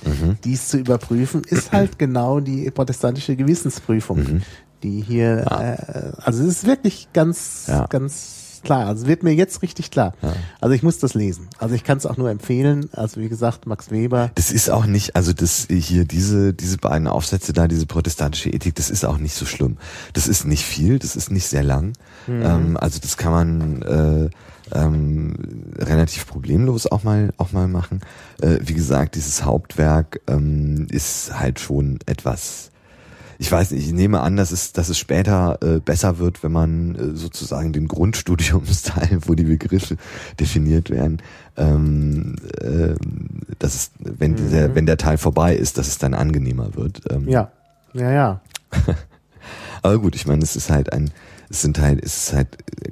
[0.44, 4.42] dies zu überprüfen, ist halt genau die protestantische Gewissensprüfung,
[4.84, 7.86] die hier äh, also es ist wirklich ganz Ja.
[7.88, 8.88] ganz klar.
[8.88, 10.14] Also wird mir jetzt richtig klar.
[10.62, 11.48] Also ich muss das lesen.
[11.58, 12.90] Also ich kann es auch nur empfehlen.
[12.94, 14.32] Also wie gesagt, Max Weber.
[14.36, 18.76] Das ist auch nicht, also das hier, diese, diese beiden Aufsätze da, diese protestantische Ethik,
[18.76, 19.78] das ist auch nicht so schlimm.
[20.14, 21.94] Das ist nicht viel, das ist nicht sehr lang.
[22.28, 24.30] Ähm, also das kann man äh,
[24.76, 25.36] ähm,
[25.78, 28.02] relativ problemlos auch mal auch mal machen.
[28.42, 32.72] Äh, wie gesagt, dieses Hauptwerk ähm, ist halt schon etwas
[33.40, 36.52] ich weiß nicht, ich nehme an, dass es, dass es später äh, besser wird, wenn
[36.52, 39.98] man äh, sozusagen den Grundstudiumsteil, wo die Begriffe
[40.40, 41.22] definiert werden,
[41.56, 42.96] ähm, äh,
[43.60, 47.02] dass es, wenn dieser, wenn der Teil vorbei ist, dass es dann angenehmer wird.
[47.12, 47.52] Ähm, Ja,
[47.94, 48.42] ja, ja.
[49.82, 51.12] aber gut, ich meine, es ist halt ein,
[51.50, 52.48] es sind halt, es ist halt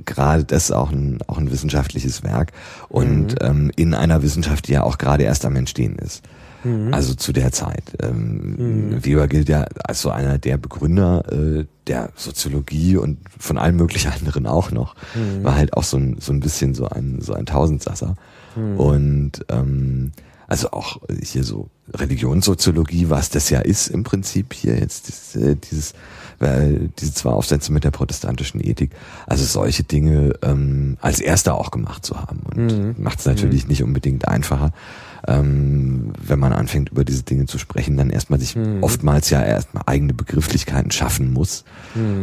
[0.06, 2.52] gerade das auch ein, auch ein wissenschaftliches Werk
[2.88, 6.24] und ähm, in einer Wissenschaft, die ja auch gerade erst am Entstehen ist.
[6.92, 7.84] Also zu der Zeit.
[8.02, 13.76] Ähm, Weber gilt ja als so einer der Begründer äh, der Soziologie und von allen
[13.76, 14.96] möglichen anderen auch noch.
[15.44, 18.16] War halt auch so ein, so ein bisschen so ein, so ein Tausendsasser.
[18.78, 20.14] Und ähm,
[20.48, 25.56] also auch hier so Religionssoziologie, was das ja ist im Prinzip hier jetzt dieses, äh,
[25.56, 25.94] dieses
[26.40, 28.92] weil diese zwei Aufsätze mit der protestantischen Ethik,
[29.26, 32.42] also solche Dinge ähm, als erster auch gemacht zu haben.
[32.54, 34.72] Und macht es natürlich nicht unbedingt einfacher,
[35.28, 39.84] ähm, wenn man anfängt über diese Dinge zu sprechen, dann erstmal sich oftmals ja erstmal
[39.86, 41.64] eigene Begrifflichkeiten schaffen muss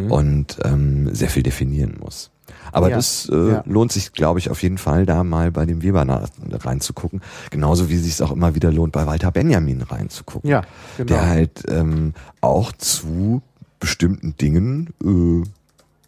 [0.09, 2.31] und ähm, sehr viel definieren muss.
[2.71, 3.63] Aber Ja, das äh, ja.
[3.67, 7.21] lohnt sich, glaube ich, auf jeden Fall da mal bei dem Weber reinzugucken.
[7.51, 10.49] Genauso wie sich es auch immer wieder lohnt, bei Walter Benjamin reinzugucken.
[10.49, 10.63] Ja,
[10.97, 11.09] genau.
[11.09, 13.43] Der halt ähm, auch zu
[13.79, 15.43] bestimmten Dingen, äh,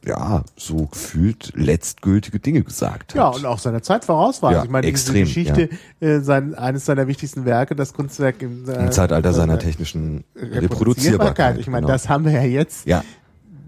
[0.04, 3.16] ja, so gefühlt letztgültige Dinge gesagt hat.
[3.18, 4.52] Ja, und auch seiner Zeit voraus war.
[4.52, 8.42] Ja, Also ich meine, extrem, diese Geschichte, äh, sein, eines seiner wichtigsten Werke, das Kunstwerk
[8.42, 10.62] im, äh, Im Zeitalter seiner äh, technischen Reproduzierbarkeit.
[10.70, 11.58] Reproduzierbarkeit.
[11.58, 11.92] Ich meine, genau.
[11.94, 12.86] das haben wir ja jetzt.
[12.86, 13.02] ja,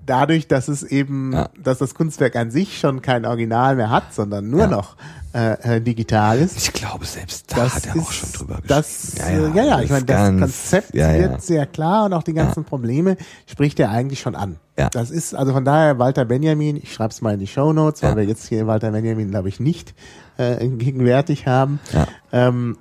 [0.05, 1.49] Dadurch, dass es eben, Ja.
[1.61, 4.67] dass das Kunstwerk an sich schon kein Original mehr hat, sondern nur Ja.
[4.69, 4.97] noch
[5.37, 6.57] äh, äh, digital ist.
[6.57, 8.69] ich glaube, selbst da Das hat er ist, auch schon drüber geschrieben.
[8.69, 12.23] das, ja, ja, ja, ja ich meine, das Konzept ja, wird sehr klar und auch
[12.23, 14.57] die ganzen Probleme spricht er eigentlich schon an.
[14.79, 14.89] Ja.
[14.89, 18.03] Das ist also von daher Walter Benjamin, ich schreibe es mal in die Show Notes,
[18.03, 19.95] weil wir jetzt hier Walter Benjamin, glaube ich, nicht
[20.39, 21.81] äh, gegenwärtig haben.
[21.93, 22.07] Ja.
[22.33, 22.79] Ähm,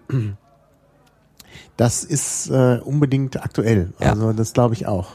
[1.76, 3.92] das ist äh, unbedingt aktuell.
[4.00, 5.08] Also das glaube ich auch,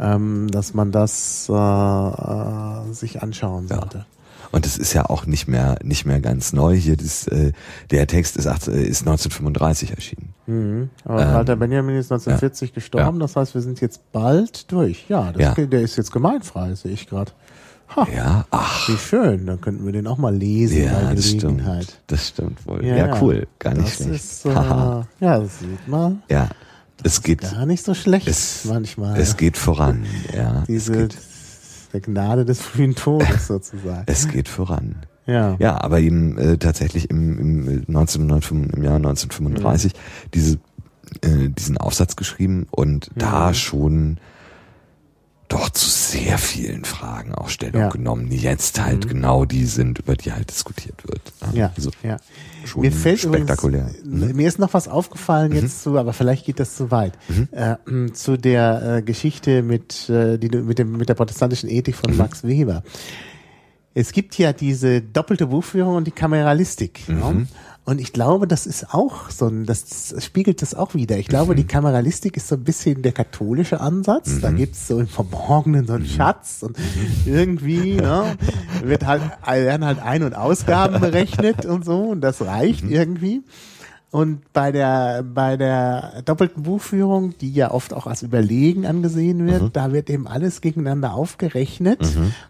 [0.00, 4.04] ähm, dass man das äh, äh, sich anschauen sollte.
[4.52, 6.96] Und es ist ja auch nicht mehr nicht mehr ganz neu hier.
[6.96, 7.52] Das, äh,
[7.90, 10.34] der Text ist, 18, äh, ist 1935 erschienen.
[10.46, 10.90] Mhm.
[11.04, 15.06] Aber Ähm, Walter Benjamin ist 1940 gestorben, das heißt, wir sind jetzt bald durch.
[15.08, 15.66] Ja, das Ja.
[15.66, 17.32] der ist jetzt gemeinfrei, sehe ich gerade.
[17.96, 21.28] Ha, Ja, ach, wie schön, dann könnten wir den auch mal lesen ja, bei das
[21.30, 21.62] stimmt.
[22.06, 22.84] Das stimmt wohl.
[22.84, 24.24] Ja, cool, gar nicht das schlecht.
[24.24, 26.22] Ist, äh, ja, das sieht man.
[26.28, 26.48] ja,
[27.02, 29.18] es geht, Gar nicht so schlecht es, manchmal.
[29.18, 30.06] es geht voran.
[30.34, 31.18] Ja, Diese es geht,
[31.92, 34.04] der Gnade des frühen Todes sozusagen.
[34.06, 34.96] es geht voran.
[35.26, 35.56] Ja.
[35.58, 39.92] Ja, aber eben äh, tatsächlich im, im, 1905, im Jahr 1935
[40.34, 40.58] diese,
[41.22, 44.18] äh, diesen Aufsatz geschrieben und da schon
[45.52, 47.88] doch zu sehr vielen Fragen auch Stellung Ja.
[47.88, 51.20] genommen, die jetzt halt genau die sind, über die halt diskutiert wird.
[51.54, 52.16] Ja, Also ja.
[52.64, 53.88] schon Mir fällt spektakulär.
[54.04, 54.36] Übrigens, Mhm.
[54.36, 57.12] Mir ist noch was aufgefallen jetzt zu, aber vielleicht geht das zu weit.
[57.52, 57.76] Äh,
[58.12, 62.00] zu der äh, Geschichte mit, äh, die, mit, dem, mit der protestantischen Ethik Mhm.
[62.00, 62.82] von Max Weber.
[63.94, 67.06] Es gibt ja diese doppelte Buchführung und die Kameralistik.
[67.08, 67.18] Mhm.
[67.20, 67.32] Ja?
[67.84, 71.18] Und ich glaube, das ist auch so ein, das spiegelt das auch wieder.
[71.18, 71.56] Ich glaube, Mhm.
[71.56, 74.38] die Kameralistik ist so ein bisschen der katholische Ansatz.
[74.40, 75.86] Da gibt's so im Verborgenen Mhm.
[75.88, 76.76] so einen Schatz und
[77.26, 78.36] irgendwie ne,
[78.84, 82.90] wird halt, werden halt Ein- und Ausgaben berechnet und so und das reicht Mhm.
[82.92, 83.42] irgendwie.
[84.12, 89.62] Und bei der, bei der doppelten Buchführung, die ja oft auch als überlegen angesehen wird,
[89.62, 89.72] Mhm.
[89.72, 91.98] da wird eben alles gegeneinander aufgerechnet.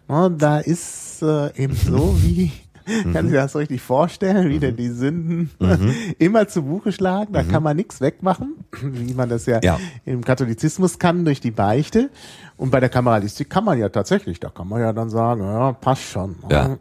[0.09, 2.51] Ja, da ist äh, eben so wie,
[2.85, 3.13] Mhm.
[3.13, 5.49] kann sich das so richtig vorstellen, wie denn die Sünden
[6.19, 7.33] immer zu Buche schlagen.
[7.33, 9.79] Da kann man nichts wegmachen, wie man das ja, Ja.
[10.05, 12.09] im Katholizismus kann durch die Beichte.
[12.57, 15.71] Und bei der Kameralistik kann man ja tatsächlich, da kann man ja dann sagen, ja,
[15.73, 16.35] passt schon.
[16.49, 16.77] Ja.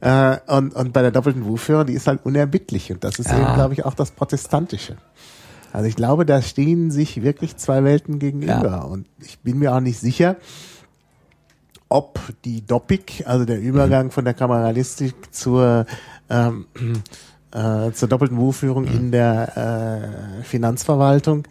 [0.00, 2.92] äh, und, und bei der doppelten Buchführung, die ist halt unerbittlich.
[2.92, 3.36] Und das ist Ja.
[3.42, 4.96] eben, glaube ich, auch das Protestantische.
[5.72, 8.88] Also ich glaube, da stehen sich wirklich zwei Welten gegenüber.
[8.90, 10.36] Und ich bin mir auch nicht sicher,
[11.88, 15.86] ob die Doppik, also der Übergang von der Kameralistik zur,
[16.28, 16.66] ähm,
[17.52, 21.44] äh, zur doppelten Buchführung in der äh, Finanzverwaltung,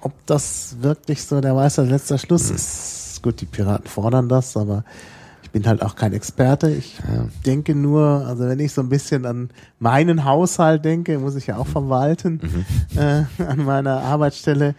[0.00, 4.84] ob das wirklich so der weiße letzter Schluss ist, gut, die Piraten fordern das, aber
[5.44, 6.70] ich bin halt auch kein Experte.
[6.70, 7.26] Ich Ja.
[7.46, 11.56] denke nur, also wenn ich so ein bisschen an meinen Haushalt denke, muss ich ja
[11.56, 12.98] auch verwalten, Mhm.
[12.98, 14.74] äh, an meiner Arbeitsstelle.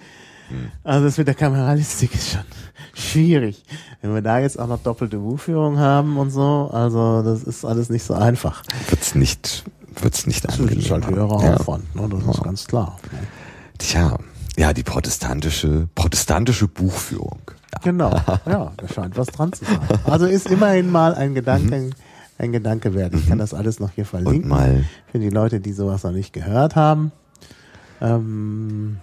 [0.83, 2.41] Also das mit der Kameralistik ist schon
[2.93, 3.63] schwierig.
[4.01, 7.89] Wenn wir da jetzt auch noch doppelte Buchführung haben und so, also das ist alles
[7.89, 8.63] nicht so einfach.
[8.89, 9.63] Wird's nicht,
[10.01, 11.55] wird's nicht Das ist halt höherer Ja.
[11.55, 12.07] Aufwand, ne?
[12.09, 12.99] das ist ganz klar.
[13.79, 14.17] Tja,
[14.57, 17.39] ja, die protestantische, protestantische Buchführung.
[17.73, 17.79] Ja.
[17.83, 18.11] Genau,
[18.45, 19.79] ja, da scheint was dran zu sein.
[20.05, 21.89] Also ist immerhin mal ein Gedanke,
[22.37, 23.13] ein Gedanke wert.
[23.15, 24.17] Ich kann das alles noch hier Mhm.
[24.17, 24.49] Und verlinken.
[24.49, 27.11] mal Für die Leute, die sowas noch nicht gehört haben.
[28.01, 28.97] Ähm,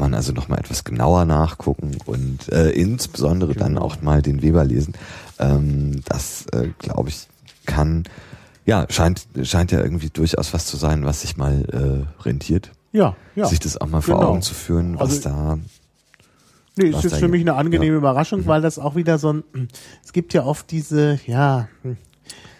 [0.00, 3.82] kann man also noch mal etwas genauer nachgucken und äh, insbesondere dann Genau.
[3.82, 4.94] auch mal den Weber lesen.
[5.38, 7.28] Ähm, das, äh, glaube ich,
[7.66, 8.04] kann,
[8.64, 12.70] ja, scheint, scheint ja irgendwie durchaus was zu sein, was sich mal äh, rentiert.
[12.92, 13.44] ja, ja.
[13.46, 14.30] Sich das auch mal vor Genau.
[14.30, 15.58] Augen zu führen, was Also- da.
[16.76, 17.98] Nee, ist jetzt für mich eine angenehme ja.
[17.98, 19.44] Überraschung, weil das auch wieder so ein,
[20.04, 21.98] es gibt ja oft diese, ja, hm,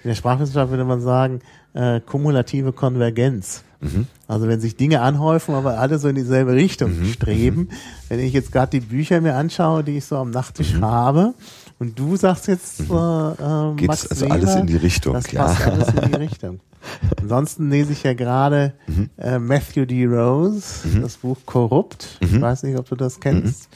[0.05, 1.41] in der Sprachwissenschaft würde man sagen,
[1.75, 3.63] äh, kumulative Konvergenz.
[3.81, 4.07] Mhm.
[4.29, 7.05] Also wenn sich Dinge anhäufen, aber alle so in dieselbe Richtung Mhm.
[7.07, 7.69] streben.
[8.09, 11.33] Wenn ich jetzt gerade die Bücher mir anschaue, die ich so am Nachttisch habe,
[11.79, 13.77] und du sagst jetzt, äh, äh, Mhm.
[13.77, 15.45] Geht's Max also Weber, alles in die Richtung, Das ja.
[15.45, 16.61] passt alles in die Richtung.
[17.21, 19.09] Ansonsten lese ich ja gerade Mhm.
[19.17, 20.05] äh, Matthew D.
[20.07, 22.19] Rose, das Buch Korrupt.
[22.21, 22.37] Mhm.
[22.37, 23.69] Ich weiß nicht, ob du das kennst.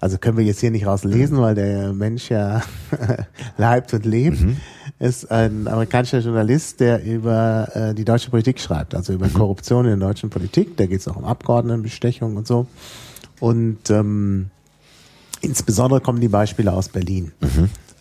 [0.00, 2.60] Also können wir jetzt hier nicht rauslesen, weil der Mensch ja
[3.56, 4.38] leibt und lebt.
[4.98, 5.06] Mhm.
[5.06, 9.18] Ist ein amerikanischer Journalist, der über äh, die deutsche Politik schreibt, also Mhm.
[9.18, 10.76] über Korruption in der deutschen Politik.
[10.76, 12.66] Da geht es auch um Abgeordnetenbestechung und so.
[13.40, 14.50] Und ähm,
[15.40, 17.32] insbesondere kommen die Beispiele aus Berlin.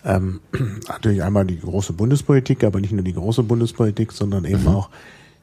[0.06, 0.40] Ähm,
[0.88, 4.90] natürlich einmal die große Bundespolitik, aber nicht nur die große Bundespolitik, sondern eben auch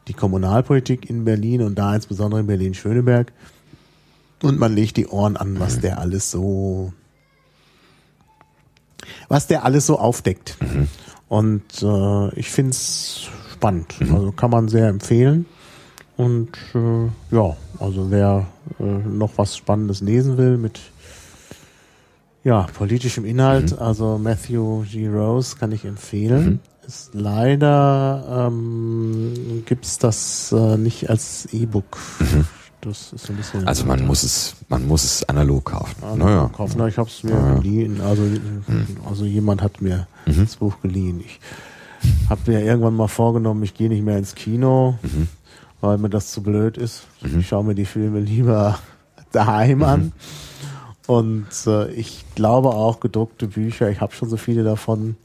[0.08, 3.32] die Kommunalpolitik in Berlin und da insbesondere in Berlin-Schöneberg.
[4.42, 6.92] Und man legt die Ohren an, was der alles so,
[9.28, 10.56] was der alles so aufdeckt.
[11.30, 13.94] Und äh, ich find's spannend.
[14.00, 15.46] Also kann man sehr empfehlen.
[16.16, 18.48] Und äh, ja, also wer
[18.80, 20.80] äh, noch was Spannendes lesen will mit
[22.42, 25.06] ja, politischem Inhalt, also Matthew G.
[25.06, 26.58] Rose kann ich empfehlen.
[26.84, 31.96] Ist leider ähm, gibt's das äh, nicht als E-Book.
[32.82, 33.68] Das ist ein bisschen.
[33.68, 36.02] Also man muss es, man muss es analog kaufen.
[36.02, 36.50] Also naja.
[36.56, 36.76] kaufen.
[36.78, 37.54] Na, ich habe es mir Ja.
[37.54, 38.00] geliehen.
[38.00, 38.22] Also,
[39.08, 40.40] also jemand hat mir Mhm.
[40.44, 41.20] das Buch geliehen.
[41.24, 41.40] Ich
[42.30, 45.28] habe mir irgendwann mal vorgenommen, ich gehe nicht mehr ins Kino, Mhm.
[45.82, 47.02] weil mir das zu blöd ist.
[47.22, 48.78] Ich schaue mir die Filme lieber
[49.32, 49.84] daheim Mhm.
[49.84, 50.12] an.
[51.06, 55.16] Und äh, ich glaube auch, gedruckte Bücher, ich habe schon so viele davon,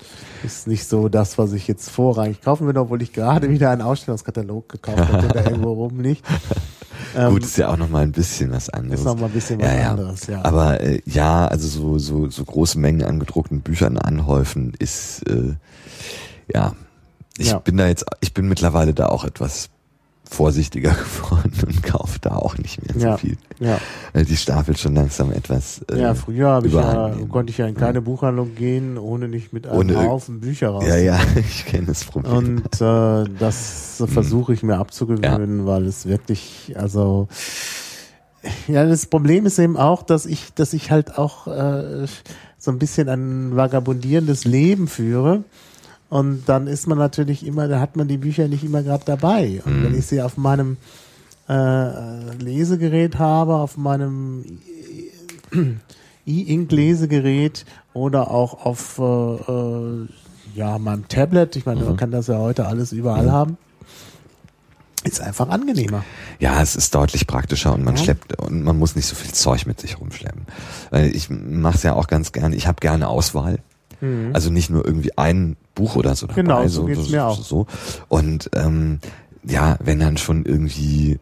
[0.43, 3.83] ist nicht so das, was ich jetzt vorrangig kaufen würde, obwohl ich gerade wieder einen
[3.83, 6.23] Ausstellungskatalog gekauft habe, der irgendwo rumliegt.
[7.15, 8.99] Ähm, Gut, ist ja auch noch mal ein bisschen was anderes.
[9.01, 9.91] ist noch mal ein bisschen was ja, ja.
[9.91, 10.43] anderes, ja.
[10.43, 15.53] Aber äh, ja, also so, so, so große Mengen an gedruckten Büchern anhäufen ist, äh,
[16.53, 16.73] ja,
[17.37, 17.59] ich Ja.
[17.59, 19.69] bin da jetzt, ich bin mittlerweile da auch etwas
[20.29, 20.91] vorsichtiger
[21.21, 23.37] geworden und kaufe da auch nicht mehr ja, so viel.
[23.59, 23.79] ja.
[24.13, 25.81] Weil die stapelt schon langsam etwas.
[25.91, 27.29] Äh, Ja, früher hab ich ja, nehmen.
[27.29, 30.85] konnte ich ja in keine Buchhandlung gehen, ohne nicht mit einem Ohne- Haufen Bücher raus.
[30.87, 32.33] Ja, ja, ich kenne das Problem.
[32.33, 37.27] Und äh, das versuche ich mir abzugewöhnen, weil es wirklich, also
[38.67, 42.05] ja, das Problem ist eben auch, dass ich, dass ich halt auch äh,
[42.57, 45.43] so ein bisschen ein vagabundierendes Leben führe.
[46.09, 49.61] Und dann ist man natürlich immer, da hat man die Bücher nicht immer gerade dabei.
[49.65, 50.77] Und wenn ich sie auf meinem
[51.49, 54.45] äh, Lesegerät habe, auf meinem
[56.25, 60.07] E-Ink-Lesegerät oder auch auf äh, äh,
[60.55, 63.57] ja, meinem Tablet, ich meine, man kann das ja heute alles überall haben,
[65.03, 66.03] ist einfach angenehmer.
[66.39, 68.03] Ja, es ist deutlich praktischer und man Ja.
[68.03, 70.45] schleppt und man muss nicht so viel Zeug mit sich rumschleppen.
[71.13, 72.55] Ich mache es ja auch ganz gerne.
[72.55, 73.59] Ich habe gerne Auswahl.
[74.33, 76.41] Also nicht nur irgendwie ein Buch oder so dabei.
[76.43, 76.47] Mhm.
[76.47, 77.41] Genau, so mir auch.
[77.43, 77.67] So.
[78.07, 78.99] Und ähm,
[79.43, 81.19] ja, wenn dann schon irgendwie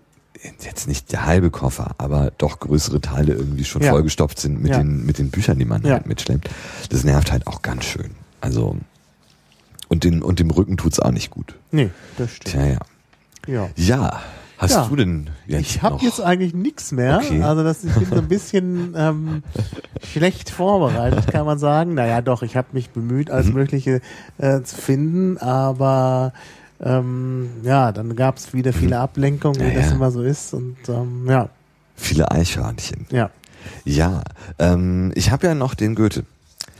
[0.61, 3.91] jetzt nicht der halbe Koffer, aber doch größere Teile irgendwie schon Ja.
[3.91, 4.79] vollgestopft sind mit Ja.
[4.79, 5.93] den mit den Büchern, die man Ja.
[5.93, 6.49] halt mitschleppt,
[6.89, 8.11] das nervt halt auch ganz schön.
[8.41, 8.75] Also
[9.87, 11.55] und den und dem Rücken tut's auch nicht gut.
[11.71, 12.53] Nee, das stimmt.
[12.55, 12.79] Tja, ja.
[13.47, 13.69] Ja.
[13.75, 14.21] Ja,
[14.63, 14.87] hast Ja.
[14.87, 17.21] du denn jetzt Ich habe jetzt eigentlich nichts mehr.
[17.23, 17.41] Okay.
[17.43, 19.43] Also das, ich bin so ein bisschen ähm,
[20.11, 21.93] schlecht vorbereitet, kann man sagen.
[21.93, 23.53] Naja, doch, ich habe mich bemüht, alles Mhm.
[23.53, 24.01] Mögliche
[24.37, 26.33] äh, zu finden, aber
[26.81, 29.69] ähm, ja, dann gab es wieder viele Ablenkungen, wie Mhm.
[29.69, 29.95] Ja, das ja.
[29.95, 30.53] immer so ist.
[30.53, 31.49] Und ähm, ja,
[31.95, 33.05] Viele Eichhörnchen.
[33.11, 33.29] ja.
[33.85, 34.23] Ja,
[34.59, 36.25] ähm, ich habe ja noch den Goethe.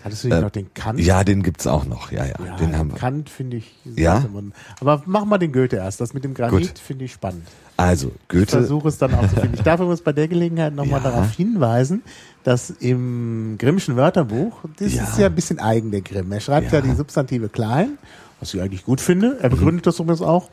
[0.04, 1.00] Hattest du nicht Äh, noch den Kant?
[1.00, 2.12] Ja, den gibt's auch noch.
[2.12, 2.98] Ja, ja, Ja, den haben wir.
[2.98, 3.72] Kant finde ich.
[3.96, 4.26] Ja?
[4.34, 6.02] Man, aber mach mal den Goethe erst.
[6.02, 7.48] Das mit dem Granit finde ich spannend.
[7.78, 8.48] Also Ich Goethe.
[8.58, 9.56] versuche es dann auch zu finden.
[9.56, 11.10] Ich darf übrigens bei der Gelegenheit nochmal Ja.
[11.10, 12.04] darauf hinweisen,
[12.44, 15.04] dass im Grimmschen Wörterbuch, das Ja.
[15.04, 16.32] ist ja ein bisschen eigen, der Grimm.
[16.32, 16.86] Er schreibt ja, Ja.
[16.86, 17.98] die Substantive klein,
[18.42, 19.38] was ich eigentlich gut finde.
[19.42, 20.50] Er begründet das übrigens auch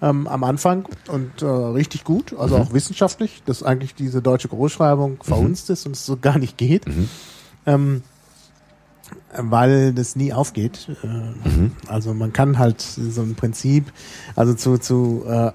[0.00, 5.18] ähm, am Anfang und äh, richtig gut, also auch wissenschaftlich, dass eigentlich diese deutsche Großschreibung
[5.24, 6.84] verhunzt ist und es so gar nicht geht.
[7.66, 8.02] Ähm,
[9.36, 10.88] weil das nie aufgeht.
[11.02, 13.92] Äh, Also man kann halt so ein Prinzip,
[14.36, 15.52] also zu zu äh,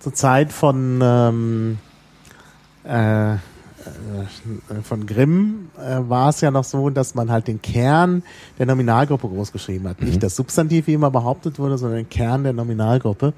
[0.00, 1.78] zur Zeit von ähm,
[2.84, 3.36] äh, äh,
[4.82, 8.22] von Grimm äh, war es ja noch so, dass man halt den Kern
[8.58, 10.02] der Nominalgruppe groß geschrieben hat.
[10.02, 13.32] Nicht das Substantiv, wie immer behauptet wurde, sondern den Kern der Nominalgruppe.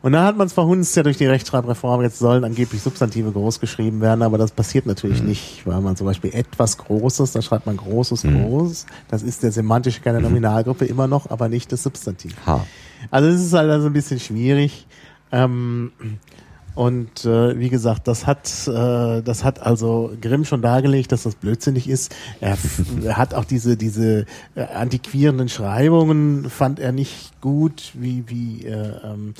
[0.00, 3.58] Und dann hat man es verhunzt ja durch die Rechtschreibreform, jetzt sollen angeblich Substantive groß
[3.58, 7.66] geschrieben werden, aber das passiert natürlich nicht, weil man zum Beispiel etwas Großes, da schreibt
[7.66, 11.82] man Großes, Groß, das ist der semantische Kern der Nominalgruppe immer noch, aber nicht das
[11.82, 12.34] Substantiv.
[12.46, 12.64] Ha.
[13.10, 14.86] Also es ist halt also ein bisschen schwierig.
[15.32, 15.92] Ähm,
[16.78, 21.34] und äh, wie gesagt, das hat, äh, das hat also Grimm schon dargelegt, dass das
[21.34, 22.14] blödsinnig ist.
[22.40, 22.56] Er,
[23.02, 28.92] er hat auch diese, diese äh, antiquierenden Schreibungen fand er nicht gut, wie, wie äh,
[29.02, 29.34] ähm,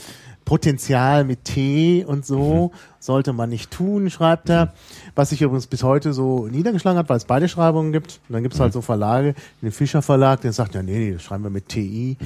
[0.48, 4.72] Potenzial mit T und so sollte man nicht tun, schreibt er.
[5.14, 8.18] Was sich übrigens bis heute so niedergeschlagen hat, weil es beide Schreibungen gibt.
[8.28, 11.12] Und dann gibt es halt so Verlage, den Fischer Verlag, der sagt, ja nee, nee,
[11.12, 12.16] das schreiben wir mit TI.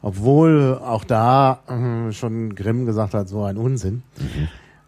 [0.00, 4.04] Obwohl auch da äh, schon Grimm gesagt hat, so ein Unsinn.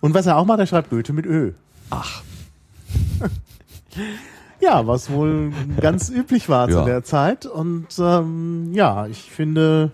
[0.01, 1.51] Und was er auch macht, er schreibt Goethe mit Ö.
[1.91, 2.23] Ach,
[4.61, 5.51] Ja, was wohl
[5.81, 6.79] ganz üblich war Ja.
[6.79, 7.45] zu der Zeit.
[7.45, 9.91] Und ähm, ja, ich finde,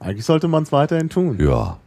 [0.00, 1.38] eigentlich sollte man es weiterhin tun.
[1.40, 1.78] ja.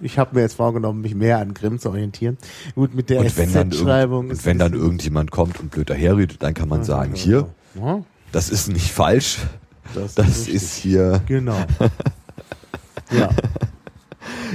[0.00, 2.36] Ich habe mir jetzt vorgenommen, mich mehr an Grimm zu orientieren.
[2.74, 6.42] Gut, mit der Und wenn dann, irgend, und wenn dann irgendjemand kommt und blöd daherredet,
[6.42, 8.02] dann kann man sagen, hier, Ja,
[8.32, 9.38] das ist nicht falsch,
[9.94, 10.54] das, das richtig.
[10.54, 11.56] ist hier Genau.
[13.10, 13.30] ja.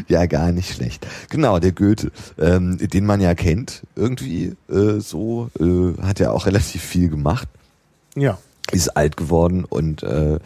[0.07, 1.05] ja gar nicht schlecht.
[1.29, 6.45] Genau, der Goethe, ähm, den man ja kennt, irgendwie äh, so, äh, hat er auch
[6.45, 7.47] relativ viel gemacht,
[8.15, 8.37] Ja.
[8.71, 10.39] ist alt geworden und äh, äh,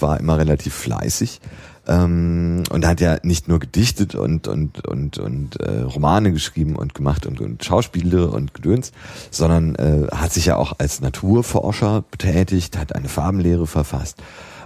[0.00, 1.40] war immer relativ fleißig.
[1.86, 6.94] Ähm, und hat ja nicht nur gedichtet und und und und äh, Romane geschrieben und
[6.94, 8.92] gemacht und, und Schauspiele und Gedöns,
[9.30, 14.22] sondern äh, hat sich ja auch als Naturforscher betätigt, hat eine Farbenlehre verfasst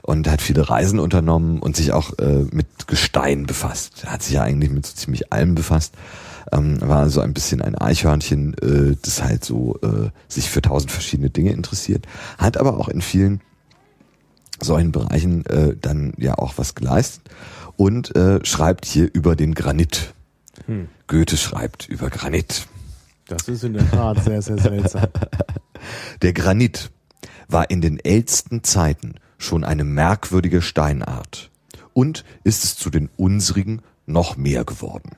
[0.09, 4.07] und hat viele Reisen unternommen und sich auch äh, mit Gestein befasst.
[4.07, 5.95] Hat sich ja eigentlich mit so ziemlich allem befasst.
[6.51, 10.91] Ähm, war so ein bisschen ein Eichhörnchen, äh, das halt so äh, sich für tausend
[10.93, 12.07] verschiedene Dinge interessiert,
[12.39, 13.43] hat aber auch in vielen
[14.61, 17.23] solchen Bereichen äh, dann ja auch was geleistet
[17.77, 20.13] und äh, schreibt hier über den Granit.
[21.07, 22.67] Goethe schreibt über Granit.
[23.29, 25.07] Das ist in der Tat sehr, sehr seltsam.
[26.23, 26.91] Der Granit
[27.47, 31.51] war in den ältesten Zeiten schon eine merkwürdige Steinart
[31.93, 35.13] und ist es zu den unsrigen noch mehr geworden.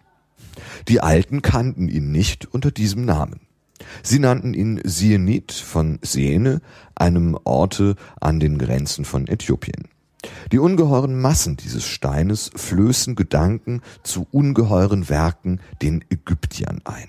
[0.89, 3.41] Die Alten kannten ihn nicht unter diesem Namen.
[4.03, 6.61] Sie nannten ihn Sienit von Siene,
[6.95, 9.89] einem Orte an den Grenzen von Äthiopien.
[10.53, 17.09] Die ungeheuren Massen dieses Steines flößen Gedanken zu ungeheuren Werken den Ägyptiern ein.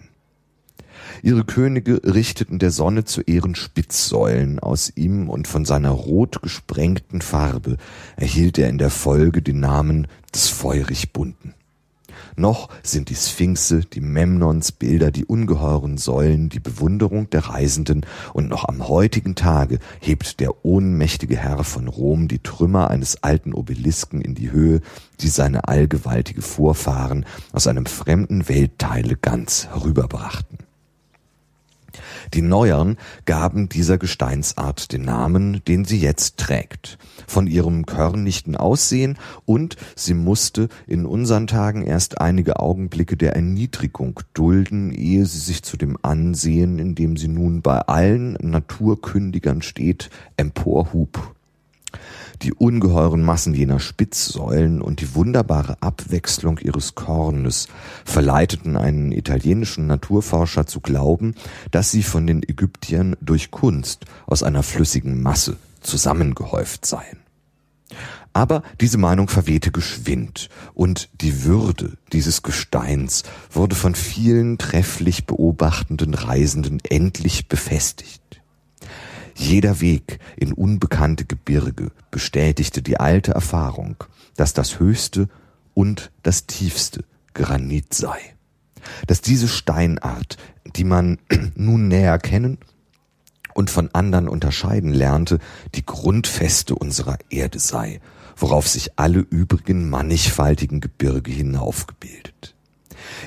[1.24, 7.22] Ihre Könige richteten der Sonne zu Ehren Spitzsäulen aus ihm und von seiner rot gesprengten
[7.22, 7.78] Farbe
[8.16, 11.54] erhielt er in der Folge den Namen des feurig bunten.
[12.36, 18.50] Noch sind die Sphinxe, die Memnons Bilder, die ungeheuren Säulen, die Bewunderung der Reisenden und
[18.50, 24.22] noch am heutigen Tage hebt der ohnmächtige Herr von Rom die Trümmer eines alten Obelisken
[24.22, 24.82] in die Höhe,
[25.20, 30.71] die seine allgewaltige Vorfahren aus einem fremden Weltteile ganz herüberbrachten.
[32.34, 36.98] Die Neuern gaben dieser Gesteinsart den Namen, den sie jetzt trägt.
[37.28, 44.20] Von ihrem körnichten Aussehen und sie musste in unseren Tagen erst einige Augenblicke der Erniedrigung
[44.34, 50.10] dulden, ehe sie sich zu dem Ansehen, in dem sie nun bei allen Naturkündigern steht,
[50.38, 51.36] emporhub.
[52.44, 57.68] Die ungeheuren Massen jener Spitzsäulen und die wunderbare Abwechslung ihres Kornes
[58.04, 61.36] verleiteten einen italienischen Naturforscher zu glauben,
[61.70, 67.20] dass sie von den Ägyptiern durch Kunst aus einer flüssigen Masse zusammengehäuft seien.
[68.34, 76.14] Aber diese Meinung verwehte geschwind, und die Würde dieses Gesteins wurde von vielen trefflich beobachtenden
[76.14, 78.21] Reisenden endlich befestigt.
[79.36, 84.04] Jeder Weg in unbekannte Gebirge bestätigte die alte Erfahrung,
[84.36, 85.30] dass das höchste
[85.74, 87.04] und das tiefste
[87.34, 88.20] Granit sei.
[89.08, 90.38] Dass diese Steinart,
[90.76, 91.20] die man
[91.56, 92.58] nun näher kennen
[93.54, 95.40] und von anderen unterscheiden lernte,
[95.76, 98.02] die Grundfeste unserer Erde sei,
[98.38, 102.56] worauf sich alle übrigen mannigfaltigen Gebirge hinaufgebildet.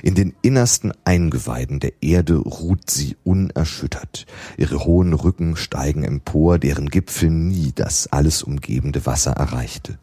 [0.03, 4.27] In den innersten Eingeweiden der Erde ruht sie unerschüttert.
[4.57, 9.99] Ihre hohen Rücken steigen empor, deren Gipfel nie das alles umgebende Wasser erreichte.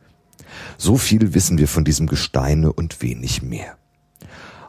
[0.77, 3.77] So viel wissen wir von diesem Gesteine und wenig mehr.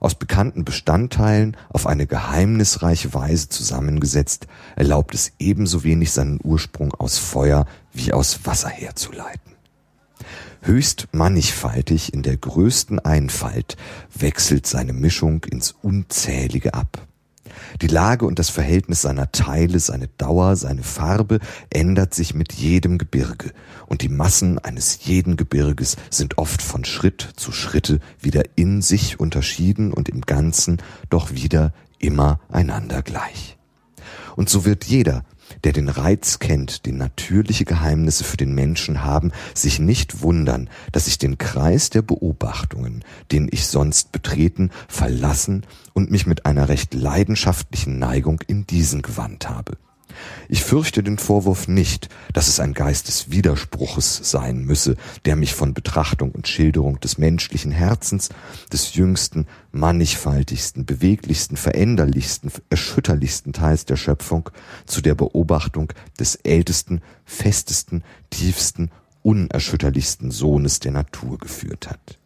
[0.00, 7.18] Aus bekannten Bestandteilen auf eine geheimnisreiche Weise zusammengesetzt, erlaubt es ebenso wenig seinen Ursprung aus
[7.18, 9.51] Feuer wie aus Wasser herzuleiten.
[10.64, 13.76] Höchst mannigfaltig in der größten Einfalt
[14.14, 17.08] wechselt seine Mischung ins Unzählige ab.
[17.80, 21.40] Die Lage und das Verhältnis seiner Teile, seine Dauer, seine Farbe
[21.70, 23.52] ändert sich mit jedem Gebirge,
[23.86, 29.18] und die Massen eines jeden Gebirges sind oft von Schritt zu Schritte wieder in sich
[29.18, 30.78] unterschieden und im Ganzen
[31.10, 33.58] doch wieder immer einander gleich.
[34.36, 35.24] Und so wird jeder,
[35.64, 41.06] der den Reiz kennt, den natürliche Geheimnisse für den Menschen haben, sich nicht wundern, dass
[41.06, 46.94] ich den Kreis der Beobachtungen, den ich sonst betreten, verlassen und mich mit einer recht
[46.94, 49.76] leidenschaftlichen Neigung in diesen gewandt habe.
[50.48, 55.54] Ich fürchte den Vorwurf nicht, dass es ein Geist des Widerspruches sein müsse, der mich
[55.54, 58.28] von Betrachtung und Schilderung des menschlichen Herzens,
[58.72, 64.50] des jüngsten, mannigfaltigsten, beweglichsten, veränderlichsten, erschütterlichsten Teils der Schöpfung
[64.86, 68.90] zu der Beobachtung des ältesten, festesten, tiefsten,
[69.22, 72.18] unerschütterlichsten Sohnes der Natur geführt hat.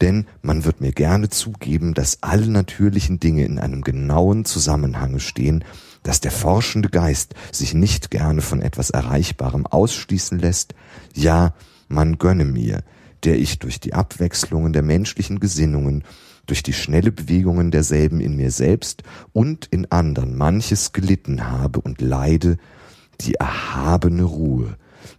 [0.00, 5.64] Denn man wird mir gerne zugeben, dass alle natürlichen Dinge in einem genauen Zusammenhange stehen,
[6.02, 10.74] dass der forschende Geist sich nicht gerne von etwas Erreichbarem ausschließen lässt,
[11.14, 11.54] ja,
[11.88, 12.82] man gönne mir,
[13.24, 16.04] der ich durch die Abwechslungen der menschlichen Gesinnungen,
[16.46, 19.02] durch die schnelle Bewegungen derselben in mir selbst
[19.32, 22.56] und in anderen manches gelitten habe und leide,
[23.20, 24.76] die erhabene Ruhe,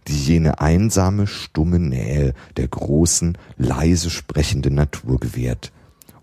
[0.08, 5.72] die jene einsame, stumme Nähe der großen, leise sprechenden Natur gewährt.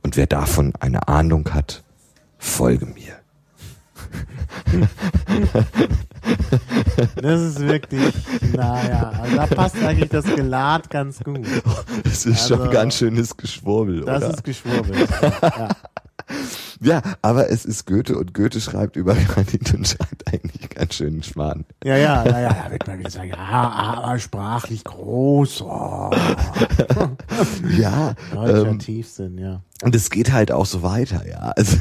[0.03, 1.83] Und wer davon eine Ahnung hat,
[2.37, 3.16] folge mir.
[7.15, 8.13] Das ist wirklich,
[8.53, 11.45] naja, also da passt eigentlich das Gelad ganz gut.
[12.03, 14.19] Das ist also, schon ganz schönes Geschwurbel, das oder?
[14.19, 15.69] Das ist Geschwurbel, ja.
[16.79, 21.23] Ja, aber es ist Goethe und Goethe schreibt über Granit und schreibt eigentlich ganz schönen
[21.23, 21.65] Schmarrn.
[21.83, 25.61] Ja, ja, ja, ja, da wird man gesagt, ja, aber sprachlich groß.
[25.61, 26.11] Oh.
[27.77, 28.13] ja.
[28.33, 29.61] Deutscher ähm, Tiefsinn, ja.
[29.81, 31.53] Und es geht halt auch so weiter, ja.
[31.55, 31.77] Also,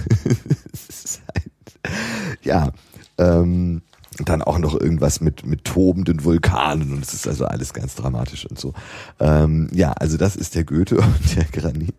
[2.46, 2.70] ja,
[3.18, 3.82] ähm,
[4.24, 8.46] dann auch noch irgendwas mit mit tobenden Vulkanen und es ist also alles ganz dramatisch
[8.46, 8.72] und so.
[9.20, 11.94] Ähm, ja, also das ist der Goethe und der Granit.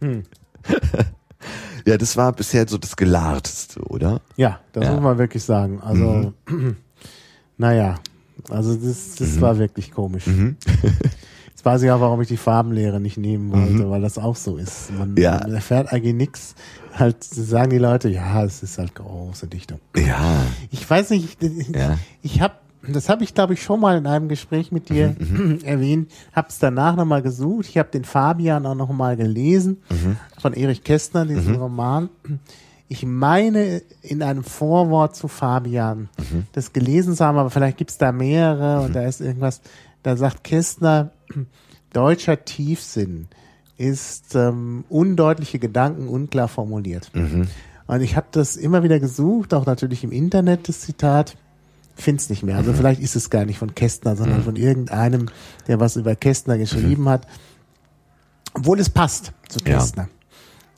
[0.00, 0.22] Hm.
[1.86, 4.20] ja, das war bisher so das Gelarteste, oder?
[4.36, 4.92] Ja, das ja.
[4.92, 5.80] muss man wirklich sagen.
[5.80, 6.76] Also, mhm.
[7.56, 7.96] naja,
[8.48, 9.40] also das, das mhm.
[9.40, 10.26] war wirklich komisch.
[10.26, 10.56] Mhm.
[11.56, 13.90] Jetzt weiß ich auch, warum ich die Farbenlehre nicht nehmen wollte, mhm.
[13.90, 14.92] weil das auch so ist.
[14.92, 15.40] Man, ja.
[15.40, 16.54] man erfährt eigentlich nichts
[16.98, 19.80] halt sagen die Leute, ja, es ist halt große Dichtung.
[19.96, 20.42] Ja.
[20.70, 21.98] Ich weiß nicht, ich, ja.
[22.22, 22.54] ich habe
[22.88, 25.58] das habe ich, glaube ich, schon mal in einem Gespräch mit dir mhm, mhm.
[25.64, 26.12] erwähnt.
[26.32, 27.66] Habe es danach nochmal gesucht.
[27.68, 30.18] Ich habe den Fabian auch nochmal gelesen mhm.
[30.38, 31.62] von Erich Kästner, diesen mhm.
[31.62, 32.08] Roman.
[32.86, 36.44] Ich meine, in einem Vorwort zu Fabian mhm.
[36.52, 38.92] das gelesen zu haben, aber vielleicht gibt es da mehrere und mhm.
[38.92, 39.62] da ist irgendwas,
[40.06, 41.10] da sagt Kästner,
[41.92, 43.26] deutscher Tiefsinn
[43.76, 47.10] ist ähm, undeutliche Gedanken unklar formuliert.
[47.12, 47.48] Mhm.
[47.88, 51.36] Und ich habe das immer wieder gesucht, auch natürlich im Internet, das Zitat.
[51.96, 52.56] Find's nicht mehr.
[52.56, 52.76] Also mhm.
[52.76, 54.44] vielleicht ist es gar nicht von Kästner, sondern mhm.
[54.44, 55.26] von irgendeinem,
[55.66, 57.08] der was über Kästner geschrieben mhm.
[57.08, 57.26] hat.
[58.54, 60.08] Obwohl es passt zu Kästner.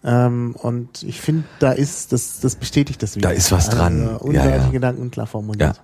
[0.02, 0.26] Ja.
[0.26, 3.28] Ähm, und ich finde, da ist, das, das bestätigt das wieder.
[3.28, 4.00] Da ist was dran.
[4.00, 4.70] Also, undeutliche ja, ja.
[4.70, 5.76] Gedanken unklar formuliert.
[5.76, 5.82] Ja.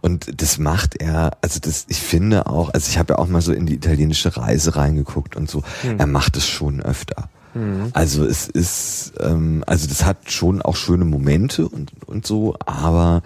[0.00, 3.42] Und das macht er, also das, ich finde auch, also ich habe ja auch mal
[3.42, 5.98] so in die italienische Reise reingeguckt und so, mhm.
[5.98, 7.28] er macht es schon öfter.
[7.54, 7.90] Mhm.
[7.92, 13.22] Also es ist, ähm, also das hat schon auch schöne Momente und, und so, aber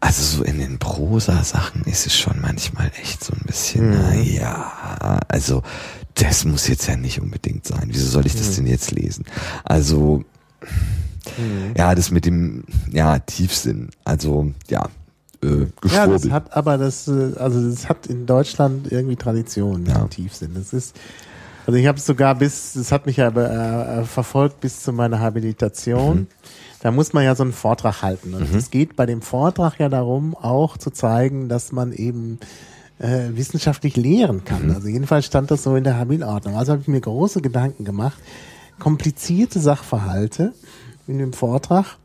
[0.00, 3.96] also so in den Prosa-Sachen ist es schon manchmal echt so ein bisschen, mhm.
[3.98, 5.62] na ja, also
[6.14, 7.88] das muss jetzt ja nicht unbedingt sein.
[7.88, 8.54] Wieso soll ich das mhm.
[8.56, 9.24] denn jetzt lesen?
[9.64, 10.24] Also,
[11.36, 11.74] mhm.
[11.76, 13.90] ja, das mit dem, ja, Tiefsinn.
[14.04, 14.88] Also, ja,
[15.42, 20.06] äh, Ja, das hat aber das, äh, also das hat in Deutschland irgendwie Tradition, ja.
[20.06, 20.52] Tiefsinn.
[20.54, 20.96] Das ist,
[21.66, 25.20] also ich habe es sogar bis, das hat mich aber äh, verfolgt bis zu meiner
[25.20, 26.16] Habilitation.
[26.16, 26.26] Mhm.
[26.80, 28.34] Da muss man ja so einen Vortrag halten.
[28.34, 28.58] Und mhm.
[28.58, 32.38] es geht bei dem Vortrag ja darum, auch zu zeigen, dass man eben
[32.98, 34.68] äh, wissenschaftlich lehren kann.
[34.68, 34.74] Mhm.
[34.74, 36.56] Also jedenfalls stand das so in der Habilordnung.
[36.56, 38.18] Also habe ich mir große Gedanken gemacht,
[38.78, 40.52] komplizierte Sachverhalte
[41.06, 41.96] in dem Vortrag.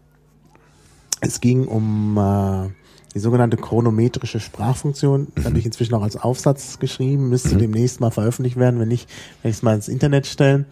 [1.20, 2.70] Es ging um äh,
[3.14, 5.28] die sogenannte chronometrische Sprachfunktion.
[5.36, 5.44] Mhm.
[5.46, 7.60] habe ich inzwischen auch als Aufsatz geschrieben, müsste mhm.
[7.60, 9.10] demnächst mal veröffentlicht werden, wenn nicht,
[9.42, 10.66] werde ich es mal ins Internet stellen.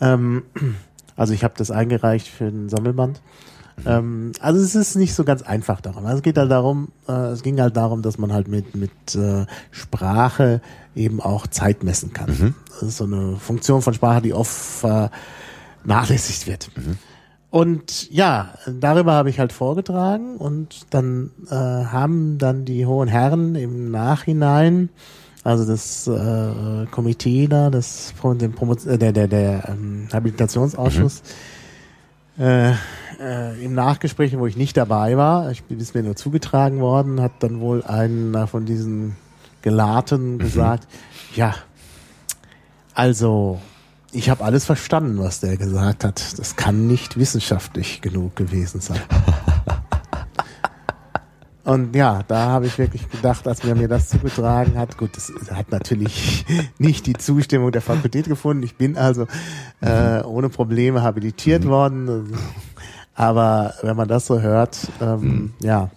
[0.00, 0.42] Ähm,
[1.16, 3.20] also ich habe das eingereicht für den Sammelband.
[3.86, 6.04] Ähm, also es ist nicht so ganz einfach darum.
[6.04, 8.90] Also es geht halt darum, äh, es ging halt darum, dass man halt mit mit
[9.14, 10.60] äh, Sprache
[10.94, 12.30] eben auch Zeit messen kann.
[12.30, 12.54] Mhm.
[12.68, 14.52] Das ist so eine Funktion von Sprache, die oft
[15.82, 16.70] vernachlässigt wird.
[16.76, 16.98] Mhm.
[17.50, 23.56] Und ja, darüber habe ich halt vorgetragen und dann äh, haben dann die hohen Herren
[23.56, 24.88] im Nachhinein,
[25.42, 31.22] also das äh, Komitee da, das dem Promo äh, der der der ähm, Habilitationsausschuss,
[32.36, 32.44] mhm.
[32.44, 32.70] äh,
[33.20, 37.32] äh, im Nachgespräch, wo ich nicht dabei war, ich ist mir nur zugetragen worden, hat
[37.40, 39.16] dann wohl einer von diesen
[39.62, 40.38] Gelahrten mhm.
[40.38, 40.86] gesagt,
[41.34, 41.56] ja,
[42.94, 43.58] also
[44.12, 46.38] ich habe alles verstanden, was der gesagt hat.
[46.38, 49.00] Das kann nicht wissenschaftlich genug gewesen sein.
[51.62, 55.32] Und ja, da habe ich wirklich gedacht, als mir mir das zugetragen hat, gut, das
[55.52, 56.44] hat natürlich
[56.78, 58.62] nicht die Zustimmung der Fakultät gefunden.
[58.62, 59.26] Ich bin also
[59.80, 61.68] äh, ohne Probleme habilitiert mhm.
[61.68, 62.32] worden.
[63.14, 65.54] Aber wenn man das so hört, ähm, mhm.
[65.60, 65.90] ja,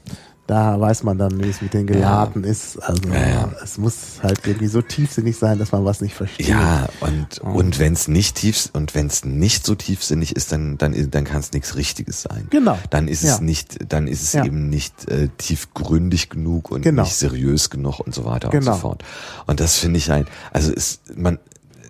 [0.47, 2.49] da weiß man dann, wie es mit den Geladen ja.
[2.49, 2.77] ist.
[2.83, 3.51] Also ja, ja.
[3.63, 6.47] es muss halt irgendwie so tiefsinnig sein, dass man was nicht versteht.
[6.47, 7.57] Ja, und, oh.
[7.57, 11.23] und wenn es nicht tief und wenn es nicht so tiefsinnig ist, dann, dann, dann
[11.23, 12.47] kann es nichts Richtiges sein.
[12.49, 12.77] Genau.
[12.89, 17.03] Dann ist es nicht, dann ist es eben nicht äh, tiefgründig genug und genau.
[17.03, 18.71] nicht seriös genug und so weiter genau.
[18.71, 19.03] und so fort.
[19.47, 21.39] Und das finde ich ein, also ist, man,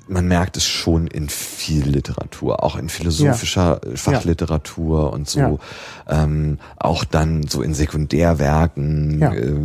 [0.08, 3.96] man merkt es schon in viel Literatur, auch in philosophischer ja.
[3.96, 5.08] Fachliteratur ja.
[5.08, 6.24] und so, ja.
[6.24, 9.22] ähm, auch dann so in Sekundärwerken.
[9.22, 9.56] Äh,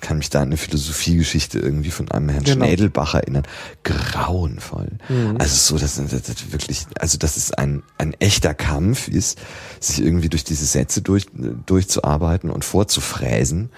[0.00, 2.64] kann mich da an eine Philosophiegeschichte irgendwie von einem Herrn genau.
[2.64, 3.42] Schnädelbach erinnern.
[3.82, 4.88] Grauenvoll.
[5.08, 5.36] Mhm.
[5.38, 9.38] Also so, das, das, das wirklich, also das ist ein, ein echter Kampf ist,
[9.80, 11.26] sich irgendwie durch diese Sätze durch,
[11.66, 13.70] durchzuarbeiten und vorzufräsen,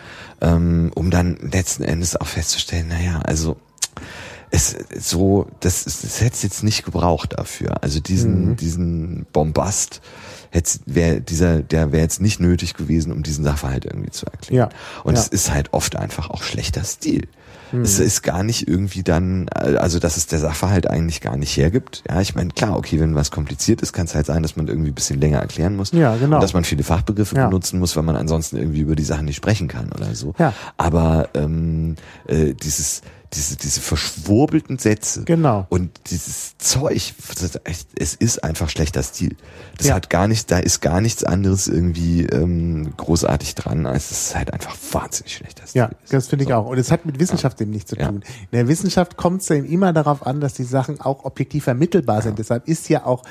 [0.43, 3.57] ähm, um dann letzten Endes auch festzustellen, naja, also
[4.51, 7.83] es so, das, das hätte es jetzt nicht gebraucht dafür.
[7.83, 8.57] Also diesen, mhm.
[8.57, 10.01] diesen Bombast
[10.51, 14.71] hätte wäre dieser, der wäre jetzt nicht nötig gewesen, um diesen Sachverhalt irgendwie zu erklären.
[14.71, 15.03] Ja.
[15.05, 15.21] Und ja.
[15.21, 17.29] es ist halt oft einfach auch schlechter Stil.
[17.73, 17.83] Mhm.
[17.83, 22.05] Es ist gar nicht irgendwie dann, also dass es der Sachverhalt eigentlich gar nicht hergibt.
[22.09, 24.69] Ja, ich meine, klar, okay, wenn was kompliziert ist, kann es halt sein, dass man
[24.69, 25.93] irgendwie ein bisschen länger erklären muss.
[25.93, 26.37] Ja, genau.
[26.37, 27.47] Und dass man viele Fachbegriffe ja.
[27.47, 30.35] benutzen muss, weil man ansonsten irgendwie über die Sachen nicht sprechen kann oder so.
[30.39, 30.53] Ja.
[30.77, 31.97] Aber ähm,
[32.27, 33.03] äh, dieses
[33.33, 35.25] diese, diese verschwurbelten Sätze.
[35.25, 35.67] Genau.
[35.69, 37.15] Und dieses Zeug,
[37.95, 39.37] es ist einfach schlechter Stil.
[39.77, 39.95] Das ja.
[39.95, 44.37] hat gar nicht, da ist gar nichts anderes irgendwie ähm, großartig dran, als es ist
[44.37, 45.81] halt einfach wahnsinnig schlechter Stil.
[45.81, 46.57] Ja, das finde ich so.
[46.57, 46.67] auch.
[46.67, 47.65] Und es hat mit Wissenschaft ja.
[47.65, 48.23] eben nichts zu tun.
[48.25, 48.35] Ja.
[48.43, 52.23] In der Wissenschaft kommt es eben immer darauf an, dass die Sachen auch objektiv vermittelbar
[52.23, 52.39] sind.
[52.39, 53.23] Deshalb ist ja auch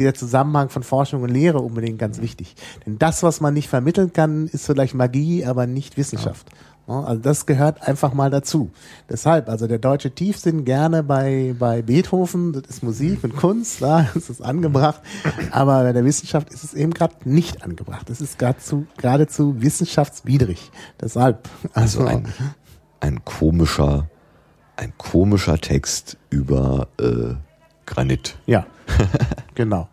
[0.00, 2.54] der Zusammenhang von Forschung und Lehre unbedingt ganz wichtig.
[2.86, 6.46] Denn das, was man nicht vermitteln kann, ist vielleicht Magie, aber nicht Wissenschaft.
[6.50, 6.56] Ja.
[6.90, 8.70] Also das gehört einfach mal dazu.
[9.08, 14.08] Deshalb, also der deutsche Tiefsinn gerne bei, bei Beethoven, das ist Musik und Kunst, da
[14.14, 15.00] ist es angebracht.
[15.50, 18.10] Aber bei der Wissenschaft ist es eben gerade nicht angebracht.
[18.10, 20.70] Es ist geradezu, geradezu wissenschaftswidrig.
[21.00, 21.48] Deshalb.
[21.72, 22.32] Also, also ein,
[23.00, 24.08] ein komischer,
[24.76, 27.34] ein komischer Text über äh,
[27.86, 28.36] Granit.
[28.46, 28.66] Ja,
[29.54, 29.88] genau.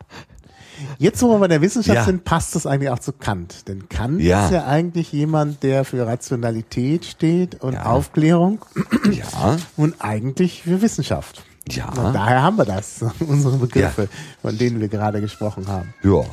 [0.98, 2.04] Jetzt, wo wir bei der Wissenschaft ja.
[2.06, 3.68] sind, passt das eigentlich auch zu Kant.
[3.68, 4.46] Denn Kant ja.
[4.46, 7.86] ist ja eigentlich jemand, der für Rationalität steht und ja.
[7.86, 8.66] Aufklärung.
[9.12, 9.58] Ja.
[9.76, 11.44] Und eigentlich für Wissenschaft.
[11.70, 11.90] Ja.
[11.90, 14.10] Und daher haben wir das, unsere Begriffe,
[14.42, 15.94] von denen wir gerade gesprochen haben.
[16.04, 16.24] Ja.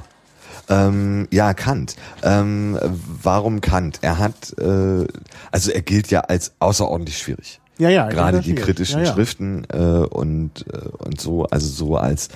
[0.68, 1.96] Ähm, ja, Kant.
[2.22, 2.78] Ähm,
[3.22, 3.98] warum Kant?
[4.00, 5.06] Er hat, äh,
[5.50, 7.60] also er gilt ja als außerordentlich schwierig.
[7.78, 8.08] Ja, ja.
[8.08, 9.12] Gerade die kritischen ja, ja.
[9.12, 12.28] Schriften äh, und äh, und so, also so als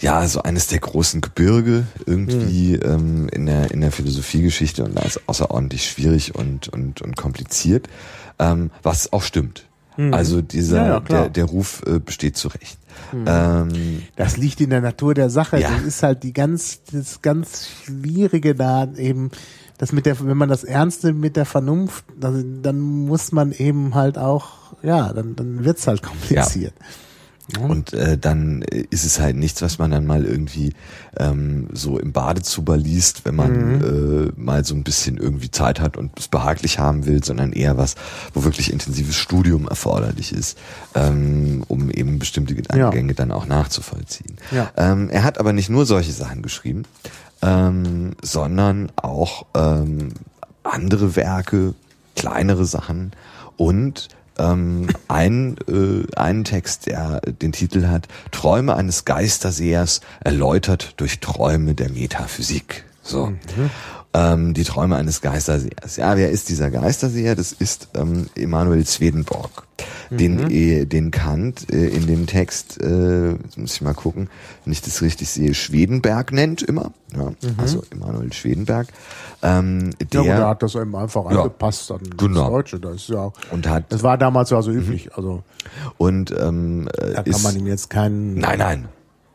[0.00, 2.82] ja, so eines der großen Gebirge irgendwie mhm.
[2.84, 7.88] ähm, in der in der Philosophiegeschichte und da ist außerordentlich schwierig und und und kompliziert,
[8.38, 9.66] ähm, was auch stimmt.
[9.96, 10.12] Mhm.
[10.12, 12.78] Also dieser ja, ja, der der Ruf äh, besteht zu Recht.
[13.12, 13.24] Mhm.
[13.26, 15.60] Ähm, das liegt in der Natur der Sache.
[15.60, 15.70] Ja.
[15.70, 19.30] Das ist halt die ganz das ganz schwierige da eben
[19.78, 23.94] das mit der wenn man das ernste mit der Vernunft, dann, dann muss man eben
[23.94, 26.74] halt auch ja, dann dann wird's halt kompliziert.
[26.78, 26.86] Ja.
[27.60, 30.72] Und äh, dann ist es halt nichts, was man dann mal irgendwie
[31.16, 34.32] ähm, so im Badezuber liest, wenn man mhm.
[34.36, 37.76] äh, mal so ein bisschen irgendwie Zeit hat und es behaglich haben will, sondern eher
[37.78, 37.94] was,
[38.34, 40.58] wo wirklich intensives Studium erforderlich ist,
[40.96, 43.14] ähm, um eben bestimmte Gedankengänge ja.
[43.14, 44.36] dann auch nachzuvollziehen.
[44.50, 44.72] Ja.
[44.76, 46.82] Ähm, er hat aber nicht nur solche Sachen geschrieben,
[47.42, 50.08] ähm, sondern auch ähm,
[50.64, 51.74] andere Werke,
[52.16, 53.12] kleinere Sachen
[53.56, 61.20] und ähm, ein, äh, einen Text, der den Titel hat Träume eines Geistersehers erläutert durch
[61.20, 62.84] Träume der Metaphysik.
[63.02, 63.26] So.
[63.26, 63.70] Mhm.
[64.16, 65.96] Ähm, die Träume eines Geistersehers.
[65.96, 67.36] Ja, wer ist dieser Geisterseher?
[67.36, 69.66] Das ist ähm, Emanuel Swedenborg,
[70.08, 70.16] mhm.
[70.16, 74.30] den, äh, den Kant äh, in dem Text, äh, jetzt muss ich mal gucken,
[74.64, 76.92] wenn ich das richtig sehe, Schwedenberg nennt immer.
[77.14, 77.34] Ja, mhm.
[77.58, 78.88] Also Emanuel Schwedenberg.
[79.42, 82.40] Ähm, der, ja, der hat das eben einfach ja, angepasst an genau.
[82.40, 82.80] das Deutsche.
[82.80, 85.06] Das ist ja, und hat, das war damals ja so üblich.
[85.06, 85.12] Mhm.
[85.14, 85.42] Also
[85.98, 88.38] und ähm, da kann ist, man ihm jetzt keinen.
[88.38, 88.88] Nein, nein.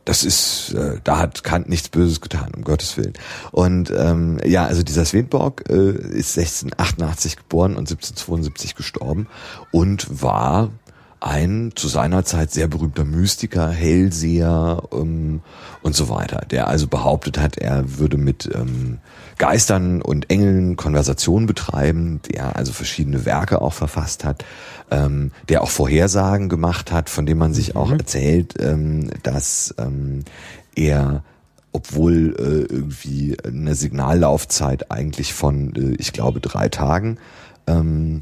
[0.05, 3.13] Das ist, äh, da hat Kant nichts Böses getan, um Gottes Willen.
[3.51, 9.27] Und ähm, ja, also dieser Swedenborg äh, ist 1688 geboren und 1772 gestorben
[9.71, 10.71] und war
[11.19, 15.41] ein zu seiner Zeit sehr berühmter Mystiker, Hellseher ähm,
[15.83, 18.97] und so weiter, der also behauptet hat, er würde mit ähm,
[19.41, 24.45] Geistern und Engeln Konversation betreiben, der also verschiedene Werke auch verfasst hat,
[24.91, 27.97] ähm, der auch Vorhersagen gemacht hat, von dem man sich auch mhm.
[27.97, 30.25] erzählt, ähm, dass ähm,
[30.75, 31.23] er
[31.71, 37.17] obwohl äh, irgendwie eine Signallaufzeit eigentlich von, äh, ich glaube, drei Tagen
[37.65, 38.21] ähm,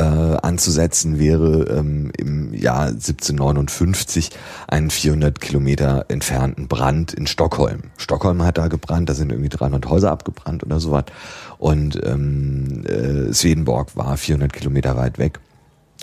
[0.00, 4.30] äh, anzusetzen wäre, ähm, im Jahr 1759
[4.66, 7.82] einen 400 Kilometer entfernten Brand in Stockholm.
[7.98, 11.04] Stockholm hat da gebrannt, da sind irgendwie 300 Häuser abgebrannt oder sowas.
[11.58, 15.38] Und ähm, äh, Swedenborg war 400 Kilometer weit weg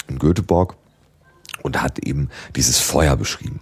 [0.08, 0.76] in Göteborg
[1.64, 3.62] und hat eben dieses Feuer beschrieben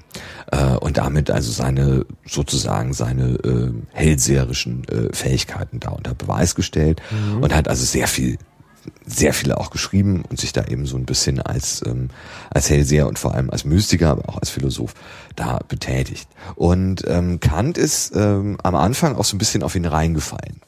[0.52, 7.02] äh, und damit also seine sozusagen seine äh, hellseherischen äh, Fähigkeiten da unter Beweis gestellt
[7.10, 7.42] mhm.
[7.42, 8.38] und hat also sehr viel
[9.06, 12.10] sehr viele auch geschrieben und sich da eben so ein bisschen als, ähm,
[12.50, 14.94] als Hellseher und vor allem als Mystiker, aber auch als Philosoph
[15.36, 16.28] da betätigt.
[16.56, 20.62] Und ähm, Kant ist ähm, am Anfang auch so ein bisschen auf ihn reingefallen.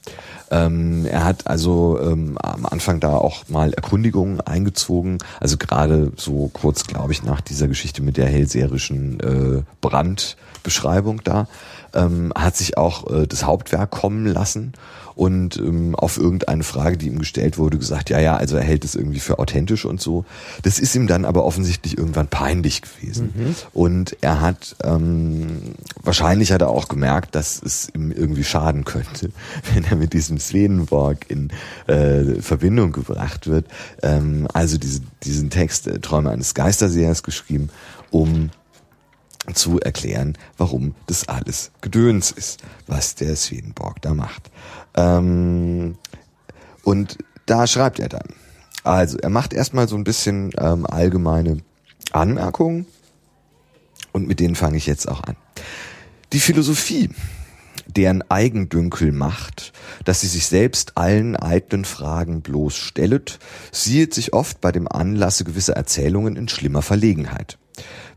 [0.50, 6.50] Ähm, er hat also ähm, am Anfang da auch mal Erkundigungen eingezogen, also gerade so
[6.54, 11.48] kurz, glaube ich, nach dieser Geschichte mit der hellseherischen äh, Brandbeschreibung da,
[11.94, 14.74] ähm, hat sich auch äh, das Hauptwerk kommen lassen
[15.18, 18.86] und ähm, auf irgendeine Frage, die ihm gestellt wurde, gesagt, ja, ja, also er hält
[18.86, 20.26] es irgendwie für authentisch und so.
[20.62, 23.34] Das ist ihm dann aber offensichtlich irgendwann peinlich gewesen.
[23.36, 23.56] Mhm.
[23.74, 25.74] Und er hat, ähm,
[26.04, 29.32] wahrscheinlich hat er auch gemerkt, dass es ihm irgendwie schaden könnte,
[29.74, 31.50] wenn er mit diesem Swedenborg in
[31.88, 33.66] äh, Verbindung gebracht wird.
[34.04, 37.70] Ähm, also diese, diesen Text, äh, Träume eines Geistersehers geschrieben,
[38.12, 38.52] um
[39.54, 44.52] zu erklären, warum das alles Gedöns ist, was der Swedenborg da macht.
[44.98, 45.98] Ähm,
[46.84, 48.28] und da schreibt er dann.
[48.84, 51.60] Also, er macht erstmal so ein bisschen ähm, allgemeine
[52.12, 52.86] Anmerkungen
[54.12, 55.36] und mit denen fange ich jetzt auch an.
[56.34, 57.10] Die Philosophie,
[57.86, 59.72] deren Eigendünkel macht,
[60.04, 63.40] dass sie sich selbst allen eitlen Fragen bloß stellet,
[63.72, 67.58] sieht sich oft bei dem Anlasse gewisser Erzählungen in schlimmer Verlegenheit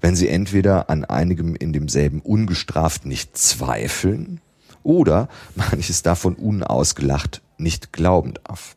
[0.01, 4.40] wenn sie entweder an einigem in demselben ungestraft nicht zweifeln
[4.82, 8.77] oder manches davon unausgelacht nicht glauben darf.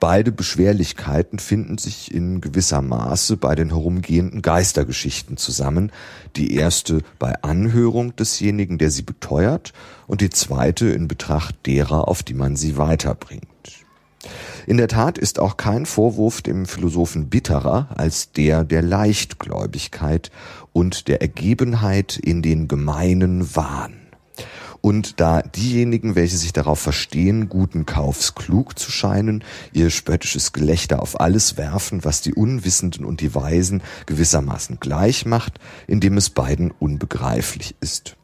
[0.00, 5.92] Beide Beschwerlichkeiten finden sich in gewisser Maße bei den herumgehenden Geistergeschichten zusammen,
[6.36, 9.72] die erste bei Anhörung desjenigen, der sie beteuert,
[10.06, 13.46] und die zweite in Betracht derer, auf die man sie weiterbringt.
[14.66, 20.30] In der Tat ist auch kein Vorwurf dem Philosophen bitterer als der der Leichtgläubigkeit
[20.72, 24.03] und der Ergebenheit in den gemeinen Wahn.
[24.84, 29.42] Und da diejenigen, welche sich darauf verstehen, guten Kaufs klug zu scheinen,
[29.72, 35.54] ihr spöttisches Gelächter auf alles werfen, was die Unwissenden und die Weisen gewissermaßen gleich macht,
[35.86, 38.16] indem es beiden unbegreiflich ist.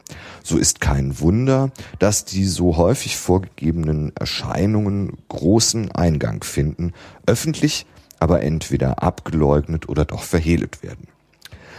[0.43, 6.93] So ist kein Wunder, dass die so häufig vorgegebenen Erscheinungen großen Eingang finden,
[7.25, 7.87] öffentlich
[8.19, 11.09] aber entweder abgeleugnet oder doch verhehlet werden.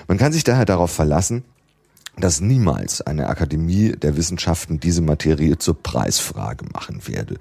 [0.08, 1.44] Man kann sich daher darauf verlassen,
[2.18, 7.38] dass niemals eine Akademie der Wissenschaften diese Materie zur Preisfrage machen werde.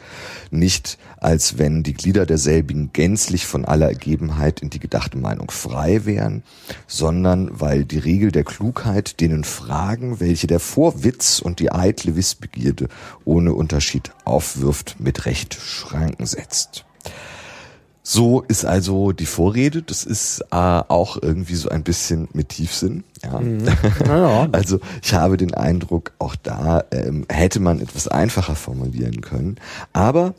[0.50, 6.04] Nicht als wenn die Glieder derselbigen gänzlich von aller Ergebenheit in die gedachte Meinung frei
[6.06, 6.42] wären,
[6.86, 12.88] sondern weil die Regel der Klugheit denen Fragen, welche der Vorwitz und die eitle Wissbegierde
[13.24, 16.84] ohne Unterschied aufwirft, mit Recht Schranken setzt.
[18.12, 19.82] So ist also die Vorrede.
[19.82, 23.04] Das ist äh, auch irgendwie so ein bisschen mit Tiefsinn.
[23.22, 23.38] Ja.
[23.38, 23.68] Mhm.
[24.04, 24.48] ja.
[24.50, 29.58] also ich habe den Eindruck, auch da ähm, hätte man etwas einfacher formulieren können.
[29.92, 30.34] Aber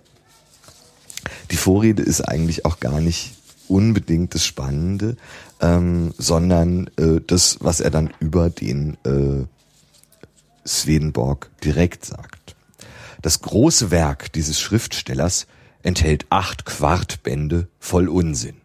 [1.50, 3.36] die Vorrede ist eigentlich auch gar nicht
[3.70, 5.16] unbedingt das Spannende,
[5.62, 9.46] ähm, sondern äh, das, was er dann über den äh,
[10.68, 12.58] Swedenborg direkt sagt.
[13.22, 15.48] Das große Werk dieses Schriftstellers
[15.84, 18.56] enthält acht Quartbände voll Unsinn,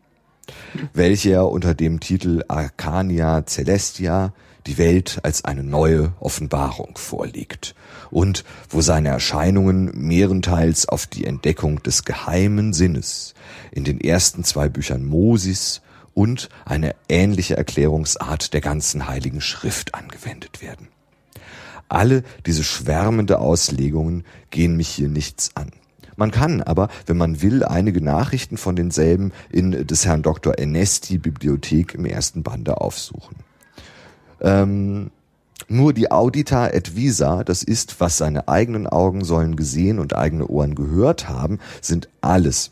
[0.93, 4.33] welche er unter dem Titel Arcania Celestia,
[4.67, 7.75] die Welt als eine neue Offenbarung vorliegt
[8.11, 13.35] und wo seine Erscheinungen mehrenteils auf die Entdeckung des geheimen Sinnes
[13.71, 15.83] in den ersten zwei Büchern Mosis
[16.15, 20.89] und eine ähnliche Erklärungsart der ganzen heiligen Schrift angewendet werden.
[21.89, 25.71] Alle diese schwärmende Auslegungen gehen mich hier nichts an.
[26.17, 30.55] Man kann aber, wenn man will, einige Nachrichten von denselben in des Herrn Dr.
[30.55, 33.37] Ernesti Bibliothek im ersten Bande aufsuchen.
[34.41, 35.11] Ähm,
[35.69, 40.47] nur die Audita et Visa, das ist, was seine eigenen Augen sollen gesehen und eigene
[40.47, 42.71] Ohren gehört haben, sind alles,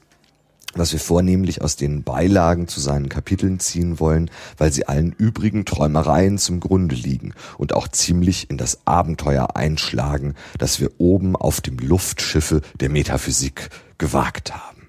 [0.79, 5.65] was wir vornehmlich aus den Beilagen zu seinen Kapiteln ziehen wollen, weil sie allen übrigen
[5.65, 11.61] Träumereien zum Grunde liegen und auch ziemlich in das Abenteuer einschlagen, das wir oben auf
[11.61, 14.89] dem Luftschiffe der Metaphysik gewagt haben.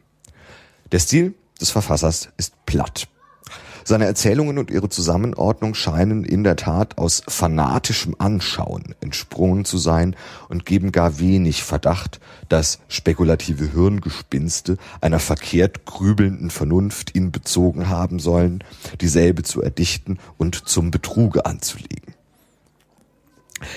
[0.91, 3.07] Der Stil des Verfassers ist platt.
[3.87, 10.15] Seine Erzählungen und ihre Zusammenordnung scheinen in der Tat aus fanatischem Anschauen entsprungen zu sein
[10.49, 18.17] und geben gar wenig Verdacht, dass spekulative Hirngespinste einer verkehrt grübelnden Vernunft ihn bezogen haben
[18.17, 18.63] sollen,
[19.01, 22.14] dieselbe zu erdichten und zum Betruge anzulegen.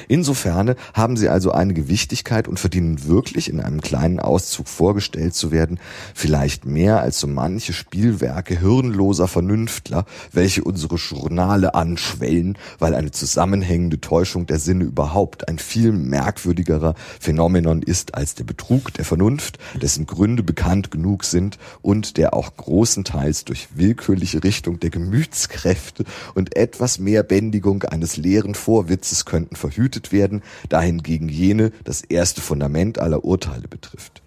[0.08, 5.52] Insofern haben sie also eine Gewichtigkeit und verdienen wirklich in einem kleinen Auszug vorgestellt zu
[5.52, 5.78] werden,
[6.14, 14.00] vielleicht mehr als so manche Spielwerke hirnloser Vernünftler, welche unsere Journale anschwellen, weil eine zusammenhängende
[14.00, 20.06] Täuschung der Sinne überhaupt ein viel merkwürdigerer Phänomenon ist als der Betrug der Vernunft, dessen
[20.06, 26.98] Gründe bekannt genug sind und der auch großenteils durch willkürliche Richtung der Gemütskräfte und etwas
[26.98, 33.68] mehr Bändigung eines leeren Vorwitzes könnten verhütet werden, dahingegen jene das erste Fundament aller Urteile
[33.68, 34.22] betrifft.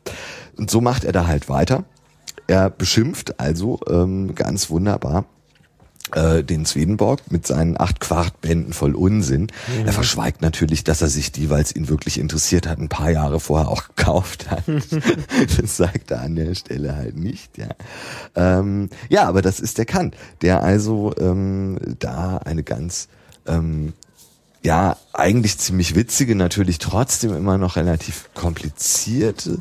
[0.58, 1.84] Und so macht er da halt weiter.
[2.48, 5.26] Er beschimpft also ähm, ganz wunderbar
[6.14, 9.44] äh, den Swedenborg mit seinen acht Quartbänden voll Unsinn.
[9.44, 9.86] Mhm.
[9.86, 13.12] Er verschweigt natürlich, dass er sich die, weil es ihn wirklich interessiert hat, ein paar
[13.12, 14.64] Jahre vorher auch gekauft hat.
[15.62, 17.58] das sagt er an der Stelle halt nicht.
[17.58, 17.70] Ja,
[18.36, 23.08] ähm, ja aber das ist der Kant, der also ähm, da eine ganz
[23.48, 23.94] ähm,
[24.64, 29.58] ja, eigentlich ziemlich witzige, natürlich trotzdem immer noch relativ komplizierte,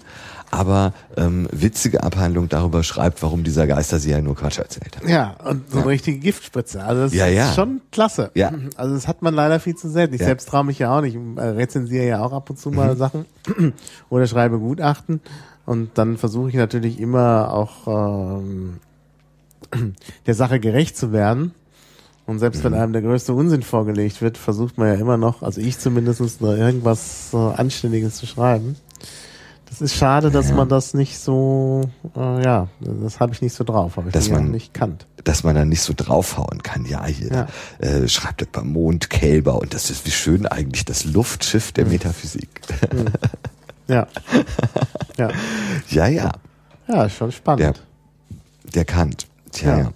[0.51, 5.09] aber ähm, witzige Abhandlung darüber schreibt, warum dieser Geister sie ja nur Quatsch erzählt hat.
[5.09, 5.91] Ja, und so eine ja.
[5.91, 6.83] richtige Giftspritze.
[6.83, 7.53] Also das ja, ist ja.
[7.53, 8.31] schon klasse.
[8.35, 8.53] Ja.
[8.77, 10.15] Also das hat man leider viel zu selten.
[10.15, 11.15] Ich selbst traue mich ja auch nicht.
[11.15, 13.27] Ich äh, rezensiere ja auch ab und zu mal Sachen
[14.11, 15.21] oder schreibe Gutachten.
[15.67, 18.81] Und dann versuche ich natürlich immer auch ähm,
[20.27, 21.55] der Sache gerecht zu werden.
[22.31, 25.61] Und selbst wenn einem der größte Unsinn vorgelegt wird, versucht man ja immer noch, also
[25.61, 28.77] ich zumindest, noch irgendwas äh, Anständiges zu schreiben.
[29.69, 30.55] Das ist schade, dass Ja.
[30.55, 31.83] man das nicht so,
[32.17, 35.07] äh, ja, das habe ich nicht so drauf, habe ich Dass man- nicht kannt.
[35.25, 36.85] dass man da nicht so draufhauen kann.
[36.87, 37.47] Ja, hier Ja.
[37.87, 42.49] Äh, schreibt über Mondkälber und das ist wie schön eigentlich das Luftschiff der Metaphysik.
[43.89, 44.07] Ja.
[45.19, 45.31] ja.
[45.89, 46.33] ja, ja,
[46.87, 47.61] Ja, ist schon spannend.
[47.61, 47.75] der,
[48.73, 49.27] der Kant.
[49.51, 49.79] Tja, Ja.
[49.85, 49.93] ja.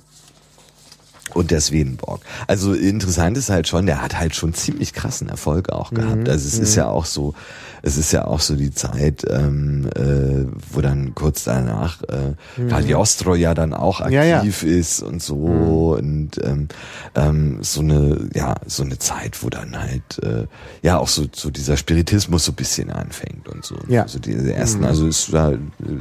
[1.35, 2.21] Und der Swedenborg.
[2.47, 5.97] Also interessant ist halt schon, der hat halt schon ziemlich krassen Erfolg auch Mhm.
[5.97, 6.29] gehabt.
[6.29, 7.35] Also es ist ja auch so,
[7.83, 12.35] es ist ja auch so die Zeit, ähm, äh, wo dann kurz danach äh,
[12.69, 14.13] Cagliostro ja dann auch Mhm.
[14.13, 14.37] Ja, ja.
[14.39, 16.69] aktiv ist und so und ähm,
[17.15, 20.47] ähm, so eine ja so eine Zeit, wo dann halt äh,
[20.83, 23.77] ja auch so so dieser Spiritismus so ein bisschen anfängt und so.
[23.89, 24.07] Ja.
[24.09, 24.87] So diese ersten, Mhm.
[24.87, 25.53] also ist da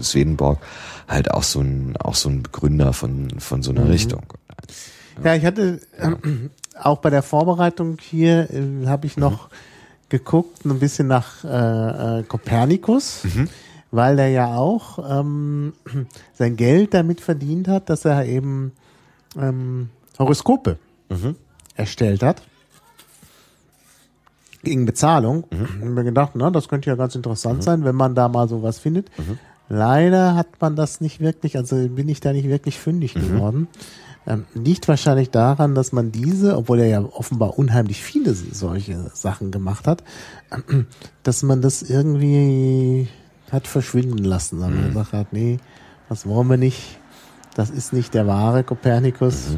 [0.02, 0.60] Swedenborg
[1.08, 3.92] halt auch so ein auch so ein Begründer von von so einer Mhm.
[3.92, 4.22] Richtung.
[5.24, 6.50] Ja, ich hatte ähm,
[6.80, 9.50] auch bei der Vorbereitung hier äh, habe ich noch
[10.10, 13.24] geguckt, ein bisschen nach äh, äh, Kopernikus,
[13.92, 15.74] weil der ja auch ähm,
[16.34, 18.74] sein Geld damit verdient hat, dass er eben
[19.36, 20.78] ähm, Horoskope
[21.76, 22.42] erstellt hat.
[24.64, 25.46] Gegen Bezahlung.
[25.52, 25.84] Mhm.
[25.84, 28.80] Und mir gedacht, na, das könnte ja ganz interessant sein, wenn man da mal sowas
[28.80, 29.10] findet.
[29.70, 33.68] Leider hat man das nicht wirklich, also bin ich da nicht wirklich fündig geworden.
[34.26, 39.52] Ähm, liegt wahrscheinlich daran, dass man diese, obwohl er ja offenbar unheimlich viele solche Sachen
[39.52, 40.04] gemacht hat,
[41.24, 43.10] dass man das irgendwie
[43.52, 44.62] hat verschwinden lassen.
[44.62, 45.60] Weil man gesagt hat, nee,
[46.10, 47.00] das wollen wir nicht.
[47.56, 49.58] Das ist nicht der wahre Kopernikus.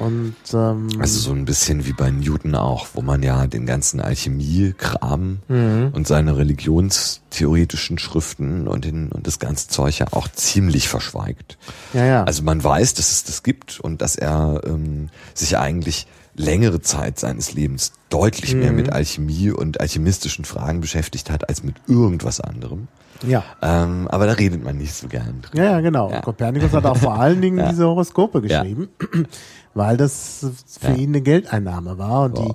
[0.00, 4.00] Und ähm, Also so ein bisschen wie bei Newton auch, wo man ja den ganzen
[4.00, 5.90] Alchemie-Kram Mhm.
[5.92, 11.58] und seine religionstheoretischen Schriften und, den, und das ganze Zeug ja auch ziemlich verschweigt.
[11.92, 12.24] ja, ja.
[12.24, 17.18] Also man weiß, dass es das gibt und dass er ähm, sich eigentlich längere Zeit
[17.18, 18.76] seines Lebens deutlich mehr Mhm.
[18.76, 22.88] mit Alchemie und alchemistischen Fragen beschäftigt hat als mit irgendwas anderem.
[23.26, 23.42] ja.
[23.62, 25.62] Ähm, aber da redet man nicht so gern drüber.
[25.62, 26.10] Ja, ja, genau.
[26.10, 26.20] Ja.
[26.22, 27.68] Kopernikus hat auch vor allen Dingen Ja.
[27.68, 28.62] diese Horoskope Ja.
[28.62, 28.88] geschrieben,
[29.74, 30.46] weil das
[30.80, 30.94] für Ja.
[30.94, 32.44] ihn eine Geldeinnahme war und Ja.
[32.46, 32.54] die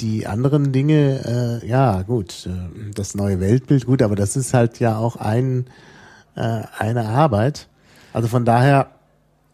[0.00, 4.78] die anderen Dinge, äh, ja gut, äh, das neue Weltbild, gut, aber das ist halt
[4.78, 5.66] ja auch ein
[6.36, 7.66] äh, eine Arbeit.
[8.12, 8.88] Also von daher,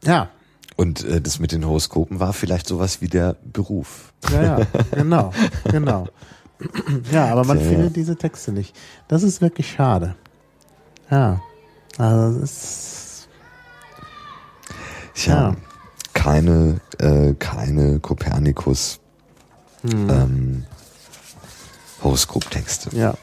[0.05, 0.31] ja.
[0.77, 4.13] Und äh, das mit den Horoskopen war vielleicht sowas wie der Beruf.
[4.31, 5.33] Ja, ja, genau,
[5.65, 6.07] genau.
[7.11, 7.69] Ja, aber man Tja.
[7.69, 8.75] findet diese Texte nicht.
[9.09, 10.15] Das ist wirklich schade.
[11.11, 11.41] Ja.
[11.99, 13.29] Also es ist
[15.15, 15.57] Tja, Ja.
[16.15, 18.99] keine, äh, keine Kopernikus
[19.83, 20.09] Hm.
[20.11, 20.65] ähm,
[22.03, 22.97] Horoskoptexte.
[22.97, 23.15] Ja.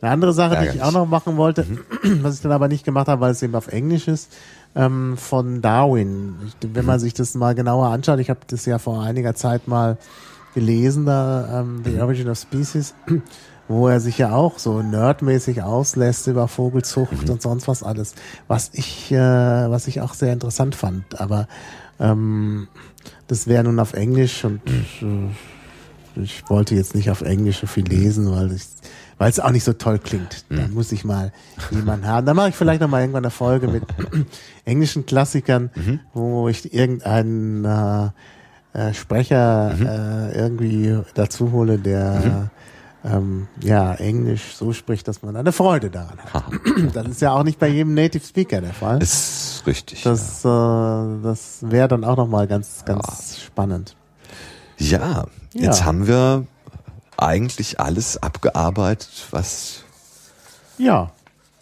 [0.00, 1.66] Eine andere Sache, die ich auch noch machen wollte,
[2.22, 4.30] was ich dann aber nicht gemacht habe, weil es eben auf Englisch ist,
[4.78, 6.36] ähm, von Darwin.
[6.46, 9.66] Ich, wenn man sich das mal genauer anschaut, ich habe das ja vor einiger Zeit
[9.66, 9.98] mal
[10.54, 12.94] gelesen, da ähm, The Origin of Species,
[13.68, 18.14] wo er sich ja auch so nerdmäßig auslässt über Vogelzucht und sonst was alles,
[18.46, 21.20] was ich, äh, was ich auch sehr interessant fand.
[21.20, 21.48] Aber
[21.98, 22.68] ähm,
[23.26, 24.60] das wäre nun auf Englisch und
[25.02, 28.62] äh, ich wollte jetzt nicht auf Englisch so viel lesen, weil ich
[29.18, 30.44] weil es auch nicht so toll klingt.
[30.48, 31.32] Da muss ich mal
[31.70, 32.26] jemanden haben.
[32.26, 33.82] Dann mache ich vielleicht noch mal irgendwann eine Folge mit
[34.64, 35.70] englischen Klassikern,
[36.14, 38.08] wo ich irgendeinen äh,
[38.74, 42.50] äh, Sprecher äh, irgendwie dazu hole, der
[43.04, 46.44] ähm, ja Englisch so spricht, dass man eine Freude daran hat.
[46.92, 49.02] Das ist ja auch nicht bei jedem Native Speaker der Fall.
[49.02, 50.02] Ist richtig.
[50.02, 50.48] Das, äh,
[51.22, 53.96] das wäre dann auch noch mal ganz, ganz spannend.
[54.78, 55.24] ja,
[55.54, 55.84] jetzt Ja.
[55.86, 56.46] haben wir
[57.18, 59.82] eigentlich alles abgearbeitet, was
[60.78, 61.10] Ja,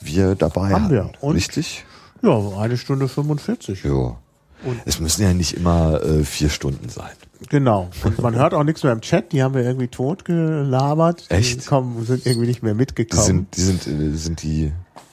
[0.00, 1.10] wir dabei Haben wir.
[1.20, 1.34] Und?
[1.36, 1.84] Richtig?
[2.22, 3.82] ja, eine Stunde 45.
[3.84, 4.16] Ja.
[4.64, 7.10] Und- es müssen ja nicht immer äh, vier Stunden sein.
[7.50, 7.88] Genau.
[8.04, 11.24] Und man hört auch nichts mehr im Chat, die haben wir irgendwie tot gelabert.
[11.28, 11.62] Echt?
[11.62, 13.24] Die kommen, sind irgendwie nicht mehr Die mitgekommen.
[13.24, 14.72] sind, die sind, äh, sind die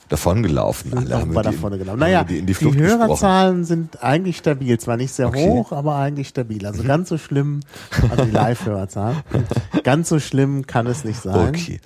[0.10, 0.98] davongelaufen.
[0.98, 2.02] Alle haben wir die, da vorne in, genommen.
[2.02, 3.00] haben Naja, wir die in die die, Flucht gesprochen.
[3.08, 4.78] Hörerzahlen sind eigentlich stabil.
[4.80, 5.48] Zwar nicht sehr Okay.
[5.50, 6.66] hoch, aber eigentlich stabil.
[6.66, 7.62] Also ganz so schlimm,
[8.10, 9.18] also die Live-Hörerzahlen,
[9.84, 11.50] ganz so schlimm kann es nicht sein.
[11.50, 11.80] Okay.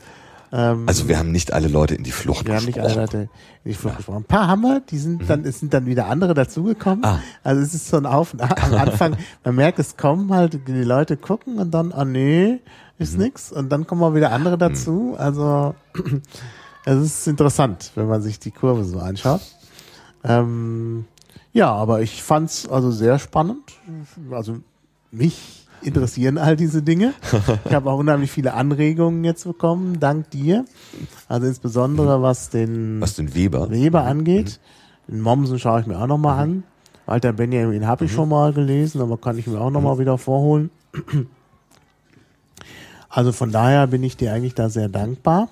[0.52, 2.92] Ähm, Also wir haben nicht alle Leute in die Flucht wir haben nicht gesprochen.
[2.98, 3.18] alle Leute
[3.66, 4.18] in die Flucht gesprochen.
[4.20, 7.00] Ein paar haben wir, die sind dann, es sind dann wieder andere dazugekommen.
[7.00, 7.06] Mhm.
[7.06, 7.20] Ah.
[7.44, 8.58] Also es ist so ein Auf und Ab.
[8.64, 12.60] Am Anfang, man merkt, es kommen halt, die Leute gucken und dann, ah nee,
[12.98, 13.24] ist Mhm.
[13.26, 13.52] nix.
[13.52, 15.16] Und dann kommen mal wieder andere dazu.
[15.18, 15.76] Also
[16.96, 19.42] es ist interessant, wenn man sich die Kurve so anschaut.
[20.24, 21.06] Ähm,
[21.52, 23.74] ja, aber ich fand's also sehr spannend.
[24.32, 24.60] Also
[25.12, 27.14] mich interessieren all diese Dinge.
[27.66, 30.66] Ich habe auch unheimlich viele Anregungen jetzt bekommen, dank dir.
[31.28, 33.70] Also insbesondere was den Was den Weber?
[33.70, 34.60] Weber angeht.
[35.08, 36.64] Den Mommsen schaue ich mir auch nochmal an.
[37.06, 40.70] Walter Benjamin habe ich schon mal gelesen, aber kann ich mir auch nochmal wieder vorholen.
[43.10, 45.50] Also von daher bin ich dir eigentlich da sehr dankbar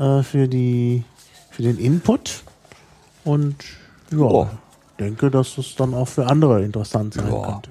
[0.00, 1.04] äh, für die
[1.50, 2.42] für den Input
[3.24, 3.56] und
[4.10, 4.50] ja, Ja.
[4.98, 7.42] denke, dass es dann auch für andere interessant sein Ja.
[7.42, 7.70] könnte.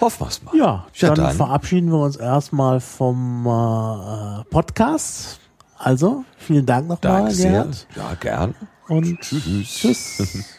[0.00, 0.56] Hoffen wir's mal.
[0.56, 1.36] Ja, dann, dann.
[1.36, 5.38] verabschieden wir uns erstmal vom äh, Podcast.
[5.78, 7.50] Also, vielen Dank nochmal, Danke sehr.
[7.64, 7.86] Gerd.
[7.96, 8.54] Ja, gern.
[8.88, 9.68] Und Tschüss.
[9.68, 10.44] tschüss.